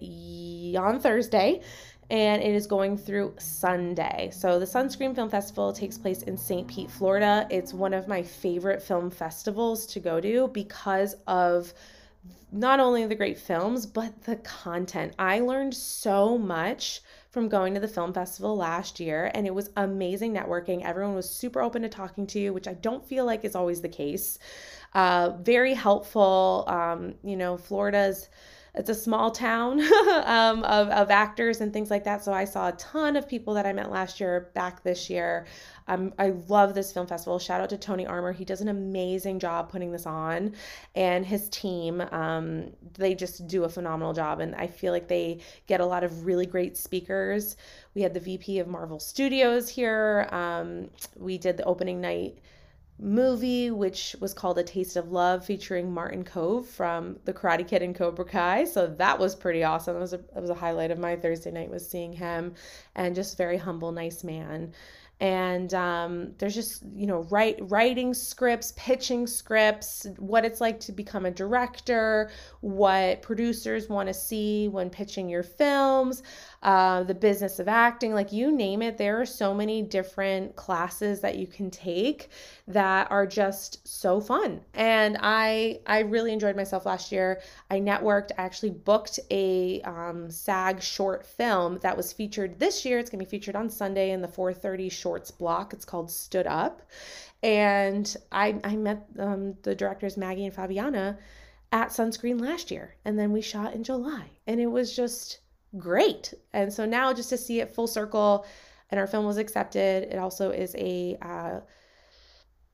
on 0.77 1.01
Thursday 1.01 1.61
and 2.09 2.41
it 2.41 2.55
is 2.55 2.65
going 2.65 2.97
through 2.97 3.33
Sunday. 3.39 4.29
So, 4.33 4.57
the 4.57 4.65
Sunscreen 4.65 5.13
Film 5.13 5.29
Festival 5.29 5.73
takes 5.73 5.97
place 5.97 6.21
in 6.23 6.37
St. 6.37 6.65
Pete, 6.67 6.89
Florida. 6.89 7.45
It's 7.49 7.73
one 7.73 7.93
of 7.93 8.07
my 8.07 8.23
favorite 8.23 8.81
film 8.81 9.11
festivals 9.11 9.85
to 9.87 9.99
go 9.99 10.21
to 10.21 10.47
because 10.49 11.15
of 11.27 11.73
not 12.53 12.79
only 12.79 13.05
the 13.05 13.15
great 13.15 13.37
films, 13.37 13.85
but 13.85 14.23
the 14.23 14.35
content. 14.37 15.13
I 15.17 15.39
learned 15.39 15.73
so 15.73 16.37
much 16.37 17.01
from 17.31 17.49
going 17.49 17.73
to 17.73 17.79
the 17.79 17.87
film 17.87 18.13
festival 18.13 18.55
last 18.55 18.99
year, 18.99 19.31
and 19.33 19.47
it 19.47 19.55
was 19.55 19.71
amazing 19.75 20.33
networking. 20.35 20.83
Everyone 20.83 21.15
was 21.15 21.27
super 21.27 21.61
open 21.61 21.81
to 21.81 21.89
talking 21.89 22.27
to 22.27 22.39
you, 22.39 22.53
which 22.53 22.67
I 22.67 22.75
don't 22.75 23.03
feel 23.03 23.25
like 23.25 23.43
is 23.43 23.55
always 23.55 23.81
the 23.81 23.89
case. 23.89 24.37
Uh, 24.93 25.31
very 25.41 25.73
helpful. 25.73 26.65
Um, 26.67 27.15
you 27.23 27.35
know, 27.35 27.57
Florida's 27.57 28.29
it's 28.75 28.89
a 28.89 28.95
small 28.95 29.29
town 29.29 29.81
um, 30.25 30.63
of, 30.63 30.89
of 30.89 31.11
actors 31.11 31.61
and 31.61 31.71
things 31.71 31.91
like 31.91 32.03
that. 32.05 32.23
So 32.23 32.33
I 32.33 32.45
saw 32.45 32.69
a 32.69 32.71
ton 32.73 33.15
of 33.15 33.29
people 33.29 33.53
that 33.53 33.67
I 33.67 33.73
met 33.73 33.91
last 33.91 34.19
year 34.19 34.49
back 34.55 34.81
this 34.81 35.11
year. 35.11 35.45
Um, 35.87 36.11
I 36.17 36.29
love 36.47 36.73
this 36.73 36.91
film 36.91 37.05
festival. 37.05 37.37
Shout 37.37 37.61
out 37.61 37.69
to 37.69 37.77
Tony 37.77 38.07
Armer. 38.07 38.31
He 38.31 38.45
does 38.45 38.61
an 38.61 38.69
amazing 38.69 39.37
job 39.37 39.69
putting 39.69 39.91
this 39.91 40.07
on, 40.07 40.55
and 40.95 41.23
his 41.23 41.49
team. 41.49 42.01
Um, 42.11 42.71
they 42.97 43.13
just 43.13 43.47
do 43.47 43.65
a 43.65 43.69
phenomenal 43.69 44.13
job, 44.13 44.39
and 44.39 44.55
I 44.55 44.67
feel 44.67 44.91
like 44.91 45.07
they 45.07 45.39
get 45.67 45.79
a 45.79 45.85
lot 45.85 46.03
of 46.03 46.25
really 46.25 46.47
great 46.47 46.75
speakers. 46.75 47.57
We 47.93 48.01
had 48.01 48.13
the 48.13 48.21
VP 48.21 48.57
of 48.59 48.67
Marvel 48.67 48.99
Studios 48.99 49.69
here. 49.69 50.27
Um, 50.31 50.89
we 51.15 51.37
did 51.37 51.57
the 51.57 51.65
opening 51.65 52.01
night 52.01 52.39
movie, 52.99 53.71
which 53.71 54.15
was 54.19 54.33
called 54.33 54.57
A 54.57 54.63
Taste 54.63 54.95
of 54.95 55.11
Love, 55.11 55.45
featuring 55.45 55.91
Martin 55.91 56.23
Kove 56.23 56.65
from 56.65 57.17
The 57.25 57.33
Karate 57.33 57.67
Kid 57.67 57.81
and 57.81 57.95
Cobra 57.95 58.25
Kai. 58.25 58.65
So 58.65 58.87
that 58.87 59.19
was 59.19 59.35
pretty 59.35 59.63
awesome. 59.63 59.97
It 59.97 59.99
was 59.99 60.13
a, 60.13 60.19
it 60.19 60.41
was 60.41 60.49
a 60.49 60.55
highlight 60.55 60.91
of 60.91 60.99
my 60.99 61.15
Thursday 61.15 61.51
night 61.51 61.69
was 61.69 61.89
seeing 61.89 62.13
him, 62.13 62.53
and 62.95 63.15
just 63.15 63.37
very 63.37 63.57
humble, 63.57 63.91
nice 63.91 64.23
man 64.23 64.73
and 65.23 65.73
um, 65.73 66.33
there's 66.37 66.53
just 66.53 66.83
you 66.93 67.07
know 67.07 67.21
write, 67.29 67.57
writing 67.69 68.13
scripts 68.13 68.73
pitching 68.75 69.25
scripts 69.25 70.05
what 70.17 70.43
it's 70.43 70.59
like 70.59 70.81
to 70.81 70.91
become 70.91 71.25
a 71.25 71.31
director 71.31 72.29
what 72.59 73.21
producers 73.21 73.87
want 73.87 74.07
to 74.07 74.13
see 74.13 74.67
when 74.67 74.89
pitching 74.89 75.29
your 75.29 75.41
films 75.41 76.23
uh, 76.63 77.03
the 77.03 77.13
business 77.13 77.59
of 77.59 77.67
acting 77.67 78.13
like 78.13 78.31
you 78.31 78.49
name 78.49 78.81
it 78.81 78.97
there 78.97 79.19
are 79.19 79.25
so 79.25 79.53
many 79.53 79.81
different 79.81 80.55
classes 80.55 81.19
that 81.19 81.35
you 81.35 81.45
can 81.45 81.69
take 81.69 82.29
that 82.67 83.11
are 83.11 83.27
just 83.27 83.85
so 83.85 84.21
fun. 84.21 84.61
And 84.73 85.17
i 85.21 85.81
i 85.85 85.99
really 85.99 86.31
enjoyed 86.31 86.55
myself 86.55 86.85
last 86.85 87.11
year. 87.11 87.41
I 87.69 87.81
networked 87.81 88.31
i 88.37 88.43
actually 88.43 88.69
booked 88.71 89.19
a 89.29 89.81
um, 89.81 90.31
sag 90.31 90.81
short 90.81 91.25
film 91.25 91.79
that 91.81 91.97
was 91.97 92.13
featured 92.13 92.59
this 92.59 92.85
year. 92.85 92.97
It's 92.97 93.09
to 93.09 93.17
be 93.17 93.25
featured 93.25 93.57
on 93.57 93.69
sunday 93.69 94.11
in 94.11 94.21
the 94.21 94.27
430 94.29 94.87
shorts 94.89 95.31
block. 95.31 95.73
It's 95.73 95.85
called 95.85 96.09
stood 96.09 96.47
up. 96.47 96.81
And 97.43 98.15
i 98.31 98.55
i 98.63 98.77
met 98.77 99.05
um, 99.19 99.55
the 99.63 99.75
directors 99.75 100.15
maggie 100.15 100.45
and 100.45 100.55
fabiana 100.55 101.17
at 101.73 101.89
sunscreen 101.89 102.39
last 102.39 102.69
year 102.71 102.95
and 103.03 103.19
then 103.19 103.33
we 103.33 103.41
shot 103.41 103.73
in 103.73 103.83
july. 103.83 104.29
And 104.47 104.61
it 104.61 104.67
was 104.67 104.95
just 104.95 105.39
great. 105.77 106.33
And 106.53 106.71
so 106.71 106.85
now 106.85 107.13
just 107.13 107.29
to 107.29 107.37
see 107.37 107.59
it 107.59 107.73
full 107.73 107.87
circle 107.87 108.45
and 108.89 108.99
our 108.99 109.07
film 109.07 109.25
was 109.25 109.37
accepted, 109.37 110.03
it 110.11 110.17
also 110.17 110.51
is 110.51 110.75
a 110.75 111.17
uh, 111.21 111.59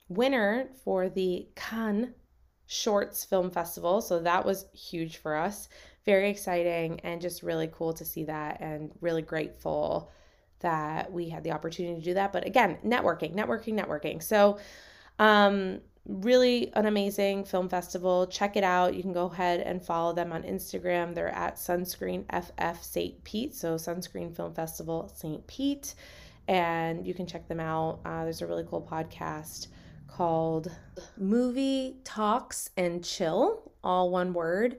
winner 0.10 0.70
for 0.84 1.10
the 1.10 1.48
Cannes 1.56 2.14
Shorts 2.66 3.24
Film 3.24 3.50
Festival. 3.50 4.02
So 4.02 4.20
that 4.20 4.46
was 4.46 4.66
huge 4.74 5.18
for 5.18 5.36
us. 5.36 5.70
Very 6.06 6.30
exciting 6.30 7.00
and 7.02 7.22
just 7.22 7.44
really 7.44 7.70
cool 7.72 7.94
to 7.94 8.06
see 8.06 8.26
that 8.26 8.62
and 8.62 8.92
really 9.02 9.22
grateful 9.22 10.12
that 10.60 11.12
we 11.12 11.30
had 11.30 11.44
the 11.44 11.52
opportunity 11.52 12.00
to 12.00 12.06
do 12.06 12.14
that. 12.16 12.34
But 12.34 12.46
again, 12.46 12.78
networking, 12.86 13.34
networking, 13.34 13.80
networking. 13.80 14.22
So 14.22 14.60
um 15.20 15.82
really 16.10 16.74
an 16.74 16.88
amazing 16.88 17.46
film 17.46 17.70
festival. 17.70 18.28
Check 18.28 18.58
it 18.58 18.64
out. 18.64 18.96
You 18.96 19.04
can 19.04 19.14
go 19.14 19.26
ahead 19.26 19.62
and 19.62 19.84
follow 19.84 20.12
them 20.14 20.32
on 20.32 20.44
Instagram. 20.44 21.14
They're 21.14 21.30
at 21.30 21.56
Sunscreen 21.56 22.26
FF 22.30 22.84
St. 22.84 23.24
Pete, 23.24 23.56
so 23.56 23.76
Sunscreen 23.76 24.36
Film 24.36 24.54
Festival 24.54 25.12
St. 25.16 25.46
Pete, 25.48 25.94
and 26.48 27.06
you 27.06 27.14
can 27.14 27.28
check 27.28 27.48
them 27.48 27.60
out. 27.60 28.00
Uh, 28.04 28.24
there's 28.24 28.42
a 28.42 28.48
really 28.48 28.66
cool 28.68 28.82
podcast 28.82 29.68
called 30.08 30.72
Movie 31.18 31.98
Talks 32.04 32.72
and 32.76 33.04
Chill, 33.04 33.72
all 33.84 34.10
one 34.10 34.34
word 34.34 34.78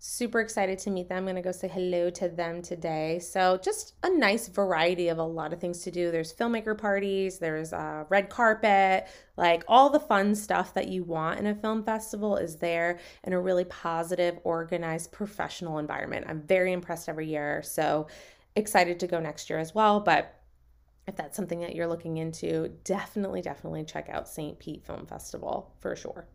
super 0.00 0.40
excited 0.40 0.78
to 0.78 0.90
meet 0.90 1.08
them. 1.08 1.18
I'm 1.18 1.24
going 1.24 1.36
to 1.36 1.42
go 1.42 1.50
say 1.50 1.66
hello 1.66 2.08
to 2.10 2.28
them 2.28 2.62
today. 2.62 3.18
So, 3.18 3.58
just 3.62 3.94
a 4.04 4.10
nice 4.10 4.46
variety 4.46 5.08
of 5.08 5.18
a 5.18 5.24
lot 5.24 5.52
of 5.52 5.60
things 5.60 5.82
to 5.82 5.90
do. 5.90 6.10
There's 6.10 6.32
filmmaker 6.32 6.78
parties, 6.78 7.38
there's 7.38 7.72
a 7.72 8.06
red 8.08 8.30
carpet, 8.30 9.08
like 9.36 9.64
all 9.66 9.90
the 9.90 10.00
fun 10.00 10.34
stuff 10.36 10.72
that 10.74 10.88
you 10.88 11.02
want 11.02 11.40
in 11.40 11.46
a 11.46 11.54
film 11.54 11.82
festival 11.82 12.36
is 12.36 12.56
there 12.56 13.00
in 13.24 13.32
a 13.32 13.40
really 13.40 13.64
positive, 13.64 14.38
organized, 14.44 15.10
professional 15.10 15.78
environment. 15.78 16.26
I'm 16.28 16.42
very 16.42 16.72
impressed 16.72 17.08
every 17.08 17.26
year. 17.26 17.62
So, 17.64 18.06
excited 18.54 19.00
to 19.00 19.08
go 19.08 19.18
next 19.18 19.50
year 19.50 19.58
as 19.58 19.74
well. 19.74 19.98
But 20.00 20.34
if 21.08 21.16
that's 21.16 21.36
something 21.36 21.60
that 21.60 21.74
you're 21.74 21.88
looking 21.88 22.18
into, 22.18 22.68
definitely, 22.84 23.42
definitely 23.42 23.84
check 23.84 24.08
out 24.10 24.28
St. 24.28 24.58
Pete 24.60 24.84
Film 24.84 25.06
Festival 25.06 25.74
for 25.80 25.96
sure. 25.96 26.28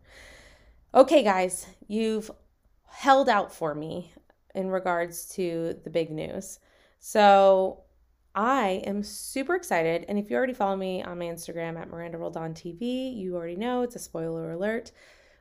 Okay, 0.94 1.22
guys, 1.22 1.66
you've 1.88 2.30
held 2.94 3.28
out 3.28 3.52
for 3.52 3.74
me 3.74 4.12
in 4.54 4.70
regards 4.70 5.26
to 5.26 5.74
the 5.82 5.90
big 5.90 6.10
news. 6.10 6.60
So 7.00 7.82
I 8.34 8.82
am 8.86 9.02
super 9.02 9.56
excited. 9.56 10.04
And 10.08 10.18
if 10.18 10.30
you 10.30 10.36
already 10.36 10.54
follow 10.54 10.76
me 10.76 11.02
on 11.02 11.18
my 11.18 11.24
Instagram 11.24 11.78
at 11.78 11.90
Miranda 11.90 12.18
Roldan 12.18 12.54
TV, 12.54 13.16
you 13.16 13.34
already 13.34 13.56
know 13.56 13.82
it's 13.82 13.96
a 13.96 13.98
spoiler 13.98 14.52
alert. 14.52 14.92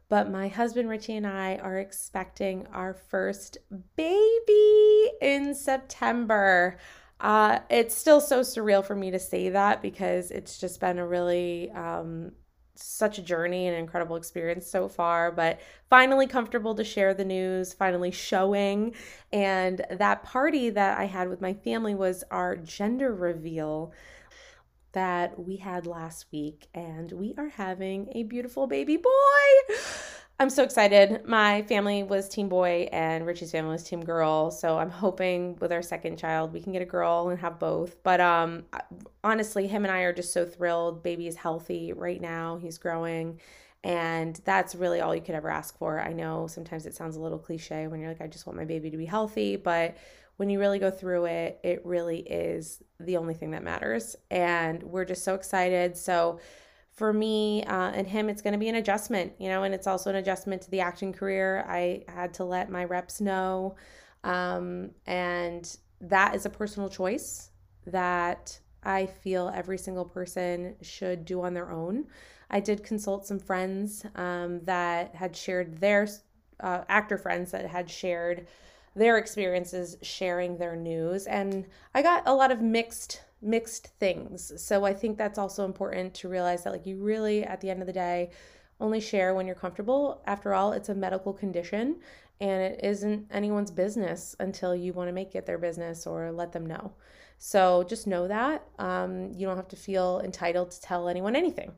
But 0.10 0.32
my 0.32 0.48
husband 0.48 0.90
Richie 0.90 1.16
and 1.16 1.28
I 1.28 1.58
are 1.58 1.78
expecting 1.78 2.68
our 2.74 2.94
first 2.94 3.60
baby 3.96 5.12
in 5.22 5.54
September. 5.56 6.78
Uh, 7.20 7.60
it's 7.70 7.96
still 7.96 8.20
so 8.20 8.42
surreal 8.42 8.84
for 8.84 8.96
me 8.96 9.12
to 9.12 9.20
say 9.20 9.50
that 9.50 9.82
because 9.82 10.32
it's 10.32 10.58
just 10.58 10.80
been 10.80 11.00
a 11.00 11.08
really 11.08 11.72
um, 11.72 12.32
such 12.76 13.18
a 13.18 13.22
journey 13.22 13.68
and 13.68 13.78
incredible 13.78 14.16
experience 14.16 14.66
so 14.68 14.88
far, 14.88 15.32
but 15.32 15.60
finally 15.90 16.28
comfortable 16.28 16.76
to 16.76 16.84
share 16.84 17.14
the 17.14 17.26
news, 17.26 17.74
finally 17.74 18.12
showing. 18.12 18.96
And 19.32 19.86
that 19.92 20.24
party 20.24 20.70
that 20.72 20.98
I 20.98 21.06
had 21.06 21.30
with 21.30 21.42
my 21.42 21.54
family 21.54 21.96
was 21.96 22.24
our 22.32 22.56
gender 22.56 23.14
reveal 23.14 23.94
that 24.94 25.40
we 25.40 25.58
had 25.58 25.88
last 25.88 26.28
week, 26.32 26.68
and 26.74 27.12
we 27.12 27.34
are 27.38 27.50
having 27.50 28.10
a 28.14 28.24
beautiful 28.24 28.68
baby 28.68 28.98
boy. 28.98 29.76
I'm 30.40 30.50
so 30.50 30.64
excited. 30.64 31.26
My 31.26 31.62
family 31.64 32.04
was 32.04 32.28
team 32.28 32.50
boy 32.50 32.90
and 32.92 33.26
Richie's 33.26 33.52
family 33.52 33.72
was 33.72 33.84
team 33.84 34.04
girl. 34.04 34.52
So 34.52 34.78
I'm 34.78 34.90
hoping 34.90 35.56
with 35.62 35.72
our 35.72 35.82
second 35.82 36.18
child 36.18 36.52
we 36.54 36.60
can 36.60 36.74
get 36.74 36.82
a 36.82 36.86
girl 36.86 37.30
and 37.30 37.40
have 37.40 37.60
both. 37.60 38.02
But 38.04 38.20
um 38.20 38.64
honestly, 39.24 39.68
him 39.68 39.86
and 39.86 39.94
I 39.94 40.00
are 40.02 40.14
just 40.14 40.34
so 40.34 40.46
thrilled. 40.46 41.04
Baby 41.04 41.28
is 41.28 41.36
healthy 41.36 41.94
right 41.94 42.20
now. 42.20 42.58
He's 42.58 42.78
growing. 42.78 43.40
And 43.84 44.40
that's 44.44 44.76
really 44.76 45.02
all 45.02 45.14
you 45.14 45.22
could 45.22 45.36
ever 45.36 45.50
ask 45.50 45.78
for. 45.78 46.02
I 46.02 46.14
know 46.14 46.48
sometimes 46.48 46.86
it 46.86 46.96
sounds 46.96 47.16
a 47.16 47.22
little 47.22 47.40
cliche 47.40 47.88
when 47.88 48.00
you're 48.00 48.10
like, 48.10 48.22
I 48.22 48.28
just 48.28 48.48
want 48.48 48.58
my 48.58 48.66
baby 48.66 48.90
to 48.90 48.98
be 48.98 49.06
healthy, 49.06 49.58
but 49.58 49.98
when 50.38 50.50
you 50.50 50.60
really 50.60 50.80
go 50.80 50.90
through 50.90 51.26
it, 51.26 51.60
it 51.64 51.86
really 51.86 52.20
is 52.20 52.82
the 53.00 53.18
only 53.18 53.34
thing 53.34 53.52
that 53.52 53.64
matters. 53.64 54.16
And 54.32 54.82
we're 54.84 55.06
just 55.06 55.24
so 55.24 55.36
excited. 55.36 55.96
So 55.98 56.40
for 56.94 57.12
me 57.12 57.64
uh, 57.64 57.92
and 57.92 58.08
him, 58.08 58.30
it's 58.30 58.42
going 58.42 58.54
to 58.54 58.60
be 58.60 58.70
an 58.70 58.76
adjustment, 58.76 59.34
you 59.40 59.50
know, 59.50 59.64
and 59.64 59.74
it's 59.74 59.88
also 59.88 60.10
an 60.10 60.18
adjustment 60.18 60.62
to 60.62 60.72
the 60.72 60.80
acting 60.80 61.12
career. 61.12 61.66
I 61.68 62.04
had 62.08 62.34
to 62.36 62.44
let 62.44 62.70
my 62.70 62.84
reps 62.86 63.20
know. 63.20 63.76
Um, 64.24 64.92
and 65.08 65.76
that 66.02 66.36
is 66.36 66.46
a 66.46 66.50
personal 66.50 66.90
choice 66.90 67.50
that 67.88 68.60
I 68.84 69.08
feel 69.08 69.52
every 69.54 69.78
single 69.78 70.06
person 70.06 70.76
should 70.82 71.26
do 71.26 71.42
on 71.42 71.54
their 71.54 71.72
own. 71.72 72.06
I 72.50 72.60
did 72.60 72.84
consult 72.84 73.26
some 73.26 73.40
friends 73.40 74.06
um, 74.16 74.62
that 74.66 75.16
had 75.16 75.36
shared 75.36 75.80
their 75.80 76.08
uh, 76.60 76.84
actor 76.88 77.18
friends 77.18 77.52
that 77.52 77.66
had 77.66 77.90
shared 77.90 78.48
their 78.96 79.18
experiences 79.18 79.98
sharing 80.04 80.58
their 80.58 80.76
news, 80.76 81.26
and 81.26 81.66
I 81.96 82.04
got 82.04 82.24
a 82.28 82.34
lot 82.34 82.52
of 82.52 82.62
mixed 82.62 83.22
mixed 83.44 83.88
things. 84.00 84.54
So 84.64 84.86
I 84.86 84.94
think 84.94 85.18
that's 85.18 85.38
also 85.38 85.66
important 85.66 86.14
to 86.16 86.30
realize 86.30 86.64
that 86.64 86.74
like 86.74 86.86
you 86.86 86.98
really 86.98 87.44
at 87.44 87.62
the 87.62 87.70
end 87.70 87.82
of 87.82 87.88
the 87.88 87.94
day 87.94 88.32
only 88.80 89.00
share 89.00 89.34
when 89.34 89.46
you're 89.46 89.56
comfortable. 89.56 90.22
After 90.26 90.54
all, 90.54 90.74
it's 90.74 90.90
a 90.90 90.96
medical 90.96 91.34
condition 91.34 91.98
and 92.42 92.62
it 92.62 92.80
isn't 92.84 93.28
anyone's 93.32 93.72
business 93.72 94.36
until 94.40 94.76
you 94.76 94.94
want 94.94 95.08
to 95.08 95.14
make 95.14 95.36
it 95.36 95.46
their 95.46 95.58
business 95.58 96.06
or 96.08 96.32
let 96.32 96.52
them 96.52 96.66
know. 96.66 96.94
So 97.38 97.84
just 97.84 98.08
know 98.08 98.28
that. 98.28 98.66
Um, 98.80 99.32
you 99.34 99.46
don't 99.46 99.58
have 99.58 99.68
to 99.70 99.76
feel 99.76 100.22
entitled 100.24 100.72
to 100.72 100.82
tell 100.82 101.08
anyone 101.08 101.36
anything. 101.36 101.74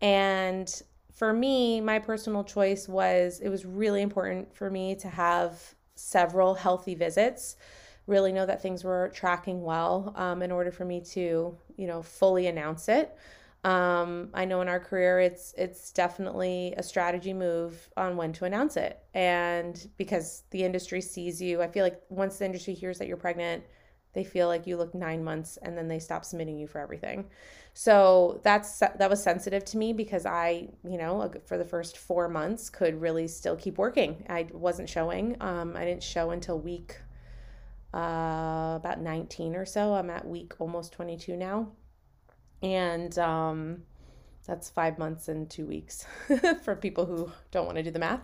And 0.00 0.82
for 1.12 1.32
me, 1.32 1.80
my 1.80 1.98
personal 1.98 2.44
choice 2.44 2.88
was 2.88 3.40
it 3.40 3.48
was 3.48 3.64
really 3.64 4.02
important 4.02 4.54
for 4.54 4.70
me 4.70 4.94
to 4.96 5.08
have 5.08 5.74
several 5.94 6.54
healthy 6.54 6.94
visits, 6.94 7.56
really 8.06 8.32
know 8.32 8.46
that 8.46 8.62
things 8.62 8.84
were 8.84 9.10
tracking 9.14 9.62
well 9.62 10.12
um, 10.16 10.42
in 10.42 10.50
order 10.50 10.70
for 10.70 10.84
me 10.84 11.00
to, 11.00 11.56
you 11.76 11.86
know, 11.86 12.02
fully 12.02 12.46
announce 12.46 12.88
it. 12.88 13.16
Um, 13.62 14.30
I 14.32 14.46
know 14.46 14.62
in 14.62 14.68
our 14.68 14.80
career, 14.80 15.20
it's 15.20 15.54
it's 15.58 15.92
definitely 15.92 16.72
a 16.78 16.82
strategy 16.82 17.34
move 17.34 17.90
on 17.96 18.16
when 18.16 18.32
to 18.34 18.46
announce 18.46 18.76
it, 18.78 18.98
and 19.12 19.86
because 19.98 20.44
the 20.50 20.64
industry 20.64 21.02
sees 21.02 21.42
you, 21.42 21.60
I 21.60 21.68
feel 21.68 21.84
like 21.84 22.00
once 22.08 22.38
the 22.38 22.46
industry 22.46 22.72
hears 22.72 22.98
that 22.98 23.06
you're 23.06 23.18
pregnant, 23.18 23.62
they 24.14 24.24
feel 24.24 24.48
like 24.48 24.66
you 24.66 24.78
look 24.78 24.94
nine 24.94 25.22
months, 25.22 25.58
and 25.60 25.76
then 25.76 25.88
they 25.88 25.98
stop 25.98 26.24
submitting 26.24 26.58
you 26.58 26.66
for 26.66 26.80
everything. 26.80 27.26
So 27.74 28.40
that's 28.42 28.78
that 28.78 29.10
was 29.10 29.22
sensitive 29.22 29.64
to 29.66 29.76
me 29.76 29.92
because 29.92 30.24
I, 30.24 30.68
you 30.82 30.96
know, 30.96 31.30
for 31.44 31.58
the 31.58 31.64
first 31.64 31.98
four 31.98 32.28
months 32.28 32.70
could 32.70 32.98
really 32.98 33.28
still 33.28 33.56
keep 33.56 33.76
working. 33.76 34.24
I 34.28 34.46
wasn't 34.52 34.88
showing. 34.88 35.36
Um, 35.40 35.76
I 35.76 35.84
didn't 35.84 36.02
show 36.02 36.30
until 36.30 36.58
week 36.58 36.96
uh, 37.94 38.74
about 38.76 39.00
19 39.00 39.56
or 39.56 39.66
so. 39.66 39.94
I'm 39.94 40.10
at 40.10 40.26
week 40.26 40.54
almost 40.60 40.92
22 40.92 41.36
now 41.36 41.72
and 42.62 43.18
um, 43.18 43.82
that's 44.46 44.70
five 44.70 44.98
months 44.98 45.28
and 45.28 45.48
two 45.48 45.66
weeks 45.66 46.06
for 46.62 46.74
people 46.74 47.06
who 47.06 47.30
don't 47.50 47.66
want 47.66 47.76
to 47.76 47.82
do 47.82 47.90
the 47.90 47.98
math. 47.98 48.20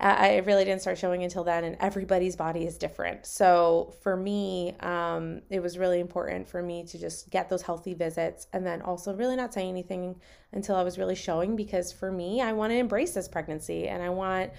I 0.00 0.38
really 0.38 0.64
didn't 0.64 0.80
start 0.80 0.98
showing 0.98 1.22
until 1.22 1.44
then, 1.44 1.62
and 1.62 1.76
everybody's 1.78 2.34
body 2.34 2.66
is 2.66 2.76
different. 2.76 3.24
So 3.24 3.94
for 4.02 4.16
me, 4.16 4.74
um, 4.80 5.42
it 5.48 5.60
was 5.60 5.78
really 5.78 6.00
important 6.00 6.48
for 6.48 6.60
me 6.60 6.84
to 6.86 6.98
just 6.98 7.30
get 7.30 7.48
those 7.48 7.62
healthy 7.62 7.94
visits 7.94 8.48
and 8.52 8.66
then 8.66 8.82
also 8.82 9.14
really 9.14 9.36
not 9.36 9.54
say 9.54 9.68
anything 9.68 10.16
until 10.52 10.74
I 10.74 10.82
was 10.82 10.98
really 10.98 11.14
showing 11.14 11.54
because 11.54 11.92
for 11.92 12.10
me, 12.10 12.40
I 12.40 12.52
want 12.52 12.72
to 12.72 12.76
embrace 12.76 13.14
this 13.14 13.28
pregnancy 13.28 13.86
and 13.86 14.02
I 14.02 14.10
want 14.10 14.50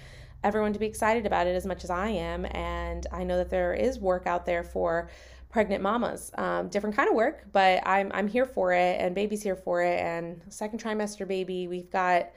everyone 0.44 0.72
to 0.74 0.78
be 0.78 0.86
excited 0.86 1.26
about 1.26 1.48
it 1.48 1.56
as 1.56 1.66
much 1.66 1.82
as 1.82 1.90
I 1.90 2.08
am. 2.08 2.46
And 2.52 3.06
I 3.10 3.24
know 3.24 3.36
that 3.38 3.50
there 3.50 3.74
is 3.74 3.98
work 3.98 4.26
out 4.26 4.46
there 4.46 4.62
for 4.62 5.10
pregnant 5.48 5.82
mamas. 5.82 6.30
Um, 6.36 6.68
different 6.68 6.96
kind 6.96 7.08
of 7.08 7.14
work, 7.14 7.46
but 7.52 7.80
I'm 7.86 8.10
I'm 8.12 8.28
here 8.28 8.44
for 8.44 8.72
it, 8.72 9.00
and 9.00 9.14
baby's 9.14 9.42
here 9.42 9.56
for 9.56 9.82
it. 9.82 10.00
And 10.00 10.40
second 10.48 10.82
trimester 10.82 11.26
baby, 11.26 11.68
we've 11.68 11.90
got 11.90 12.30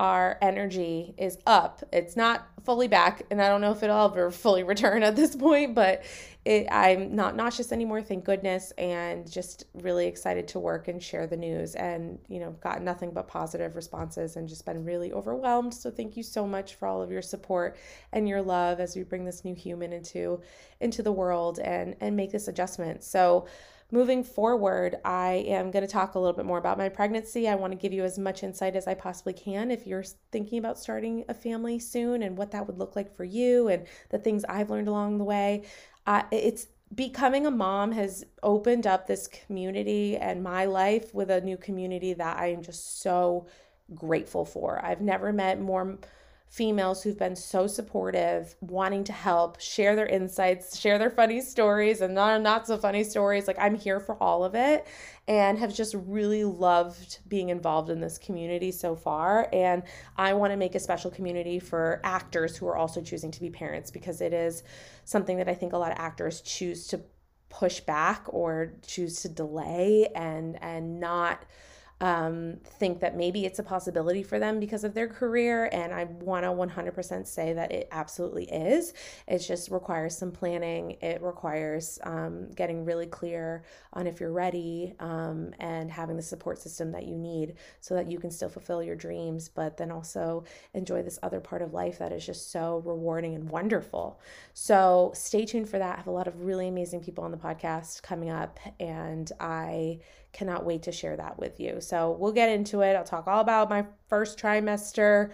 our 0.00 0.38
energy 0.40 1.14
is 1.18 1.36
up. 1.46 1.84
It's 1.92 2.16
not 2.16 2.48
fully 2.64 2.88
back, 2.88 3.22
and 3.30 3.40
I 3.40 3.48
don't 3.48 3.60
know 3.60 3.70
if 3.70 3.82
it'll 3.82 4.06
ever 4.06 4.30
fully 4.30 4.62
return 4.62 5.02
at 5.02 5.14
this 5.14 5.36
point, 5.36 5.74
but 5.74 6.04
it, 6.46 6.66
I'm 6.72 7.14
not 7.14 7.36
nauseous 7.36 7.70
anymore, 7.70 8.00
thank 8.00 8.24
goodness, 8.24 8.72
and 8.78 9.30
just 9.30 9.66
really 9.74 10.06
excited 10.06 10.48
to 10.48 10.58
work 10.58 10.88
and 10.88 11.02
share 11.02 11.26
the 11.26 11.36
news. 11.36 11.74
And, 11.74 12.18
you 12.28 12.40
know, 12.40 12.52
got 12.62 12.80
nothing 12.80 13.10
but 13.12 13.28
positive 13.28 13.76
responses 13.76 14.36
and 14.36 14.48
just 14.48 14.64
been 14.64 14.86
really 14.86 15.12
overwhelmed. 15.12 15.74
So 15.74 15.90
thank 15.90 16.16
you 16.16 16.22
so 16.22 16.46
much 16.46 16.76
for 16.76 16.88
all 16.88 17.02
of 17.02 17.10
your 17.10 17.20
support 17.20 17.76
and 18.14 18.26
your 18.26 18.40
love 18.40 18.80
as 18.80 18.96
we 18.96 19.02
bring 19.02 19.26
this 19.26 19.44
new 19.44 19.54
human 19.54 19.92
into 19.92 20.40
into 20.80 21.02
the 21.02 21.12
world 21.12 21.58
and 21.58 21.94
and 22.00 22.16
make 22.16 22.32
this 22.32 22.48
adjustment. 22.48 23.04
So 23.04 23.46
moving 23.90 24.22
forward, 24.22 24.96
I 25.04 25.44
am 25.48 25.70
going 25.70 25.84
to 25.84 25.90
talk 25.90 26.14
a 26.14 26.18
little 26.18 26.36
bit 26.36 26.44
more 26.44 26.58
about 26.58 26.78
my 26.78 26.88
pregnancy. 26.88 27.48
I 27.48 27.54
want 27.54 27.72
to 27.72 27.78
give 27.78 27.92
you 27.92 28.04
as 28.04 28.18
much 28.18 28.42
insight 28.42 28.76
as 28.76 28.86
I 28.86 28.94
possibly 28.94 29.32
can 29.32 29.70
if 29.70 29.86
you're 29.86 30.04
thinking 30.32 30.58
about 30.58 30.78
starting 30.78 31.24
a 31.28 31.34
family 31.34 31.78
soon 31.78 32.22
and 32.22 32.36
what 32.36 32.50
that 32.52 32.66
would 32.66 32.78
look 32.78 32.96
like 32.96 33.14
for 33.14 33.24
you 33.24 33.68
and 33.68 33.86
the 34.10 34.18
things 34.18 34.44
I've 34.48 34.70
learned 34.70 34.88
along 34.88 35.18
the 35.18 35.24
way. 35.24 35.64
Uh, 36.06 36.22
it's 36.30 36.68
becoming 36.94 37.46
a 37.46 37.50
mom 37.50 37.92
has 37.92 38.24
opened 38.42 38.86
up 38.86 39.06
this 39.06 39.28
community 39.28 40.16
and 40.16 40.42
my 40.42 40.64
life 40.64 41.14
with 41.14 41.30
a 41.30 41.40
new 41.40 41.56
community 41.56 42.12
that 42.14 42.36
I 42.36 42.48
am 42.48 42.62
just 42.62 43.00
so 43.00 43.46
grateful 43.94 44.44
for. 44.44 44.84
I've 44.84 45.00
never 45.00 45.32
met 45.32 45.60
more 45.60 45.98
females 46.50 47.00
who've 47.00 47.16
been 47.16 47.36
so 47.36 47.68
supportive, 47.68 48.56
wanting 48.60 49.04
to 49.04 49.12
help, 49.12 49.60
share 49.60 49.94
their 49.94 50.06
insights, 50.06 50.76
share 50.76 50.98
their 50.98 51.08
funny 51.08 51.40
stories 51.40 52.00
and 52.00 52.12
not 52.12 52.42
not 52.42 52.66
so 52.66 52.76
funny 52.76 53.04
stories. 53.04 53.46
Like 53.46 53.58
I'm 53.58 53.76
here 53.76 54.00
for 54.00 54.20
all 54.20 54.42
of 54.44 54.56
it 54.56 54.84
and 55.28 55.60
have 55.60 55.72
just 55.72 55.94
really 55.94 56.42
loved 56.42 57.20
being 57.28 57.50
involved 57.50 57.88
in 57.88 58.00
this 58.00 58.18
community 58.18 58.72
so 58.72 58.96
far 58.96 59.48
and 59.52 59.84
I 60.16 60.34
want 60.34 60.52
to 60.52 60.56
make 60.56 60.74
a 60.74 60.80
special 60.80 61.12
community 61.12 61.60
for 61.60 62.00
actors 62.02 62.56
who 62.56 62.66
are 62.66 62.76
also 62.76 63.00
choosing 63.00 63.30
to 63.30 63.40
be 63.40 63.48
parents 63.48 63.92
because 63.92 64.20
it 64.20 64.32
is 64.32 64.64
something 65.04 65.36
that 65.36 65.48
I 65.48 65.54
think 65.54 65.72
a 65.72 65.78
lot 65.78 65.92
of 65.92 65.98
actors 65.98 66.40
choose 66.40 66.88
to 66.88 67.00
push 67.48 67.78
back 67.78 68.24
or 68.26 68.72
choose 68.84 69.22
to 69.22 69.28
delay 69.28 70.08
and 70.16 70.60
and 70.62 70.98
not 70.98 71.44
um, 72.00 72.56
think 72.64 73.00
that 73.00 73.16
maybe 73.16 73.44
it's 73.44 73.58
a 73.58 73.62
possibility 73.62 74.22
for 74.22 74.38
them 74.38 74.58
because 74.58 74.84
of 74.84 74.94
their 74.94 75.08
career. 75.08 75.68
And 75.72 75.92
I 75.92 76.04
want 76.04 76.44
to 76.44 76.50
100% 76.50 77.26
say 77.26 77.52
that 77.52 77.70
it 77.72 77.88
absolutely 77.92 78.44
is. 78.44 78.94
It 79.28 79.38
just 79.38 79.70
requires 79.70 80.16
some 80.16 80.32
planning, 80.32 80.96
it 81.02 81.20
requires 81.22 81.98
um, 82.04 82.50
getting 82.52 82.84
really 82.84 83.06
clear 83.06 83.64
on 83.92 84.06
if 84.06 84.20
you're 84.20 84.32
ready 84.32 84.94
um, 85.00 85.52
and 85.58 85.90
having 85.90 86.16
the 86.16 86.22
support 86.22 86.58
system 86.58 86.90
that 86.92 87.06
you 87.06 87.16
need 87.16 87.54
so 87.80 87.94
that 87.94 88.10
you 88.10 88.18
can 88.18 88.30
still 88.30 88.48
fulfill 88.48 88.82
your 88.82 88.96
dreams, 88.96 89.48
but 89.48 89.76
then 89.76 89.90
also 89.90 90.44
enjoy 90.74 91.02
this 91.02 91.18
other 91.22 91.40
part 91.40 91.60
of 91.60 91.74
life 91.74 91.98
that 91.98 92.12
is 92.12 92.24
just 92.24 92.50
so 92.50 92.82
rewarding 92.86 93.34
and 93.34 93.50
wonderful. 93.50 94.20
So 94.54 95.12
stay 95.14 95.44
tuned 95.44 95.68
for 95.68 95.78
that. 95.78 95.94
I 95.94 95.96
have 95.98 96.06
a 96.06 96.12
lot 96.12 96.28
of 96.28 96.44
really 96.44 96.68
amazing 96.68 97.00
people 97.00 97.24
on 97.24 97.30
the 97.30 97.36
podcast 97.36 98.02
coming 98.02 98.30
up, 98.30 98.58
and 98.78 99.30
I 99.38 100.00
cannot 100.32 100.64
wait 100.64 100.82
to 100.84 100.92
share 100.92 101.16
that 101.16 101.38
with 101.38 101.60
you. 101.60 101.80
So 101.80 102.16
we'll 102.18 102.32
get 102.32 102.48
into 102.48 102.80
it. 102.82 102.94
I'll 102.94 103.04
talk 103.04 103.26
all 103.26 103.40
about 103.40 103.70
my 103.70 103.84
first 104.08 104.38
trimester 104.38 105.30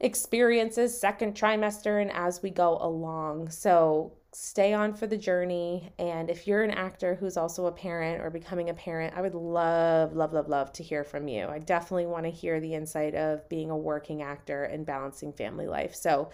experiences, 0.00 0.98
second 0.98 1.34
trimester, 1.34 2.00
and 2.02 2.12
as 2.12 2.42
we 2.42 2.50
go 2.50 2.78
along. 2.80 3.50
So 3.50 4.12
stay 4.32 4.74
on 4.74 4.92
for 4.92 5.06
the 5.06 5.16
journey. 5.16 5.90
And 5.98 6.28
if 6.28 6.46
you're 6.46 6.62
an 6.62 6.70
actor 6.70 7.14
who's 7.14 7.38
also 7.38 7.66
a 7.66 7.72
parent 7.72 8.22
or 8.22 8.28
becoming 8.28 8.68
a 8.68 8.74
parent, 8.74 9.14
I 9.16 9.22
would 9.22 9.34
love, 9.34 10.14
love, 10.14 10.34
love, 10.34 10.48
love 10.48 10.72
to 10.74 10.82
hear 10.82 11.04
from 11.04 11.26
you. 11.26 11.46
I 11.46 11.58
definitely 11.58 12.06
want 12.06 12.24
to 12.24 12.30
hear 12.30 12.60
the 12.60 12.74
insight 12.74 13.14
of 13.14 13.48
being 13.48 13.70
a 13.70 13.76
working 13.76 14.22
actor 14.22 14.64
and 14.64 14.84
balancing 14.84 15.32
family 15.32 15.66
life. 15.66 15.94
So 15.94 16.28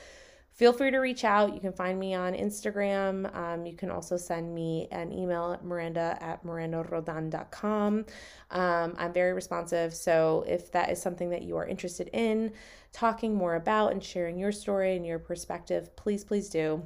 feel 0.52 0.72
free 0.72 0.90
to 0.90 0.98
reach 0.98 1.24
out. 1.24 1.54
You 1.54 1.60
can 1.60 1.72
find 1.72 1.98
me 1.98 2.14
on 2.14 2.34
Instagram. 2.34 3.34
Um, 3.34 3.66
you 3.66 3.74
can 3.74 3.90
also 3.90 4.16
send 4.16 4.54
me 4.54 4.88
an 4.90 5.12
email 5.12 5.52
at 5.52 5.64
miranda 5.64 6.16
at 6.20 6.44
mirandaroldan.com. 6.44 8.06
Um, 8.50 8.94
I'm 8.98 9.12
very 9.12 9.32
responsive. 9.32 9.94
So 9.94 10.44
if 10.46 10.70
that 10.72 10.90
is 10.90 11.00
something 11.00 11.30
that 11.30 11.42
you 11.42 11.56
are 11.56 11.66
interested 11.66 12.10
in 12.12 12.52
talking 12.92 13.34
more 13.34 13.54
about 13.54 13.92
and 13.92 14.04
sharing 14.04 14.38
your 14.38 14.52
story 14.52 14.96
and 14.96 15.06
your 15.06 15.18
perspective, 15.18 15.94
please, 15.96 16.24
please 16.24 16.48
do. 16.48 16.82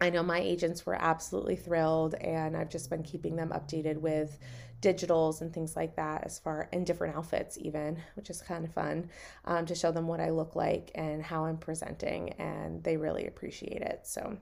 I 0.00 0.10
know 0.10 0.22
my 0.22 0.38
agents 0.38 0.84
were 0.84 0.96
absolutely 1.00 1.56
thrilled, 1.56 2.14
and 2.14 2.56
I've 2.56 2.68
just 2.68 2.90
been 2.90 3.02
keeping 3.02 3.36
them 3.36 3.50
updated 3.50 3.96
with 3.96 4.38
digitals 4.84 5.40
and 5.40 5.52
things 5.52 5.74
like 5.74 5.96
that 5.96 6.22
as 6.24 6.38
far 6.38 6.68
in 6.72 6.84
different 6.84 7.16
outfits 7.16 7.56
even 7.60 7.96
which 8.14 8.28
is 8.28 8.42
kind 8.42 8.64
of 8.64 8.72
fun 8.72 9.08
um, 9.46 9.64
to 9.64 9.74
show 9.74 9.90
them 9.90 10.06
what 10.06 10.20
i 10.20 10.30
look 10.30 10.54
like 10.54 10.90
and 10.94 11.22
how 11.22 11.46
i'm 11.46 11.56
presenting 11.56 12.30
and 12.34 12.82
they 12.84 12.96
really 12.96 13.26
appreciate 13.26 13.82
it. 13.82 14.00
So 14.04 14.36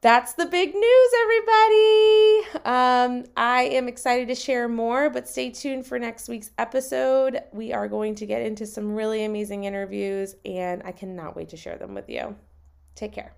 that's 0.00 0.34
the 0.34 0.46
big 0.46 0.74
news 0.74 1.10
everybody! 1.22 2.64
Um, 2.64 3.24
i 3.36 3.68
am 3.72 3.88
excited 3.88 4.28
to 4.28 4.34
share 4.34 4.68
more 4.68 5.10
but 5.10 5.28
stay 5.28 5.50
tuned 5.50 5.86
for 5.86 5.98
next 5.98 6.28
week's 6.28 6.50
episode. 6.58 7.40
We 7.52 7.72
are 7.72 7.88
going 7.88 8.14
to 8.16 8.26
get 8.26 8.42
into 8.42 8.66
some 8.66 8.94
really 8.94 9.24
amazing 9.24 9.64
interviews 9.64 10.36
and 10.44 10.82
i 10.84 10.92
cannot 10.92 11.34
wait 11.36 11.48
to 11.50 11.56
share 11.56 11.76
them 11.76 11.94
with 11.94 12.08
you. 12.08 12.36
Take 12.94 13.12
care 13.12 13.34